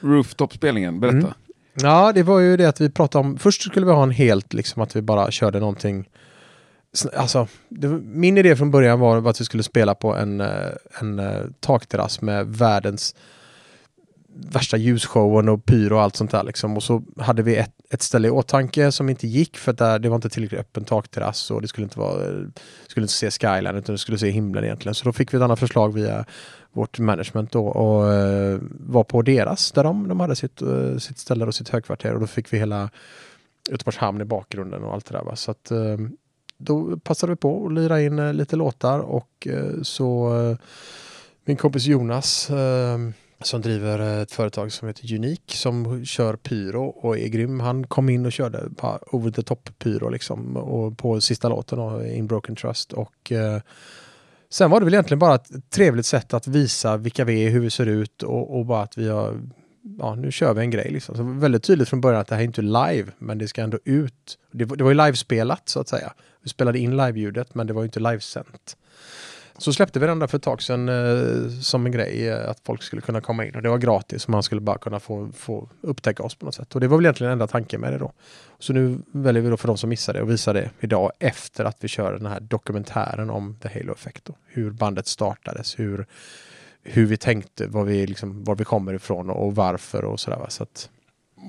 Rooftop-spelningen, 0.00 1.00
berätta. 1.00 1.16
Mm. 1.16 1.32
Ja, 1.74 2.12
det 2.12 2.22
var 2.22 2.38
ju 2.38 2.56
det 2.56 2.66
att 2.66 2.80
vi 2.80 2.90
pratade 2.90 3.26
om. 3.28 3.38
Först 3.38 3.62
skulle 3.62 3.86
vi 3.86 3.92
ha 3.92 4.02
en 4.02 4.10
helt, 4.10 4.52
liksom 4.52 4.82
att 4.82 4.96
vi 4.96 5.02
bara 5.02 5.30
körde 5.30 5.60
någonting. 5.60 6.08
Alltså, 7.16 7.48
det, 7.68 7.88
min 8.02 8.38
idé 8.38 8.56
från 8.56 8.70
början 8.70 9.00
var 9.00 9.28
att 9.28 9.40
vi 9.40 9.44
skulle 9.44 9.62
spela 9.62 9.94
på 9.94 10.14
en, 10.16 10.40
eh, 10.40 10.48
en 11.00 11.18
eh, 11.18 11.42
takterrass 11.60 12.20
med 12.20 12.46
världens 12.46 13.14
värsta 14.34 14.76
ljusshowen 14.76 15.48
och 15.48 15.64
pyro 15.64 15.94
och 15.94 16.02
allt 16.02 16.16
sånt 16.16 16.30
där 16.30 16.42
liksom. 16.44 16.76
Och 16.76 16.82
så 16.82 17.02
hade 17.18 17.42
vi 17.42 17.56
ett, 17.56 17.72
ett 17.92 18.02
ställe 18.02 18.28
i 18.28 18.30
åtanke 18.30 18.92
som 18.92 19.08
inte 19.08 19.26
gick 19.26 19.56
för 19.56 19.70
att 19.70 19.78
där, 19.78 19.98
det 19.98 20.08
var 20.08 20.16
inte 20.16 20.28
tillräckligt 20.28 20.60
öppen 20.60 20.84
takterrass 20.84 21.50
och 21.50 21.62
det 21.62 21.68
skulle 21.68 21.84
inte 21.84 21.98
vara, 21.98 22.50
skulle 22.86 23.04
inte 23.04 23.12
se 23.12 23.30
skyline 23.30 23.76
utan 23.76 23.94
det 23.94 23.98
skulle 23.98 24.18
se 24.18 24.30
himlen 24.30 24.64
egentligen. 24.64 24.94
Så 24.94 25.04
då 25.04 25.12
fick 25.12 25.34
vi 25.34 25.36
ett 25.36 25.42
annat 25.42 25.58
förslag 25.58 25.94
via 25.94 26.24
vårt 26.72 26.98
management 26.98 27.52
då 27.52 27.66
och 27.66 28.12
eh, 28.12 28.58
var 28.70 29.04
på 29.04 29.22
deras 29.22 29.72
där 29.72 29.84
de, 29.84 30.08
de 30.08 30.20
hade 30.20 30.36
sitt, 30.36 30.62
eh, 30.62 30.96
sitt 30.96 31.18
ställe 31.18 31.46
och 31.46 31.54
sitt 31.54 31.68
högkvarter 31.68 32.14
och 32.14 32.20
då 32.20 32.26
fick 32.26 32.52
vi 32.52 32.58
hela 32.58 32.90
Göteborgs 33.70 33.98
hamn 33.98 34.20
i 34.20 34.24
bakgrunden 34.24 34.82
och 34.82 34.94
allt 34.94 35.06
det 35.06 35.14
där. 35.18 35.24
Va? 35.24 35.36
Så 35.36 35.50
att 35.50 35.70
eh, 35.70 35.96
då 36.58 36.96
passade 36.96 37.32
vi 37.32 37.36
på 37.36 37.66
att 37.66 37.72
lira 37.72 38.00
in 38.00 38.32
lite 38.32 38.56
låtar 38.56 38.98
och 38.98 39.48
så 39.82 40.30
min 41.44 41.56
kompis 41.56 41.86
Jonas 41.86 42.50
som 43.42 43.60
driver 43.60 44.22
ett 44.22 44.32
företag 44.32 44.72
som 44.72 44.88
heter 44.88 45.14
Unique 45.14 45.56
som 45.56 46.04
kör 46.04 46.36
pyro 46.36 46.84
och 46.84 47.18
är 47.18 47.28
grym. 47.28 47.60
Han 47.60 47.86
kom 47.86 48.08
in 48.08 48.26
och 48.26 48.32
körde 48.32 48.68
over 49.12 49.30
the 49.30 49.42
top 49.42 49.70
pyro 49.78 50.08
liksom 50.08 50.56
och 50.56 50.98
på 50.98 51.20
sista 51.20 51.48
låten 51.48 51.78
och 51.78 52.06
In 52.06 52.26
Broken 52.26 52.56
Trust 52.56 52.92
och 52.92 53.32
eh, 53.32 53.60
Sen 54.52 54.70
var 54.70 54.80
det 54.80 54.84
väl 54.84 54.94
egentligen 54.94 55.18
bara 55.18 55.34
ett 55.34 55.70
trevligt 55.70 56.06
sätt 56.06 56.34
att 56.34 56.46
visa 56.46 56.96
vilka 56.96 57.24
vi 57.24 57.46
är, 57.46 57.50
hur 57.50 57.60
vi 57.60 57.70
ser 57.70 57.86
ut 57.86 58.22
och, 58.22 58.58
och 58.58 58.66
bara 58.66 58.82
att 58.82 58.98
vi 58.98 59.08
har, 59.08 59.40
ja 59.98 60.14
nu 60.14 60.32
kör 60.32 60.54
vi 60.54 60.60
en 60.60 60.70
grej 60.70 60.90
liksom. 60.90 61.16
Så 61.16 61.22
väldigt 61.22 61.62
tydligt 61.62 61.88
från 61.88 62.00
början 62.00 62.20
att 62.20 62.26
det 62.26 62.34
här 62.34 62.42
är 62.42 62.46
inte 62.46 62.62
live, 62.62 63.06
men 63.18 63.38
det 63.38 63.48
ska 63.48 63.62
ändå 63.62 63.78
ut. 63.84 64.38
Det, 64.52 64.64
var- 64.64 64.76
det 64.76 64.84
var 64.84 64.90
ju 64.90 64.96
livespelat 64.96 65.68
så 65.68 65.80
att 65.80 65.88
säga. 65.88 66.12
Vi 66.42 66.48
spelade 66.48 66.78
in 66.78 66.96
live-ljudet, 66.96 67.54
men 67.54 67.66
det 67.66 67.72
var 67.72 67.82
ju 67.82 67.86
inte 67.86 68.00
livesänt. 68.00 68.76
Så 69.60 69.72
släppte 69.72 69.98
vi 69.98 70.06
den 70.06 70.18
där 70.18 70.26
för 70.26 70.36
ett 70.36 70.42
tag 70.42 70.62
sedan 70.62 70.88
eh, 70.88 71.48
som 71.60 71.86
en 71.86 71.92
grej, 71.92 72.28
eh, 72.28 72.50
att 72.50 72.60
folk 72.64 72.82
skulle 72.82 73.02
kunna 73.02 73.20
komma 73.20 73.44
in 73.44 73.54
och 73.54 73.62
det 73.62 73.68
var 73.68 73.78
gratis 73.78 74.24
och 74.24 74.30
man 74.30 74.42
skulle 74.42 74.60
bara 74.60 74.78
kunna 74.78 75.00
få, 75.00 75.32
få 75.32 75.68
upptäcka 75.80 76.22
oss 76.22 76.34
på 76.34 76.44
något 76.44 76.54
sätt. 76.54 76.74
Och 76.74 76.80
det 76.80 76.88
var 76.88 76.96
väl 76.96 77.06
egentligen 77.06 77.32
enda 77.32 77.46
tanken 77.46 77.80
med 77.80 77.92
det 77.92 77.98
då. 77.98 78.12
Så 78.58 78.72
nu 78.72 78.98
väljer 79.12 79.42
vi 79.42 79.50
då 79.50 79.56
för 79.56 79.68
de 79.68 79.76
som 79.76 79.90
missade 79.90 80.18
det 80.18 80.22
och 80.22 80.30
visa 80.30 80.52
det 80.52 80.70
idag 80.80 81.12
efter 81.18 81.64
att 81.64 81.76
vi 81.80 81.88
kör 81.88 82.12
den 82.12 82.26
här 82.26 82.40
dokumentären 82.40 83.30
om 83.30 83.56
The 83.62 83.68
Halo 83.68 83.92
Effect. 83.92 84.24
Då. 84.24 84.34
Hur 84.46 84.70
bandet 84.70 85.06
startades, 85.06 85.78
hur, 85.78 86.06
hur 86.82 87.06
vi 87.06 87.16
tänkte, 87.16 87.66
var 87.66 87.84
vi, 87.84 88.06
liksom, 88.06 88.44
var 88.44 88.54
vi 88.54 88.64
kommer 88.64 88.94
ifrån 88.94 89.30
och 89.30 89.54
varför 89.54 90.04
och 90.04 90.20
sådär. 90.20 90.38
va. 90.38 90.50
Så 90.50 90.62
att, 90.62 90.90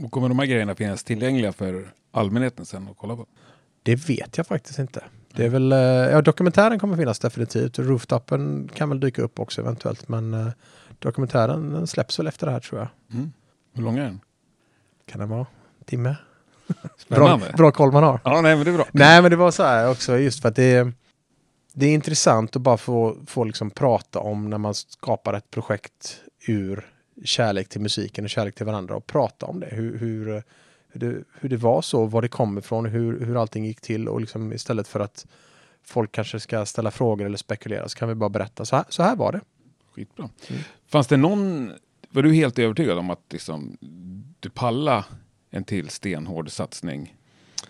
Och 0.04 0.12
kommer 0.12 0.30
de 0.30 0.40
här 0.40 0.46
grejerna 0.46 0.76
finnas 0.76 1.04
tillgängliga 1.04 1.54
för 1.54 1.94
allmänheten 2.12 2.66
sen 2.66 2.88
att 2.88 2.98
kolla 2.98 3.16
på? 3.16 3.26
det 3.84 3.96
vet 3.96 4.38
jag 4.38 4.48
faktiskt 4.48 4.80
inte. 4.80 5.04
Det 5.34 5.46
är 5.46 5.50
väl, 5.50 5.72
eh, 5.72 5.78
ja 5.80 6.22
dokumentären 6.22 6.80
kommer 6.80 6.98
finnas 6.98 7.20
definitivt. 7.20 7.80
Rooftopen 7.80 8.70
kan 8.74 8.90
väl 8.90 9.00
dyka 9.00 9.22
upp 9.22 9.40
också 9.40 9.62
eventuellt 9.62 10.08
men 10.08 10.34
eh, 10.34 10.48
dokumentären 11.00 11.88
släpps 11.88 12.20
väl 12.20 12.28
efter 12.28 12.48
det 12.48 12.54
här 12.54 12.60
tror 12.60 12.80
jag. 12.80 12.90
Mm. 13.14 13.32
Hur 13.74 13.84
lång 13.84 13.98
är 13.98 14.04
den? 14.04 14.20
Kan 15.06 15.20
den 15.20 15.30
vara? 15.30 15.46
Timme? 15.86 16.16
Bra, 17.08 17.40
bra 17.58 17.72
koll 17.72 17.92
man 17.92 18.04
har. 18.04 18.20
Ja, 18.24 18.42
nej 18.42 18.56
men 18.56 18.66
det 18.66 18.72
är 18.72 18.76
bra. 18.76 18.88
Nej, 18.92 19.22
men 19.22 19.32
det 19.32 19.38
var 19.38 19.52
så 19.52 19.64
här 19.64 19.90
också 19.90 20.18
just 20.18 20.42
för 20.42 20.50
att 20.50 20.56
det 20.56 20.74
är, 20.74 20.94
det 21.74 21.86
är 21.86 21.94
intressant 21.94 22.56
att 22.56 22.62
bara 22.62 22.78
få, 22.78 23.18
få 23.28 23.44
liksom 23.44 23.70
prata 23.70 24.20
om 24.20 24.50
när 24.50 24.58
man 24.58 24.74
skapar 24.74 25.34
ett 25.34 25.52
projekt 25.52 26.22
ur 26.48 26.88
kärlek 27.24 27.70
till 27.70 27.82
musiken 27.82 28.24
och 28.24 28.30
kärlek 28.30 28.56
till 28.56 28.66
varandra 28.66 28.96
och 28.96 29.08
prata 29.08 29.46
om 29.46 29.60
det. 29.60 29.70
Hur, 29.72 29.98
hur, 29.98 30.44
hur, 30.92 31.00
det, 31.00 31.24
hur 31.40 31.50
det 31.50 31.58
var 31.58 31.82
så, 31.82 32.06
var 32.06 32.22
det 32.22 32.28
kom 32.28 32.58
ifrån, 32.58 32.86
hur, 32.86 33.26
hur 33.26 33.42
allting 33.42 33.66
gick 33.66 33.82
till 33.82 34.08
och 34.08 34.22
liksom 34.22 34.54
istället 34.54 34.88
för 34.88 35.00
att 35.00 35.26
folk 35.84 36.12
kanske 36.12 36.40
ska 36.40 36.66
ställa 36.66 36.92
frågor 36.92 37.26
eller 37.26 37.38
spekulera 37.38 37.90
så 37.90 37.98
kan 37.98 38.10
vi 38.10 38.16
bara 38.16 38.30
berätta. 38.30 38.66
Så 38.66 38.76
här, 38.76 38.86
så 38.90 39.04
här 39.04 39.16
var 39.16 39.32
det. 39.32 39.42
Skitbra. 39.96 40.30
Mm. 40.50 40.62
Fanns 40.88 41.08
det 41.08 41.18
någon, 41.18 41.72
var 42.10 42.24
du 42.24 42.34
helt 42.34 42.60
övertygad 42.60 42.98
om 42.98 43.10
att 43.10 43.26
liksom, 43.30 43.78
du 44.40 44.50
palla 44.50 45.06
en 45.50 45.64
till 45.64 45.90
stenhård 45.90 46.52
satsning 46.52 47.16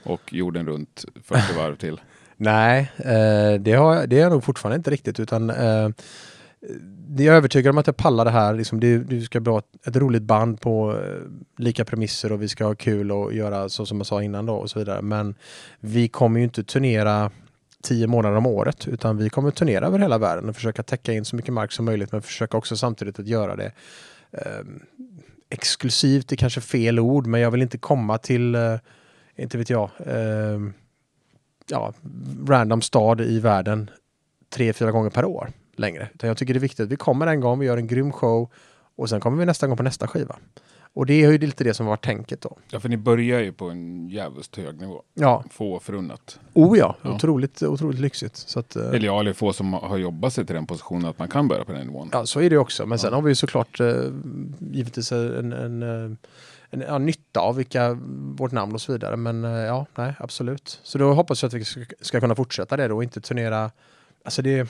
och 0.04 0.34
jorden 0.34 0.68
runt 0.68 1.06
40 1.24 1.58
varv 1.58 1.76
till? 1.76 2.02
Nej, 2.38 2.92
eh, 2.98 3.60
det, 3.60 3.74
har, 3.74 4.08
det 4.08 4.18
är 4.18 4.22
jag 4.22 4.32
nog 4.32 4.44
fortfarande 4.44 4.76
inte 4.76 4.92
riktigt 4.92 5.20
utan 5.20 5.50
eh, 5.50 5.90
det 7.08 7.24
är 7.24 7.28
jag 7.28 7.36
övertygad 7.36 7.70
om 7.70 7.78
att 7.78 7.88
jag 7.88 7.98
pallar 7.98 8.26
det 8.26 8.32
här. 8.32 8.54
Liksom 8.54 8.80
det, 8.80 8.98
det 8.98 9.22
ska 9.22 9.40
bli 9.40 9.56
ett, 9.58 9.88
ett 9.88 9.96
roligt 9.96 10.24
band 10.24 10.62
på 10.62 10.92
eh, 10.92 11.22
lika 11.58 11.86
premisser 11.86 12.32
och 12.32 12.42
vi 12.42 12.48
ska 12.48 12.66
ha 12.66 12.76
kul 12.76 13.12
och 13.12 13.34
göra 13.34 13.70
så 13.70 13.86
som 13.86 13.98
jag 13.98 14.08
sa 14.08 14.24
innan 14.24 14.46
då 14.46 14.54
och 14.54 14.70
så 14.70 14.80
vidare. 14.80 15.02
Men 15.02 15.36
vi 15.80 16.08
kommer 16.08 16.40
ju 16.40 16.44
inte 16.44 16.64
turnera 16.64 17.32
tio 17.84 18.08
månader 18.08 18.38
om 18.38 18.46
året 18.46 18.88
utan 18.88 19.18
vi 19.18 19.30
kommer 19.30 19.52
turnera 19.52 19.86
över 19.88 20.00
hela 20.00 20.18
världen 20.18 20.50
och 20.50 20.56
försöka 20.56 20.84
täcka 20.84 21.14
in 21.14 21.26
så 21.26 21.36
mycket 21.36 21.54
mark 21.54 21.72
som 21.72 21.86
möjligt 21.86 22.12
men 22.12 22.22
försöka 22.22 22.58
också 22.58 22.78
samtidigt 22.78 23.20
att 23.20 23.28
göra 23.28 23.56
det 23.56 23.72
eh, 24.32 24.66
exklusivt 25.50 26.32
är 26.32 26.36
kanske 26.36 26.62
fel 26.62 27.00
ord 27.00 27.28
men 27.28 27.42
jag 27.42 27.52
vill 27.52 27.62
inte 27.62 27.78
komma 27.78 28.18
till, 28.18 28.56
eh, 28.56 28.76
inte 29.36 29.58
vet 29.58 29.70
jag, 29.70 29.90
eh, 30.06 30.60
ja, 31.68 31.94
random 32.48 32.82
stad 32.82 33.22
i 33.22 33.40
världen 33.40 33.90
tre, 34.50 34.74
fyra 34.74 34.92
gånger 34.92 35.10
per 35.10 35.26
år 35.26 35.50
längre. 35.82 36.10
Utan 36.14 36.28
jag 36.28 36.38
tycker 36.38 36.54
det 36.54 36.58
är 36.58 36.62
viktigt 36.62 36.80
att 36.84 36.90
vi 36.92 36.96
kommer 36.96 37.28
en 37.28 37.40
gång, 37.42 37.60
vi 37.60 37.66
gör 37.66 37.78
en 37.78 37.88
grym 37.88 38.12
show 38.12 38.50
och 38.96 39.10
sen 39.10 39.20
kommer 39.20 39.38
vi 39.38 39.46
nästa 39.46 39.68
gång 39.68 39.78
på 39.78 39.84
nästa 39.84 40.08
skiva. 40.08 40.36
Och 40.94 41.06
det 41.06 41.14
är 41.24 41.32
ju 41.32 41.38
lite 41.38 41.64
det 41.64 41.74
som 41.74 41.86
var 41.86 41.98
tänket 41.98 42.42
då. 42.42 42.58
Ja, 42.70 42.80
för 42.80 42.90
ni 42.90 42.98
börjar 42.98 43.40
ju 43.40 43.52
på 43.54 43.70
en 43.70 44.10
jävligt 44.10 44.58
hög 44.58 44.82
nivå. 44.82 45.02
Ja, 45.14 45.44
Få 45.52 45.80
förunnat. 45.80 46.40
oh 46.54 46.78
ja, 46.78 46.96
Ja. 47.02 47.16
Otroligt, 47.16 47.64
otroligt 47.64 48.00
lyxigt. 48.00 48.36
Så 48.36 48.60
att, 48.60 48.76
eh, 48.76 48.88
Eller 48.90 49.06
ja, 49.06 49.20
eller 49.20 49.34
få 49.34 49.54
som 49.54 49.74
har 49.74 49.98
jobbat 49.98 50.34
sig 50.34 50.46
till 50.46 50.56
den 50.56 50.66
positionen 50.66 51.06
att 51.06 51.20
man 51.20 51.28
kan 51.28 51.48
börja 51.48 51.64
på 51.66 51.72
den 51.72 51.88
nivån. 51.88 52.10
Ja, 52.12 52.26
så 52.26 52.42
är 52.42 52.50
det 52.50 52.58
också. 52.58 52.86
Men 52.86 53.00
sen 53.00 53.10
Ja. 53.12 53.16
har 53.18 53.22
vi 53.22 53.32
ju 53.32 53.36
såklart 53.36 53.80
eh, 53.80 53.94
givetvis 54.60 55.12
en, 55.12 55.54
en, 55.54 55.84
eh, 55.84 56.12
en 56.70 56.82
ja, 56.88 56.98
nytta 56.98 57.40
av 57.40 57.56
vilka, 57.56 57.98
vårt 58.38 58.52
namn 58.52 58.74
och 58.74 58.82
så 58.82 58.92
vidare. 58.92 59.18
Men 59.18 59.44
eh, 59.46 59.52
ja, 59.52 59.86
nej, 59.96 60.14
absolut. 60.20 60.80
Så 60.84 60.98
då 60.98 61.14
hoppas 61.14 61.42
jag 61.44 61.48
att 61.48 61.54
vi 61.54 61.66
ska, 61.66 61.80
ska 62.02 62.20
kunna 62.20 62.36
fortsätta 62.36 62.78
det 62.78 62.88
då 62.88 62.96
och 62.96 63.04
inte 63.04 63.22
turnera. 63.22 63.72
Alltså 64.26 64.42
det 64.42 64.68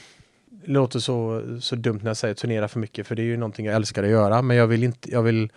låter 0.65 0.99
så, 0.99 1.43
så 1.61 1.75
dumt 1.75 1.99
när 2.03 2.09
jag 2.09 2.17
säger 2.17 2.33
turnera 2.33 2.67
för 2.67 2.79
mycket 2.79 3.07
för 3.07 3.15
det 3.15 3.21
är 3.21 3.25
ju 3.25 3.37
någonting 3.37 3.65
jag 3.65 3.75
älskar 3.75 4.03
att 4.03 4.09
göra. 4.09 4.41
Men 4.41 4.57
jag 4.57 4.67
vill 4.67 4.83
inte, 4.83 5.11
jag 5.11 5.21
vill, 5.21 5.51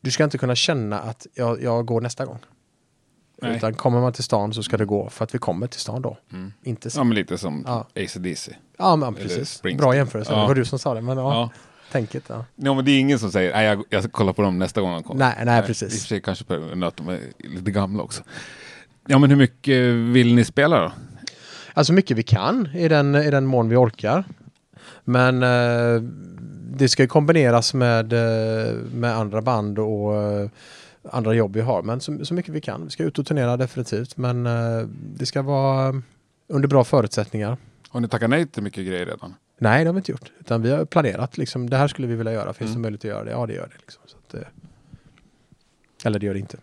du 0.00 0.10
ska 0.10 0.24
inte 0.24 0.38
kunna 0.38 0.54
känna 0.54 0.98
att 1.00 1.26
jag, 1.34 1.62
jag 1.62 1.86
går 1.86 2.00
nästa 2.00 2.24
gång. 2.26 2.38
Nej. 3.42 3.56
Utan 3.56 3.74
kommer 3.74 4.00
man 4.00 4.12
till 4.12 4.24
stan 4.24 4.54
så 4.54 4.62
ska 4.62 4.76
det 4.76 4.84
gå 4.84 5.08
för 5.10 5.24
att 5.24 5.34
vi 5.34 5.38
kommer 5.38 5.66
till 5.66 5.80
stan 5.80 6.02
då. 6.02 6.16
Mm. 6.32 6.52
Inte 6.62 6.90
så. 6.90 7.00
Ja, 7.00 7.04
men 7.04 7.14
lite 7.14 7.38
som 7.38 7.64
Ja. 7.66 7.86
AC/DC. 7.96 8.52
Ja, 8.78 8.96
men 8.96 9.14
precis. 9.14 9.62
Bra 9.62 9.96
jämförelse. 9.96 10.32
Ja. 10.32 10.40
Det 10.40 10.46
var 10.46 10.54
du 10.54 10.64
som 10.64 10.78
sa 10.78 10.94
det. 10.94 11.00
Men 11.00 11.18
ja, 11.18 11.32
Ja. 11.34 11.50
tänket. 11.92 12.24
Ja. 12.28 12.44
ja, 12.56 12.74
men 12.74 12.84
det 12.84 12.90
är 12.90 13.00
ingen 13.00 13.18
som 13.18 13.32
säger 13.32 13.52
nej, 13.52 13.66
jag, 13.66 13.84
jag 13.90 14.12
kolla 14.12 14.32
på 14.32 14.42
dem 14.42 14.58
nästa 14.58 14.80
gång 14.80 14.92
de 14.92 15.02
kommer. 15.02 15.18
Nej, 15.18 15.44
nej, 15.44 15.58
I 15.58 15.62
och 15.62 15.66
precis. 15.66 16.00
för 16.02 16.08
sig 16.08 16.20
kanske 16.20 16.44
på 16.44 16.54
att 16.86 16.96
de 16.96 17.08
är 17.08 17.20
lite 17.38 17.70
gamla 17.70 18.02
också. 18.02 18.22
Ja, 19.06 19.18
men 19.18 19.30
hur 19.30 19.36
mycket 19.36 19.94
vill 19.94 20.34
ni 20.34 20.44
spela 20.44 20.80
då? 20.80 20.92
Alltså 21.74 21.92
mycket 21.92 22.16
vi 22.16 22.22
kan 22.22 22.66
i 22.74 22.88
den, 22.88 23.14
i 23.14 23.30
den 23.30 23.46
mån 23.46 23.68
vi 23.68 23.76
orkar. 23.76 24.24
Men 25.08 25.42
eh, 25.42 26.02
det 26.76 26.88
ska 26.88 27.02
ju 27.02 27.08
kombineras 27.08 27.74
med, 27.74 28.12
eh, 28.12 28.74
med 28.74 29.16
andra 29.16 29.42
band 29.42 29.78
och 29.78 30.16
eh, 30.16 30.50
andra 31.10 31.34
jobb 31.34 31.54
vi 31.54 31.60
har. 31.60 31.82
Men 31.82 32.00
så, 32.00 32.24
så 32.24 32.34
mycket 32.34 32.54
vi 32.54 32.60
kan. 32.60 32.84
Vi 32.84 32.90
ska 32.90 33.02
ut 33.04 33.18
och 33.18 33.26
turnera 33.26 33.56
definitivt. 33.56 34.16
Men 34.16 34.46
eh, 34.46 34.86
det 35.16 35.26
ska 35.26 35.42
vara 35.42 36.02
under 36.48 36.68
bra 36.68 36.84
förutsättningar. 36.84 37.56
Har 37.88 38.00
ni 38.00 38.08
tackat 38.08 38.30
nej 38.30 38.46
till 38.46 38.62
mycket 38.62 38.86
grejer 38.86 39.06
redan? 39.06 39.34
Nej, 39.58 39.84
det 39.84 39.88
har 39.88 39.94
vi 39.94 39.98
inte 39.98 40.12
gjort. 40.12 40.32
Utan 40.40 40.62
vi 40.62 40.70
har 40.70 40.84
planerat. 40.84 41.38
Liksom, 41.38 41.70
det 41.70 41.76
här 41.76 41.88
skulle 41.88 42.08
vi 42.08 42.14
vilja 42.16 42.32
göra. 42.32 42.52
Finns 42.52 42.70
det 42.70 42.72
Mm. 42.72 42.82
möjlighet 42.82 43.04
att 43.04 43.08
göra 43.08 43.24
det? 43.24 43.30
Ja, 43.30 43.46
det 43.46 43.52
gör 43.54 43.66
det. 43.72 43.78
Liksom. 43.80 44.02
Att, 44.06 44.34
eller 46.04 46.18
det 46.18 46.26
gör 46.26 46.34
det 46.34 46.40
inte. 46.40 46.58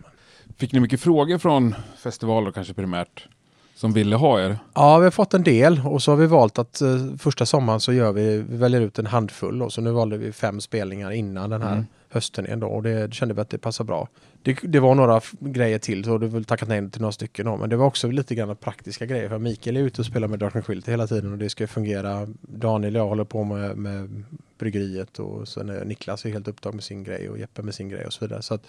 Fick 0.57 0.71
ni 0.73 0.79
mycket 0.79 1.01
frågor 1.01 1.37
från 1.37 1.75
festivaler 1.97 2.51
kanske 2.51 2.73
primärt 2.73 3.27
som 3.75 3.93
ville 3.93 4.15
ha 4.15 4.39
er? 4.39 4.57
Ja, 4.73 4.97
vi 4.97 5.03
har 5.03 5.11
fått 5.11 5.33
en 5.33 5.43
del 5.43 5.81
och 5.85 6.01
så 6.01 6.11
har 6.11 6.17
vi 6.17 6.25
valt 6.27 6.59
att 6.59 6.81
eh, 6.81 6.89
första 7.17 7.45
sommaren 7.45 7.79
så 7.79 7.93
gör 7.93 8.11
vi, 8.11 8.37
vi 8.49 8.57
väljer 8.57 8.81
ut 8.81 8.99
en 8.99 9.05
handfull 9.05 9.61
och 9.61 9.73
så 9.73 9.81
nu 9.81 9.91
valde 9.91 10.17
vi 10.17 10.31
fem 10.31 10.61
spelningar 10.61 11.11
innan 11.11 11.49
den 11.49 11.61
här 11.61 11.71
Mm. 11.73 11.85
höstturnén 12.09 12.59
då 12.59 12.67
och 12.67 12.83
det, 12.83 13.07
det 13.07 13.13
kände 13.13 13.33
vi 13.33 13.41
att 13.41 13.49
det 13.49 13.57
passar 13.57 13.83
bra. 13.83 14.07
Det, 14.43 14.57
det 14.63 14.79
var 14.79 14.95
några 14.95 15.21
grejer 15.39 15.79
till 15.79 16.03
så 16.03 16.17
du 16.17 16.27
väl 16.27 16.45
tackat 16.45 16.69
nej 16.69 16.89
till 16.91 17.01
några 17.01 17.11
stycken 17.11 17.45
då, 17.45 17.57
men 17.57 17.69
det 17.69 17.75
var 17.75 17.85
också 17.85 18.07
lite 18.07 18.35
grann 18.35 18.55
praktiska 18.55 19.05
grejer 19.05 19.29
för 19.29 19.37
Mikael 19.37 19.77
är 19.77 19.81
ute 19.81 20.01
och 20.01 20.05
spelar 20.05 20.27
med 20.27 20.39
Dark 20.39 20.55
and 20.55 20.65
Quilt 20.65 20.87
hela 20.87 21.07
tiden 21.07 21.31
och 21.31 21.37
det 21.37 21.49
ska 21.49 21.67
fungera. 21.67 22.27
Daniel 22.41 22.95
och 22.95 22.99
jag 23.01 23.07
håller 23.07 23.23
på 23.23 23.43
med, 23.43 23.77
med 23.77 24.23
bryggeriet 24.57 25.19
och 25.19 25.47
sen 25.47 25.69
är 25.69 25.85
Niklas 25.85 26.25
är 26.25 26.29
helt 26.29 26.47
upptagen 26.47 26.75
med 26.75 26.83
sin 26.83 27.03
grej 27.03 27.29
och 27.29 27.39
Jeppe 27.39 27.61
med 27.61 27.75
sin 27.75 27.89
grej 27.89 28.05
och 28.05 28.13
så 28.13 28.25
vidare. 28.25 28.41
Så 28.41 28.53
att 28.53 28.67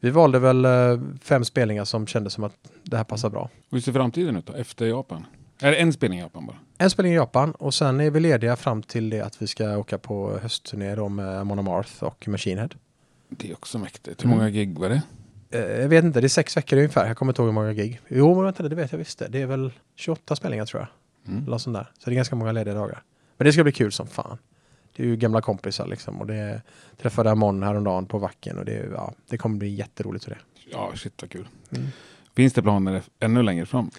vi 0.00 0.10
valde 0.10 0.38
väl 0.38 0.64
eh, 0.64 1.00
fem 1.22 1.44
spelningar 1.44 1.84
som 1.84 2.06
kändes 2.06 2.32
som 2.32 2.44
att 2.44 2.54
det 2.82 2.96
här 2.96 3.04
passar 3.04 3.30
bra. 3.30 3.50
Hur 3.70 3.80
ser 3.80 3.92
framtiden 3.92 4.36
ut 4.36 4.46
då, 4.46 4.52
efter 4.52 4.86
Japan? 4.86 5.26
Är 5.60 5.70
det 5.70 5.76
en 5.76 5.92
spelning 5.92 6.18
i 6.18 6.22
Japan 6.22 6.46
bara? 6.46 6.56
En 6.78 6.90
spelning 6.90 7.12
i 7.12 7.16
Japan 7.16 7.52
och 7.52 7.74
sen 7.74 8.00
är 8.00 8.10
vi 8.10 8.20
lediga 8.20 8.56
fram 8.56 8.82
till 8.82 9.10
det 9.10 9.20
att 9.20 9.42
vi 9.42 9.46
ska 9.46 9.76
åka 9.78 9.98
på 9.98 10.38
höstturné 10.42 10.94
då 10.94 11.08
med 11.08 11.46
Mon 11.46 11.58
Amarth 11.58 12.04
och 12.04 12.28
Machine 12.28 12.58
Head. 12.58 12.68
Det 13.28 13.50
är 13.50 13.54
också 13.54 13.78
mäktigt. 13.78 14.20
Hur 14.22 14.26
Mm. 14.26 14.38
många 14.38 14.50
gig 14.50 14.78
var 14.78 14.88
det? 14.88 15.02
Eh, 15.50 15.80
jag 15.80 15.88
vet 15.88 16.04
inte, 16.04 16.20
det 16.20 16.26
är 16.26 16.28
sex 16.28 16.56
veckor 16.56 16.76
ungefär. 16.76 17.06
Jag 17.06 17.16
kommer 17.16 17.32
inte 17.32 17.42
ihåg 17.42 17.48
hur 17.48 17.52
många 17.54 17.72
gig. 17.72 18.00
Jo, 18.08 18.34
men 18.34 18.44
vänta, 18.44 18.62
det 18.68 18.74
vet 18.76 18.92
jag 18.92 18.98
visst 18.98 19.18
det. 19.18 19.28
Det 19.28 19.42
är 19.42 19.46
väl 19.46 19.72
28 19.96 20.36
spelningar 20.36 20.66
tror 20.66 20.80
jag. 20.82 20.88
Mm. 21.32 21.46
Eller 21.46 21.58
sånt 21.58 21.76
där. 21.76 21.90
Så 21.98 22.10
det 22.10 22.14
är 22.14 22.16
ganska 22.16 22.36
många 22.36 22.52
lediga 22.52 22.74
dagar. 22.74 23.02
Men 23.36 23.44
det 23.46 23.52
ska 23.52 23.62
bli 23.62 23.72
kul 23.72 23.92
som 23.92 24.06
fan. 24.06 24.38
Det 24.96 25.02
är 25.02 25.06
ju 25.06 25.16
gamla 25.16 25.40
kompisar 25.40 25.86
liksom 25.86 26.20
och 26.20 26.26
det 26.26 26.62
träffade 27.02 27.30
Amon 27.30 27.62
häromdagen 27.62 28.06
på 28.06 28.18
Vacken 28.18 28.58
och 28.58 28.64
det, 28.64 28.88
ja, 28.92 29.14
det 29.28 29.38
kommer 29.38 29.56
bli 29.56 29.74
jätteroligt 29.74 30.24
för 30.24 30.30
det. 30.30 30.38
Ja, 30.70 30.92
shit 30.94 31.22
vad 31.22 31.30
kul. 31.30 31.48
Mm. 31.76 31.86
Finns 32.36 32.52
det 32.52 32.62
planer 32.62 33.02
ännu 33.20 33.42
längre 33.42 33.66
fram? 33.66 33.90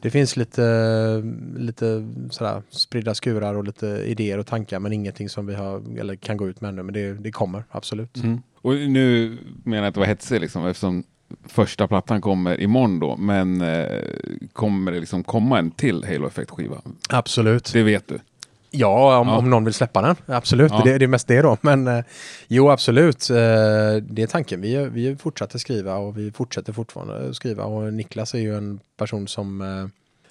Det 0.00 0.10
finns 0.10 0.36
lite, 0.36 1.22
lite 1.56 2.08
sådär 2.30 2.62
spridda 2.70 3.14
skurar 3.14 3.54
och 3.54 3.64
lite 3.64 3.86
idéer 3.86 4.38
och 4.38 4.46
tankar 4.46 4.80
men 4.80 4.92
ingenting 4.92 5.28
som 5.28 5.46
vi 5.46 5.54
har 5.54 5.98
eller 5.98 6.16
kan 6.16 6.36
gå 6.36 6.48
ut 6.48 6.60
med 6.60 6.68
ännu. 6.68 6.82
Men 6.82 6.94
det, 6.94 7.12
det 7.12 7.32
kommer 7.32 7.64
absolut. 7.70 8.16
Mm. 8.16 8.42
Och 8.54 8.74
nu 8.74 9.38
menar 9.64 9.82
jag 9.82 9.90
inte 9.90 10.00
vara 10.00 10.08
hetsig 10.08 10.40
liksom, 10.40 10.66
eftersom 10.66 11.04
första 11.44 11.88
plattan 11.88 12.20
kommer 12.20 12.60
imorgon 12.60 13.00
då, 13.00 13.16
men 13.16 13.60
eh, 13.60 14.02
kommer 14.52 14.92
det 14.92 15.00
liksom 15.00 15.24
komma 15.24 15.58
en 15.58 15.70
till 15.70 16.04
Halo 16.04 16.26
Effect-skiva? 16.26 16.80
Absolut. 17.08 17.72
Det 17.72 17.82
vet 17.82 18.08
du? 18.08 18.18
Ja, 18.74 19.18
om, 19.18 19.28
Ja. 19.28 19.36
om 19.38 19.50
någon 19.50 19.64
vill 19.64 19.74
släppa 19.74 20.02
den. 20.02 20.16
Absolut, 20.26 20.72
Ja. 20.72 20.82
det, 20.84 20.98
det 20.98 21.04
är 21.04 21.08
mest 21.08 21.28
det 21.28 21.42
då. 21.42 21.56
Men 21.60 21.88
eh, 21.88 22.04
jo, 22.48 22.70
absolut. 22.70 23.30
Eh, 23.30 23.36
det 24.02 24.22
är 24.22 24.26
tanken. 24.26 24.60
Vi, 24.60 24.76
vi 24.88 25.16
fortsätter 25.16 25.58
skriva 25.58 25.96
och 25.96 26.18
vi 26.18 26.32
fortsätter 26.32 26.72
fortfarande 26.72 27.34
skriva. 27.34 27.64
Och 27.64 27.92
Niklas 27.92 28.34
är 28.34 28.38
ju 28.38 28.56
en 28.56 28.80
person 28.96 29.28
som 29.28 29.60
eh, 29.60 29.66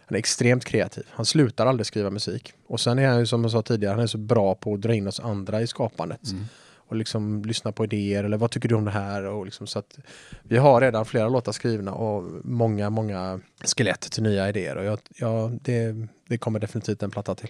han 0.06 0.16
är 0.16 0.20
extremt 0.20 0.66
kreativ. 0.66 1.04
Han 1.10 1.26
slutar 1.26 1.66
aldrig 1.66 1.86
skriva 1.86 2.10
musik. 2.10 2.54
Och 2.68 2.80
sen 2.80 3.00
är 3.00 3.08
han 3.08 3.20
ju 3.20 3.26
som 3.26 3.42
jag 3.44 3.52
sa 3.52 3.62
tidigare, 3.62 3.94
han 3.94 4.04
är 4.04 4.08
så 4.08 4.18
bra 4.18 4.56
på 4.56 4.74
att 4.74 4.82
dra 4.82 4.94
in 4.94 5.08
oss 5.08 5.20
andra 5.20 5.62
i 5.62 5.68
skapandet. 5.68 6.32
Mm. 6.32 6.44
Och 6.76 6.96
liksom 6.98 7.42
lyssna 7.46 7.72
på 7.72 7.84
idéer 7.84 8.24
eller 8.24 8.38
vad 8.38 8.52
tycker 8.52 8.70
du 8.70 8.76
om 8.76 8.86
det 8.86 8.92
här? 8.92 9.24
Och 9.24 9.46
liksom 9.46 9.68
så 9.68 9.80
att 9.80 10.00
vi 10.44 10.58
har 10.58 10.82
redan 10.82 11.06
flera 11.06 11.30
låtar 11.30 11.52
skrivna 11.52 11.94
och 11.94 12.24
många, 12.44 12.90
många 12.90 13.40
skelett 13.78 14.02
till 14.02 14.24
nya 14.24 14.50
idéer. 14.50 14.76
Och 14.78 14.84
jag, 14.86 15.00
ja, 15.16 15.52
det, 15.62 16.08
det 16.28 16.38
kommer 16.38 16.60
definitivt 16.60 17.04
en 17.04 17.12
platta 17.12 17.36
till. 17.36 17.50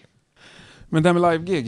Men 0.93 1.03
det 1.03 1.09
här 1.09 1.19
med 1.19 1.31
live-gig, 1.31 1.67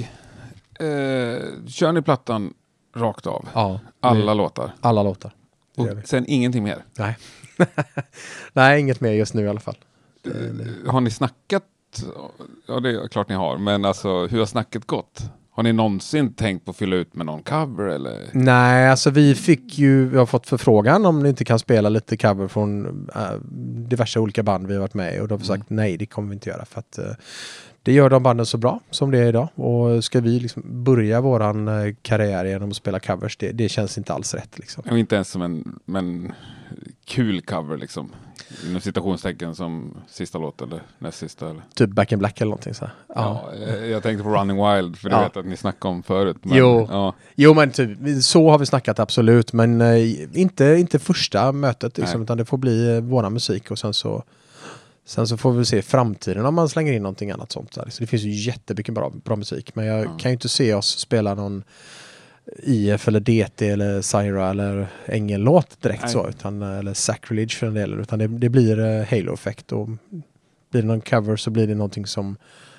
eh, 0.80 1.68
kör 1.68 1.92
ni 1.92 2.02
plattan 2.02 2.54
rakt 2.96 3.28
av? 3.28 3.48
Ja, 3.54 3.80
Alla 4.00 4.34
låtar? 4.34 4.72
Alla 4.82 5.04
låtar. 5.04 5.34
Och 5.78 5.88
vi. 5.88 5.96
sen 6.06 6.26
ingenting 6.28 6.64
mer? 6.64 6.86
Nej. 7.00 7.18
Nej, 8.54 8.80
inget 8.80 9.02
mer 9.02 9.12
just 9.12 9.34
nu 9.34 9.44
i 9.44 9.48
alla 9.48 9.60
fall. 9.60 9.78
Eh, 10.26 10.92
Har 10.92 11.02
ni 11.02 11.10
snackat? 11.12 11.64
Ja, 12.68 12.80
det 12.80 12.90
är 12.90 13.08
klart 13.08 13.30
ni 13.30 13.36
har, 13.36 13.58
men 13.58 13.86
alltså 13.86 14.28
hur 14.28 14.40
har 14.40 14.46
snacket 14.46 14.86
gått? 14.88 15.22
Har 15.52 15.64
ni 15.64 15.74
någonsin 15.74 16.34
tänkt 16.34 16.66
på 16.66 16.72
att 16.72 16.78
fylla 16.78 16.96
ut 16.96 17.14
med 17.16 17.26
någon 17.26 17.44
cover 17.44 17.84
eller? 17.84 18.30
Nej, 18.32 18.90
alltså 18.90 19.10
vi 19.10 19.36
fick 19.36 19.78
ju, 19.78 20.10
vi 20.10 20.18
har 20.18 20.26
fått 20.26 20.48
förfrågan 20.48 21.06
om 21.06 21.24
ni 21.24 21.30
inte 21.30 21.46
kan 21.46 21.60
spela 21.60 21.90
lite 21.90 22.18
cover 22.18 22.48
från 22.48 22.86
äh, 23.16 23.22
diverse 23.90 24.20
olika 24.20 24.44
band 24.44 24.68
vi 24.68 24.74
har 24.74 24.82
varit 24.82 24.94
med 24.94 25.16
i 25.16 25.20
och 25.20 25.28
då 25.28 25.34
har 25.36 25.40
vi 25.40 25.46
sagt 25.46 25.70
nej, 25.70 25.98
det 25.98 26.06
kommer 26.06 26.28
vi 26.30 26.34
inte 26.34 26.50
göra 26.50 26.66
för 26.66 26.80
att 26.80 26.98
äh, 26.98 27.06
det 27.84 27.92
gör 27.94 28.10
de 28.10 28.24
banden 28.24 28.46
så 28.46 28.58
bra 28.58 28.80
som 28.90 29.12
det 29.12 29.18
är 29.20 29.26
idag 29.28 29.48
och 29.56 30.04
ska 30.04 30.22
vi 30.22 30.40
liksom 30.40 30.64
börja 30.84 31.22
våran 31.22 31.68
äh, 31.68 31.94
karriär 32.02 32.46
genom 32.46 32.70
att 32.70 32.76
spela 32.76 33.00
covers, 33.00 33.38
det, 33.38 33.52
det 33.52 33.70
känns 33.70 33.98
inte 33.98 34.14
alls 34.14 34.34
rätt 34.34 34.60
liksom. 34.60 34.84
Och 34.92 34.98
inte 35.00 35.16
ens 35.16 35.30
som 35.30 35.42
en 35.42 35.80
men, 35.86 36.32
kul 37.06 37.42
cover 37.42 37.78
liksom? 37.78 38.10
Inom 38.70 38.82
citationstecken 38.82 39.56
som 39.56 39.98
sista 40.08 40.38
låt 40.38 40.62
eller 40.62 40.82
näst 41.00 41.18
sista 41.18 41.50
eller? 41.50 41.62
Typ 41.76 41.90
Back 41.90 42.12
in 42.12 42.20
Black 42.20 42.42
eller 42.42 42.50
någonting 42.50 42.74
så. 42.74 42.90
Ja. 43.16 43.50
Ja. 43.60 43.66
eh, 43.68 43.86
jag 43.86 44.04
tänkte 44.04 44.24
på 44.24 44.30
Running 44.30 44.58
Wild 44.58 44.98
för 44.98 45.10
det 45.10 45.16
Ja. 45.16 45.24
vet 45.24 45.38
att 45.38 45.46
ni 45.46 45.58
snackade 45.58 45.92
om 45.94 46.04
förut. 46.04 46.38
Men, 46.42 46.58
Jo. 46.58 46.88
Ja, 46.92 47.14
Jo 47.36 47.54
men 47.54 47.72
typ, 47.72 47.98
så 48.24 48.50
har 48.50 48.60
vi 48.60 48.66
snackat 48.66 49.00
absolut 49.00 49.54
men 49.54 49.82
eh, 49.82 50.38
inte, 50.40 50.66
inte 50.66 51.00
första 51.00 51.52
mötet 51.52 51.98
liksom, 51.98 52.20
Nej. 52.20 52.24
utan 52.24 52.38
det 52.38 52.46
får 52.46 52.58
bli 52.58 52.96
eh, 52.96 53.02
våran 53.02 53.34
musik 53.34 53.72
och 53.72 53.80
sen 53.80 53.94
så 53.94 54.24
Sen 55.06 55.28
så 55.28 55.38
får 55.38 55.52
vi 55.52 55.66
se 55.66 55.78
i 55.78 55.82
framtiden 55.82 56.46
om 56.46 56.56
man 56.56 56.70
slänger 56.70 56.94
in 56.94 57.02
någonting 57.04 57.32
annat 57.32 57.52
sånt 57.52 57.76
där. 57.76 57.86
Så 57.90 58.02
det 58.04 58.08
finns 58.08 58.24
ju 58.24 58.30
jättemycket 58.32 58.94
bra, 58.96 59.10
bra 59.10 59.36
musik 59.36 59.76
men 59.76 59.86
jag 59.86 60.06
Ja. 60.06 60.18
kan 60.18 60.32
ju 60.32 60.34
inte 60.34 60.50
se 60.50 60.74
oss 60.74 60.98
spela 61.00 61.34
någon 61.36 61.64
IF 62.64 63.08
eller 63.08 63.20
DT 63.20 63.70
eller 63.70 64.02
Syra 64.02 64.50
eller 64.50 64.88
Ängel-låt 65.06 65.82
direkt 65.82 66.02
Nej. 66.04 66.12
så 66.12 66.30
utan, 66.30 66.62
eller 66.62 66.94
Sacrilege 66.94 67.56
för 67.56 67.66
den 67.66 67.76
delen 67.76 68.00
utan 68.00 68.20
det, 68.20 68.28
det 68.28 68.50
blir 68.50 68.80
eh, 68.80 69.06
Halo-effekt 69.10 69.72
och 69.72 69.88
blir 70.72 70.82
det 70.82 70.88
någon 70.88 71.02
cover 71.02 71.36
så 71.36 71.50
blir 71.50 71.68
det 71.68 71.76
någonting 71.76 72.06
som 72.06 72.36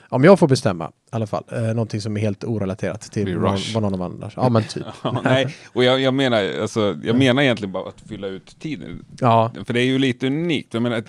om 0.09 0.25
jag 0.25 0.39
får 0.39 0.49
bestämma 0.49 0.87
i 0.89 0.91
alla 1.11 1.27
fall, 1.27 1.45
eh, 1.53 1.63
någonting 1.63 2.01
som 2.01 2.17
är 2.17 2.21
helt 2.21 2.45
orelaterat 2.45 3.01
till 3.01 3.39
vad, 3.39 3.61
någon 3.75 3.95
av 3.95 4.03
andra. 4.03 4.31
Ja 4.37 4.49
men 4.49 4.65
typ. 4.65 4.85
Ja, 5.03 5.21
nej, 5.25 5.55
och 5.73 5.85
jag, 5.85 6.01
jag, 6.01 6.15
menar, 6.15 6.61
alltså, 6.63 6.99
jag 7.05 7.17
menar 7.19 7.43
egentligen 7.43 7.73
bara 7.73 7.89
att 7.89 8.01
fylla 8.09 8.27
ut 8.27 8.57
tiden. 8.61 9.05
Ja, 9.21 9.53
För 9.67 9.75
det 9.75 9.81
är 9.81 9.85
ju 9.87 9.99
lite 9.99 10.27
unikt. 10.27 10.75
Jag 10.75 10.83
menar, 10.83 11.03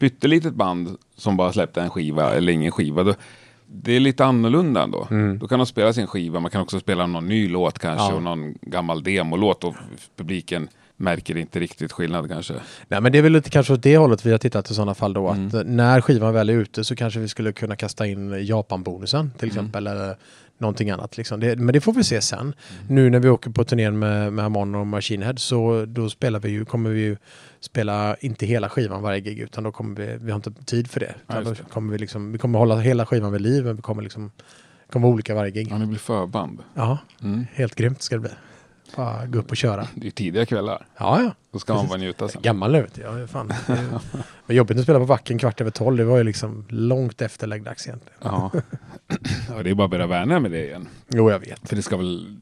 pyttelitet 0.00 0.54
band 0.54 0.96
som 1.16 1.36
bara 1.36 1.52
släppte 1.52 1.80
en 1.82 1.90
skiva 1.90 2.34
eller 2.34 2.52
ingen 2.52 2.72
skiva. 2.72 3.02
Då, 3.02 3.14
det 3.66 3.92
är 3.96 4.00
lite 4.00 4.24
annorlunda 4.24 4.82
ändå. 4.82 5.08
Mm. 5.10 5.38
Då 5.38 5.48
kan 5.48 5.58
de 5.58 5.66
spela 5.66 5.92
sin 5.92 6.06
skiva, 6.06 6.40
man 6.40 6.50
kan 6.50 6.60
också 6.62 6.80
spela 6.80 7.06
någon 7.06 7.26
ny 7.28 7.48
låt 7.48 7.78
kanske 7.78 8.06
Ja. 8.06 8.14
och 8.14 8.22
någon 8.22 8.54
gammal 8.62 9.02
demolåt 9.02 9.64
och 9.64 9.74
publiken 10.16 10.68
märker 10.96 11.36
inte 11.36 11.60
riktigt 11.60 11.92
skillnad 11.92 12.28
kanske. 12.28 12.54
Nej 12.88 13.00
men 13.00 13.12
det 13.12 13.18
är 13.18 13.22
väl 13.22 13.32
lite 13.32 13.50
kanske 13.50 13.72
åt 13.72 13.82
det 13.82 13.96
hållet 13.96 14.26
vi 14.26 14.30
har 14.32 14.38
tittat 14.38 14.70
i 14.70 14.74
sådana 14.74 14.94
fall 14.94 15.12
då 15.12 15.28
Mm. 15.28 15.46
att 15.46 15.66
när 15.66 16.00
skivan 16.00 16.34
väl 16.34 16.48
är 16.50 16.54
ute 16.54 16.84
så 16.84 16.96
kanske 16.96 17.20
vi 17.20 17.28
skulle 17.28 17.52
kunna 17.52 17.76
kasta 17.76 18.06
in 18.06 18.46
Japan-bonusen 18.46 19.30
till 19.38 19.48
Mm. 19.50 19.56
exempel 19.58 19.86
eller 19.86 20.16
någonting 20.60 20.90
annat 20.90 21.16
liksom. 21.16 21.40
Det, 21.40 21.56
men 21.56 21.72
det 21.72 21.80
får 21.80 21.92
vi 21.92 22.04
se 22.04 22.20
sen. 22.20 22.40
Mm. 22.40 22.54
Nu 22.88 23.10
när 23.10 23.20
vi 23.20 23.28
åker 23.28 23.50
på 23.50 23.64
turnén 23.64 23.98
med, 23.98 24.32
med 24.32 24.42
Hamon 24.42 24.74
och 24.74 24.86
Machine 24.86 25.22
Head 25.22 25.36
så 25.36 25.84
då 25.88 26.10
spelar 26.10 26.40
vi 26.40 26.50
ju, 26.50 26.64
kommer 26.64 26.90
vi 26.90 27.00
ju 27.00 27.16
spela 27.60 28.16
inte 28.20 28.46
hela 28.46 28.68
skivan 28.68 29.02
varje 29.02 29.20
gig 29.20 29.38
utan 29.38 29.64
då 29.64 29.72
kommer 29.72 29.96
vi, 29.96 30.16
vi 30.20 30.30
har 30.30 30.36
inte 30.36 30.52
tid 30.64 30.90
för 30.90 31.00
det. 31.00 31.14
Ja, 31.26 31.40
det. 31.40 31.56
kommer 31.70 31.92
vi 31.92 31.98
liksom, 31.98 32.32
vi 32.32 32.38
kommer 32.38 32.58
hålla 32.58 32.76
hela 32.76 33.06
skivan 33.06 33.32
vid 33.32 33.40
liv 33.40 33.64
men 33.64 33.76
vi 33.76 33.82
kommer 33.82 34.02
liksom, 34.02 34.30
kommer 34.92 35.06
vara 35.06 35.14
olika 35.14 35.34
varje 35.34 35.50
gig. 35.50 35.68
Ja, 35.70 35.78
ni 35.78 35.86
blir 35.86 35.98
förband. 35.98 36.62
Ja, 36.74 36.98
Mm. 37.22 37.46
helt 37.54 37.74
grymt 37.74 38.02
ska 38.02 38.14
det 38.14 38.20
bli. 38.20 38.30
Bara 38.96 39.26
gå 39.26 39.38
upp 39.38 39.50
och 39.50 39.56
köra. 39.56 39.88
Det 39.94 40.06
är 40.06 40.10
tidiga 40.10 40.46
kvällar. 40.46 40.86
Ja, 40.98 41.22
ja. 41.22 41.30
Då 41.52 41.58
ska 41.58 41.72
man 41.72 41.80
Precis. 41.82 41.90
bara 41.90 41.98
njuta 42.00 42.28
sen. 42.28 42.42
Gammal 42.42 42.72
nu. 42.72 42.86
Ja, 43.02 43.26
fan. 43.26 43.52
Men 44.46 44.56
jobbigt 44.56 44.76
att 44.78 44.82
spela 44.82 44.98
på 44.98 45.04
Vacken 45.04 45.38
kvart 45.38 45.60
över 45.60 45.70
tolv. 45.70 45.96
Det 45.96 46.04
var 46.04 46.18
ju 46.18 46.24
liksom 46.24 46.64
långt 46.68 47.22
efter 47.22 47.46
läggdags 47.46 47.86
egentligen. 47.86 48.18
Ja. 48.22 48.50
Ja, 49.48 49.62
det 49.62 49.70
är 49.70 49.74
bara 49.74 49.84
att 49.84 49.90
börja 49.90 50.06
värna 50.06 50.40
med 50.40 50.50
det 50.50 50.64
igen. 50.64 50.88
Jo, 51.08 51.30
jag 51.30 51.38
vet. 51.38 51.68
För 51.68 51.76
det 51.76 51.82
ska 51.82 51.96
väl... 51.96 52.36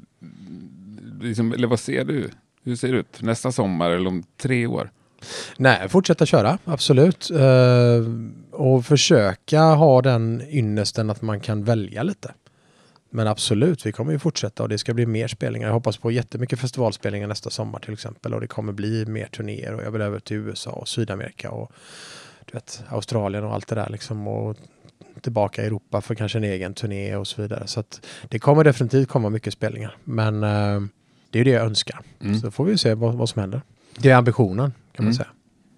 Liksom, 1.21 1.53
eller 1.53 1.69
vad 1.69 1.81
ser 1.81 2.05
du? 2.05 2.31
Hur 2.64 2.77
ser 2.77 2.93
det 2.93 2.99
ut? 2.99 3.23
Nästa 3.23 3.53
sommar 3.53 3.91
eller 3.91 4.09
om 4.09 4.23
tre 4.37 4.66
år? 4.66 4.91
Nej, 5.57 5.89
fortsätta 5.89 6.27
köra, 6.27 6.59
absolut. 6.64 7.31
Eh, 7.31 8.11
och 8.51 8.87
försöka 8.87 9.61
ha 9.61 10.03
den 10.03 10.43
ynnesten 10.49 11.11
att 11.11 11.23
man 11.23 11.41
kan 11.41 11.64
välja 11.64 12.03
lite. 12.03 12.35
Men 13.11 13.27
absolut, 13.27 13.87
vi 13.87 13.93
kommer 13.93 14.12
ju 14.12 14.19
fortsätta 14.19 14.62
och 14.62 14.69
det 14.69 14.79
ska 14.79 14.95
bli 14.95 15.07
mer 15.07 15.29
spelningar. 15.29 15.69
Jag 15.69 15.75
hoppas 15.75 15.97
på 15.97 16.11
jättemycket 16.11 16.61
festivalspelningar 16.61 17.27
nästa 17.27 17.51
sommar 17.51 17.79
till 17.79 17.93
exempel. 17.93 18.35
Och 18.35 18.41
det 18.41 18.47
kommer 18.47 18.73
bli 18.73 19.07
mer 19.07 19.27
turnéer 19.27 19.75
och 19.75 19.83
jag 19.83 19.91
vill 19.91 20.03
över 20.03 20.19
till 20.19 20.37
USA 20.37 20.71
och 20.71 20.89
Sydamerika 20.89 21.51
och 21.51 21.73
du 22.45 22.53
vet, 22.53 22.83
Australien 22.89 23.45
och 23.45 23.55
allt 23.55 23.69
det 23.69 23.75
där 23.75 23.89
liksom. 23.91 24.29
Och 24.29 24.57
tillbaka 25.23 25.62
i 25.62 25.66
Europa 25.66 26.01
för 26.01 26.14
kanske 26.14 26.39
en 26.39 26.45
egen 26.45 26.75
turné 26.75 27.16
och 27.16 27.27
så 27.27 27.43
vidare. 27.43 27.66
Så 27.66 27.81
att 27.81 28.07
det 28.29 28.39
kommer 28.39 28.64
definitivt 28.64 29.09
komma 29.09 29.31
mycket 29.31 29.53
spelningar. 29.53 29.97
Men 30.05 30.43
eh, 30.43 30.81
det 31.31 31.41
är 31.41 31.45
det 31.45 31.51
jag 31.51 31.64
önskar. 31.66 32.01
Mm. 32.21 32.41
Så 32.41 32.51
får 32.51 32.64
vi 32.64 32.79
se 32.79 32.95
vad, 32.95 33.14
vad 33.14 33.29
som 33.29 33.41
händer. 33.41 33.62
Det 33.99 34.11
är 34.11 34.16
ambitionen 34.16 34.73
kan 34.93 35.05
man 35.05 35.07
Mm. 35.07 35.14
säga. 35.14 35.29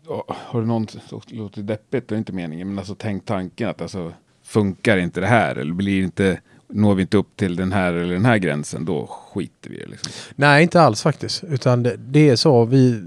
Ja, 0.09 0.25
Har 0.29 0.61
du 0.61 0.67
någon, 0.67 0.87
det 1.29 1.35
låter 1.37 1.63
deppigt, 1.63 2.09
det 2.09 2.15
är 2.15 2.19
inte 2.19 2.33
meningen, 2.33 2.69
men 2.69 2.79
alltså 2.79 2.95
tänk 2.99 3.25
tanken 3.25 3.69
att 3.69 3.83
alltså 3.83 4.13
funkar 4.45 4.97
inte 4.97 5.21
det 5.21 5.27
här 5.27 5.57
eller 5.57 5.73
blir 5.75 6.03
inte, 6.03 6.41
når 6.69 6.95
vi 6.95 7.03
inte 7.03 7.17
upp 7.17 7.37
till 7.37 7.57
den 7.57 7.73
här 7.73 7.93
eller 7.93 8.13
den 8.13 8.25
här 8.25 8.39
gränsen, 8.39 8.85
då 8.85 9.07
skiter 9.07 9.71
vi 9.71 9.77
i 9.77 9.81
det 9.81 9.87
liksom. 9.87 10.13
Nej, 10.37 10.63
inte 10.63 10.81
alls 10.81 11.03
faktiskt. 11.03 11.45
Utan 11.45 11.83
det, 11.83 11.97
det 11.97 12.29
är 12.29 12.37
så. 12.37 12.65
Vi, 12.65 13.03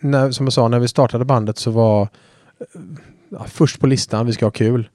när, 0.00 0.30
som 0.30 0.46
jag 0.46 0.52
sa, 0.52 0.68
när 0.68 0.78
vi 0.78 0.88
startade 0.88 1.24
bandet 1.24 1.58
så 1.58 1.70
var 1.70 2.08
ja, 3.28 3.44
först 3.48 3.80
på 3.80 3.86
listan, 3.86 4.26
vi 4.26 4.32
ska 4.32 4.46
ha 4.46 4.50
kul. 4.50 4.88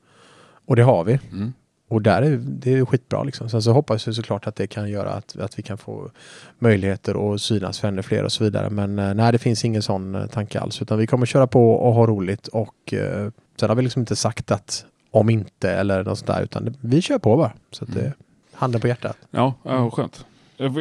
Och 0.65 0.75
det 0.75 0.83
har 0.83 1.03
vi. 1.03 1.19
Mm. 1.31 1.53
Och 1.87 2.01
där 2.01 2.21
är 2.21 2.37
det 2.43 2.73
är 2.73 2.85
skitbra 2.85 3.23
liksom. 3.23 3.49
Sen 3.49 3.61
så 3.61 3.71
hoppas 3.73 4.07
vi 4.07 4.13
såklart 4.13 4.47
att 4.47 4.55
det 4.55 4.67
kan 4.67 4.89
göra 4.89 5.09
att, 5.09 5.37
att 5.37 5.59
vi 5.59 5.63
kan 5.63 5.77
få 5.77 6.11
möjligheter 6.59 7.33
att 7.33 7.41
synas 7.41 7.79
för 7.79 7.87
ännu 7.87 8.01
fler 8.01 8.23
och 8.23 8.31
så 8.31 8.43
vidare. 8.43 8.69
Men 8.69 8.99
eh, 8.99 9.13
nej, 9.13 9.31
det 9.31 9.37
finns 9.37 9.65
ingen 9.65 9.81
sån 9.81 10.15
eh, 10.15 10.25
tanke 10.27 10.59
alls. 10.59 10.81
Utan 10.81 10.97
vi 10.97 11.07
kommer 11.07 11.25
köra 11.25 11.47
på 11.47 11.71
och 11.73 11.93
ha 11.93 12.07
roligt 12.07 12.47
och 12.47 12.93
eh, 12.93 13.29
sen 13.59 13.69
har 13.69 13.75
vi 13.75 13.81
liksom 13.81 13.99
inte 13.99 14.15
sagt 14.15 14.51
att 14.51 14.85
om 15.11 15.29
inte 15.29 15.71
eller 15.71 16.03
något 16.03 16.17
sånt 16.17 16.27
där. 16.27 16.41
Utan 16.43 16.75
vi 16.81 17.01
kör 17.01 17.17
på 17.19 17.37
bara. 17.37 17.51
Så 17.71 17.83
att 17.83 17.93
det, 17.93 17.99
Mm. 18.01 18.13
handen 18.53 18.81
på 18.81 18.87
hjärtat. 18.87 19.17
Ja, 19.31 19.53
ja 19.63 19.89
skönt. 19.91 20.25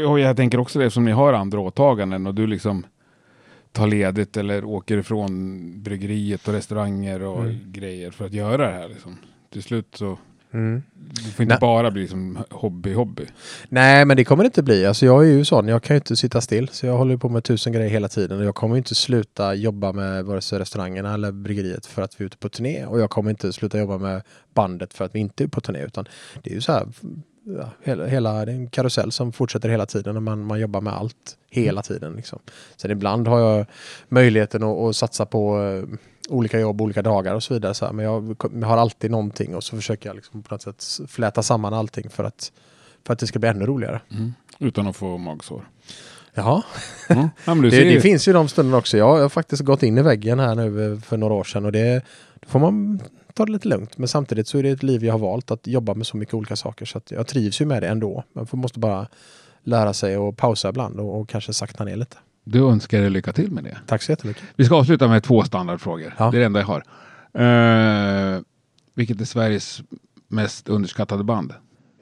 Och 0.08 0.20
jag 0.20 0.36
tänker 0.36 0.60
också 0.60 0.78
det 0.78 0.90
som 0.90 1.04
ni 1.04 1.10
har 1.12 1.32
andra 1.32 1.60
åtaganden 1.60 2.26
och 2.26 2.34
du 2.34 2.46
liksom 2.46 2.86
tar 3.72 3.86
ledigt 3.86 4.36
eller 4.36 4.64
åker 4.64 4.98
ifrån 4.98 5.82
bryggeriet 5.82 6.48
och 6.48 6.54
restauranger 6.54 7.22
och 7.22 7.42
Mm. 7.44 7.58
grejer 7.72 8.10
för 8.10 8.24
att 8.26 8.32
göra 8.32 8.66
det 8.66 8.72
här 8.72 8.88
liksom. 8.88 9.16
Till 9.52 9.62
slut 9.62 9.86
så, 9.98 10.18
Mm. 10.54 10.82
det 10.92 11.20
får 11.20 11.42
inte 11.42 11.54
Nej. 11.54 11.60
bara 11.60 11.90
bli 11.90 12.08
som 12.08 12.38
hobby-hobby. 12.50 13.26
Nej, 13.68 14.04
men 14.04 14.16
det 14.16 14.24
kommer 14.24 14.44
det 14.44 14.46
inte 14.46 14.62
bli. 14.62 14.86
Alltså 14.86 15.06
jag 15.06 15.24
är 15.24 15.28
ju 15.28 15.44
sån, 15.44 15.68
jag 15.68 15.82
kan 15.82 15.94
ju 15.94 15.98
inte 15.98 16.16
sitta 16.16 16.40
still. 16.40 16.68
Så 16.68 16.86
jag 16.86 16.98
håller 16.98 17.16
på 17.16 17.28
med 17.28 17.44
tusen 17.44 17.72
grejer 17.72 17.90
hela 17.90 18.08
tiden. 18.08 18.38
Och 18.38 18.44
jag 18.44 18.54
kommer 18.54 18.76
inte 18.76 18.94
sluta 18.94 19.54
jobba 19.54 19.92
med 19.92 20.24
vare 20.24 20.40
sig 20.40 20.58
restaurangerna 20.58 21.14
eller 21.14 21.32
bryggeriet 21.32 21.86
för 21.86 22.02
att 22.02 22.20
vi 22.20 22.22
är 22.22 22.26
ute 22.26 22.36
på 22.36 22.48
turné. 22.48 22.86
Och 22.86 23.00
jag 23.00 23.10
kommer 23.10 23.30
inte 23.30 23.52
sluta 23.52 23.78
jobba 23.78 23.98
med 23.98 24.22
bandet 24.54 24.94
för 24.94 25.04
att 25.04 25.14
vi 25.14 25.18
inte 25.18 25.44
är 25.44 25.48
på 25.48 25.60
turné. 25.60 25.84
Utan 25.84 26.08
det 26.42 26.50
är 26.50 26.54
ju 26.54 26.60
så 26.60 26.72
här, 26.72 26.86
ja, 27.44 27.70
hela, 27.82 28.06
hela 28.06 28.44
det 28.44 28.52
är 28.52 28.56
en 28.56 28.68
karusell 28.70 29.12
som 29.12 29.32
fortsätter 29.32 29.68
hela 29.68 29.86
tiden 29.86 30.16
och 30.16 30.22
man, 30.22 30.44
man 30.46 30.60
jobbar 30.60 30.80
med 30.80 30.92
allt 30.92 31.36
hela 31.50 31.82
tiden. 31.82 32.12
Liksom. 32.12 32.38
Sen 32.76 32.90
ibland 32.90 33.28
har 33.28 33.40
jag 33.40 33.66
möjligheten 34.08 34.62
att, 34.62 34.78
att 34.78 34.96
satsa 34.96 35.26
på 35.26 35.62
eh, 35.62 35.98
olika 36.28 36.60
jobb, 36.60 36.80
olika 36.80 37.02
dagar 37.02 37.34
och 37.34 37.42
så 37.42 37.54
vidare. 37.54 37.74
Så 37.74 37.84
här. 37.86 37.92
Men 37.92 38.04
jag, 38.04 38.36
jag 38.60 38.68
har 38.68 38.76
alltid 38.76 39.10
någonting 39.10 39.56
och 39.56 39.64
så 39.64 39.76
försöker 39.76 40.08
jag 40.08 40.16
liksom 40.16 40.42
på 40.42 40.54
något 40.54 40.62
sätt 40.62 40.84
fläta 41.08 41.42
samman 41.42 41.74
allting 41.74 42.10
för 42.10 42.24
att, 42.24 42.52
för 43.06 43.12
att 43.12 43.18
det 43.18 43.26
ska 43.26 43.38
bli 43.38 43.48
ännu 43.48 43.66
roligare. 43.66 44.00
Utan 44.58 44.86
att 44.86 44.96
få 44.96 45.18
magsår. 45.18 45.68
Jaha, 46.34 46.62
Mm. 47.08 47.28
Ja, 47.44 47.54
det, 47.70 47.70
det 47.70 48.00
finns 48.00 48.28
ju 48.28 48.32
de 48.32 48.48
stunderna 48.48 48.78
också. 48.78 48.96
Jag 48.96 49.18
har 49.20 49.28
faktiskt 49.28 49.62
gått 49.62 49.82
in 49.82 49.98
i 49.98 50.02
väggen 50.02 50.38
här 50.38 50.54
nu 50.54 50.92
eh, 50.92 51.00
för 51.00 51.16
några 51.16 51.34
år 51.34 51.44
sedan 51.44 51.64
och 51.64 51.72
det 51.72 52.04
då 52.40 52.48
får 52.48 52.58
man 52.58 53.00
ta 53.34 53.46
det 53.46 53.52
lite 53.52 53.68
lugnt. 53.68 53.98
Men 53.98 54.08
samtidigt 54.08 54.48
så 54.48 54.58
är 54.58 54.62
det 54.62 54.70
ett 54.70 54.82
liv 54.82 55.04
jag 55.04 55.14
har 55.14 55.18
valt 55.18 55.50
att 55.50 55.66
jobba 55.66 55.94
med 55.94 56.06
så 56.06 56.16
mycket 56.16 56.34
olika 56.34 56.56
saker 56.56 56.86
så 56.86 56.98
att 56.98 57.10
jag 57.10 57.26
trivs 57.26 57.60
ju 57.60 57.66
med 57.66 57.82
det 57.82 57.88
ändå. 57.88 58.24
Man 58.32 58.46
måste 58.52 58.78
bara 58.78 59.06
lära 59.64 59.94
sig 59.94 60.14
att 60.14 60.36
pausa 60.36 60.68
ibland 60.68 61.00
och, 61.00 61.20
och 61.20 61.28
kanske 61.28 61.52
sakta 61.52 61.84
ner 61.84 61.96
lite. 61.96 62.16
Du 62.44 62.58
önskar 62.68 63.00
dig 63.00 63.10
lycka 63.10 63.32
till 63.32 63.50
med 63.50 63.64
det. 63.64 63.78
Tack 63.86 64.02
så 64.02 64.12
jättemycket. 64.12 64.42
Vi 64.56 64.64
ska 64.64 64.74
avsluta 64.76 65.08
med 65.08 65.22
två 65.22 65.42
standardfrågor. 65.44 66.14
Ja. 66.18 66.30
Det 66.30 66.36
är 66.36 66.40
det 66.40 66.46
enda 66.46 66.60
jag 66.60 66.66
har. 66.66 66.82
Eh, 67.34 68.40
vilket 68.94 69.20
är 69.20 69.24
Sveriges 69.24 69.82
mest 70.28 70.68
underskattade 70.68 71.24
band? 71.24 71.54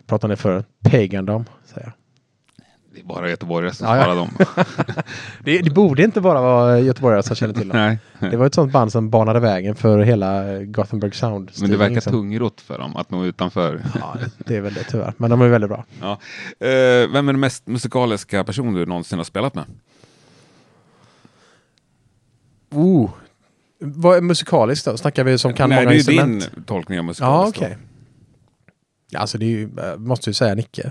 Pratade 0.06 0.32
ni 0.32 0.36
för 0.36 0.64
Pagandom, 0.90 1.44
säger 1.66 1.86
jag. 1.86 1.92
Det 2.94 3.00
är 3.00 3.04
bara 3.04 3.30
göteborgare 3.30 3.74
som 3.74 3.86
Ja, 3.88 4.02
svarar 4.04 4.16
dem. 4.16 4.28
Det, 5.44 5.58
det 5.58 5.70
borde 5.70 6.02
inte 6.04 6.20
bara 6.20 6.40
vara 6.40 6.80
göteborgare 6.80 7.22
som 7.22 7.36
känner 7.36 7.54
till 7.54 7.68
dem. 7.68 7.76
Nej, 8.18 8.30
Det 8.30 8.36
var 8.36 8.46
ett 8.46 8.54
sånt 8.54 8.72
band 8.72 8.92
som 8.92 9.10
banade 9.10 9.40
vägen 9.40 9.74
för 9.74 9.98
hela 9.98 10.58
Gothenburg 10.62 11.14
Sound. 11.14 11.50
men 11.60 11.70
det 11.70 11.76
verkar 11.76 11.94
liksom. 11.94 12.12
tungrott 12.12 12.60
för 12.60 12.78
dem 12.78 12.96
att 12.96 13.10
nå 13.10 13.24
utanför. 13.24 13.80
Ja, 14.00 14.16
det 14.38 14.56
är 14.56 14.60
väl 14.60 14.74
det 14.74 14.84
tyvärr. 14.84 15.12
Men 15.16 15.30
de 15.30 15.40
är 15.40 15.48
väldigt 15.48 15.70
bra. 15.70 15.84
Ja. 16.00 16.10
Eh, 16.66 17.08
vem 17.12 17.28
är 17.28 17.32
den 17.32 17.40
mest 17.40 17.66
musikaliska 17.66 18.44
person 18.44 18.74
du 18.74 18.86
någonsin 18.86 19.18
har 19.18 19.24
spelat 19.24 19.54
med? 19.54 19.64
Oh. 22.70 23.10
Vad 23.78 24.16
är 24.16 24.20
musikaliskt 24.20 24.84
då? 24.86 24.96
Snackar 24.96 25.24
vi 25.24 25.38
som 25.38 25.54
kan 25.54 25.68
Nej, 25.68 25.78
många 25.78 25.88
det 25.88 25.94
är 25.94 25.98
instrument? 25.98 26.50
din 26.54 26.64
tolkning 26.64 26.98
av 26.98 27.02
Ja, 27.04 27.06
musikaliskt. 27.06 27.58
okej. 27.58 27.76
Ja, 29.10 29.18
Alltså 29.20 29.38
det 29.38 29.44
är 29.46 29.48
ju, 29.50 29.62
eh, 29.78 29.96
måste 29.96 30.30
ju 30.30 30.34
säga 30.34 30.54
Nicke. 30.54 30.90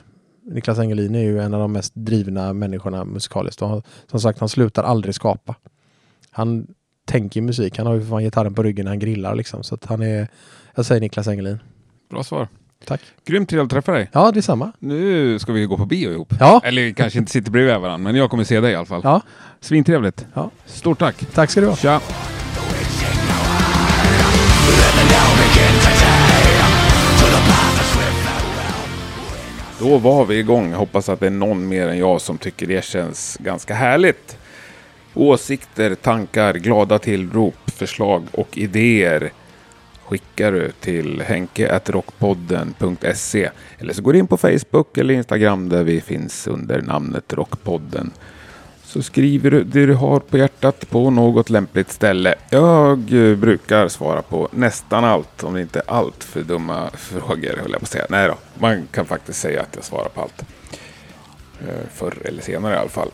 Niklas 0.51 0.79
Engelin 0.79 1.15
är 1.15 1.19
ju 1.23 1.39
en 1.39 1.53
av 1.53 1.59
de 1.59 1.71
mest 1.71 1.91
drivna 1.95 2.53
människorna 2.53 3.05
musikaliskt. 3.05 3.61
Och 3.61 3.69
han, 3.69 3.81
som 4.07 4.19
sagt, 4.19 4.39
han 4.39 4.49
slutar 4.49 4.83
aldrig 4.83 5.15
skapa. 5.15 5.55
Han 6.31 6.67
tänker 7.05 7.41
musik. 7.41 7.77
Han 7.77 7.87
har 7.87 7.93
ju 7.93 8.01
för 8.01 8.09
fan 8.09 8.23
gitarren 8.23 8.53
på 8.53 8.63
ryggen 8.63 8.83
när 8.85 8.91
han 8.91 8.99
grillar 8.99 9.35
liksom. 9.35 9.63
Så 9.63 9.75
att 9.75 9.85
han 9.85 10.01
är, 10.01 10.27
jag 10.75 10.85
säger 10.85 11.01
Niklas 11.01 11.27
Engelin. 11.27 11.59
Bra 12.09 12.23
svar. 12.23 12.47
Tack. 12.85 13.01
Grymt 13.25 13.49
trevligt 13.49 13.65
att 13.65 13.71
träffa 13.85 13.91
dig. 13.91 14.09
Ja, 14.13 14.31
det 14.31 14.39
är 14.39 14.41
samma. 14.41 14.71
Nu 14.79 15.39
ska 15.39 15.51
vi 15.53 15.65
gå 15.65 15.77
på 15.77 15.85
bio 15.85 16.11
ihop. 16.11 16.33
Ja, 16.39 16.61
Eller 16.63 16.91
kanske 16.91 17.19
inte 17.19 17.31
sitter 17.31 17.51
bredvid 17.51 17.73
varandra, 17.75 17.97
men 17.97 18.15
jag 18.15 18.29
kommer 18.29 18.43
se 18.43 18.59
dig 18.59 18.71
i 18.71 18.75
alla 18.75 18.85
fall. 18.85 19.01
ja. 19.03 19.21
Svintrevligt. 19.61 20.25
Ja. 20.33 20.51
Stort 20.65 20.99
tack. 20.99 21.15
tack 21.33 21.49
ska 21.49 21.61
du 21.61 21.67
ha. 21.67 21.75
Tja. 21.75 22.01
Då 29.79 29.97
var 29.97 30.25
vi 30.25 30.37
igång. 30.39 30.71
Jag 30.71 30.77
hoppas 30.77 31.09
att 31.09 31.19
det 31.19 31.25
är 31.25 31.29
någon 31.31 31.67
mer 31.67 31.87
än 31.87 31.97
jag 31.97 32.21
som 32.21 32.37
tycker 32.37 32.67
det 32.67 32.83
känns 32.85 33.37
ganska 33.39 33.73
härligt. 33.73 34.37
Åsikter, 35.13 35.95
tankar, 35.95 36.53
glada 36.53 36.99
tillrop, 36.99 37.55
förslag 37.71 38.23
och 38.31 38.57
idéer 38.57 39.31
skickar 40.09 40.51
du 40.51 40.71
till 40.79 41.21
henke.rockpodden.se 41.21 43.49
eller 43.77 43.93
så 43.93 44.01
går 44.01 44.13
du 44.13 44.19
in 44.19 44.27
på 44.27 44.37
Facebook 44.37 44.97
eller 44.97 45.13
Instagram 45.13 45.69
där 45.69 45.83
vi 45.83 46.01
finns 46.01 46.47
under 46.47 46.81
namnet 46.81 47.33
Rockpodden. 47.33 48.11
Så 48.83 49.01
skriver 49.01 49.51
du 49.51 49.63
det 49.63 49.85
du 49.85 49.93
har 49.93 50.19
på 50.19 50.37
hjärtat 50.37 50.89
på 50.89 51.09
något 51.09 51.49
lämpligt 51.49 51.91
ställe. 51.91 52.35
Jag 52.49 52.99
brukar 53.37 53.87
svara 53.87 54.21
på 54.21 54.49
nästan 54.51 55.05
allt, 55.05 55.43
om 55.43 55.53
det 55.53 55.61
inte 55.61 55.79
är 55.79 55.91
allt 55.91 56.23
för 56.23 56.41
dumma 56.41 56.89
frågor, 56.93 57.57
höll 57.61 57.71
jag 57.71 57.79
på 57.79 57.85
att 57.85 57.89
säga. 57.89 58.05
Nej 58.09 58.27
då, 58.27 58.35
man 58.59 58.87
kan 58.91 59.05
faktiskt 59.05 59.39
säga 59.39 59.61
att 59.61 59.75
jag 59.75 59.83
svarar 59.83 60.09
på 60.09 60.21
allt. 60.21 60.43
Eh, 61.67 61.87
förr 61.93 62.17
eller 62.25 62.41
senare 62.41 62.75
i 62.75 62.77
alla 62.77 62.89
fall. 62.89 63.11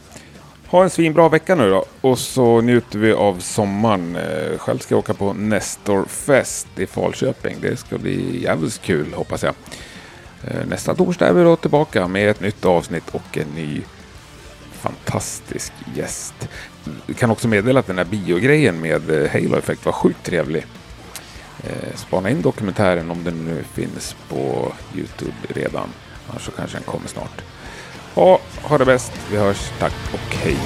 Ha 0.67 0.83
en 0.83 0.89
svinbra 0.89 1.29
vecka 1.29 1.55
nu 1.55 1.69
då. 1.69 1.85
Och 2.01 2.19
så 2.19 2.61
njuter 2.61 2.99
vi 2.99 3.13
av 3.13 3.39
sommaren. 3.39 4.15
Eh, 4.15 4.57
själv 4.57 4.79
ska 4.79 4.93
jag 4.93 4.99
åka 4.99 5.13
på 5.13 5.33
Nestorfest 5.33 6.67
i 6.75 6.85
Falköping. 6.85 7.57
Det 7.61 7.77
ska 7.77 7.97
bli 7.97 8.43
jävligt 8.43 8.81
kul 8.81 9.13
hoppas 9.13 9.43
jag. 9.43 9.53
Eh, 10.43 10.65
nästa 10.67 10.95
torsdag 10.95 11.27
är 11.27 11.33
vi 11.33 11.43
då 11.43 11.55
tillbaka 11.55 12.07
med 12.07 12.29
ett 12.29 12.41
nytt 12.41 12.65
avsnitt 12.65 13.09
och 13.11 13.37
en 13.37 13.47
ny 13.55 13.81
fantastisk 14.71 15.73
gäst. 15.95 16.49
Jag 17.05 17.17
kan 17.17 17.31
också 17.31 17.47
meddela 17.47 17.79
att 17.79 17.87
den 17.87 17.97
här 17.97 18.05
biogrejen 18.05 18.81
med 18.81 19.09
eh, 19.09 19.31
Halo 19.31 19.57
Effect 19.57 19.85
var 19.85 19.93
sjukt 19.93 20.23
trevlig. 20.23 20.65
Spana 21.95 22.29
in 22.29 22.41
dokumentären 22.41 23.11
om 23.11 23.23
den 23.23 23.45
nu 23.45 23.63
finns 23.73 24.15
på 24.29 24.73
Youtube 24.95 25.31
redan. 25.47 25.89
Annars 26.29 26.45
så 26.45 26.51
kanske 26.51 26.77
den 26.77 26.83
kommer 26.83 27.07
snart. 27.07 27.41
Och 28.15 28.41
ha 28.61 28.77
det 28.77 28.85
bäst. 28.85 29.11
Vi 29.31 29.37
hörs. 29.37 29.71
Tack 29.79 29.93
och 30.13 30.35
hej. 30.35 30.57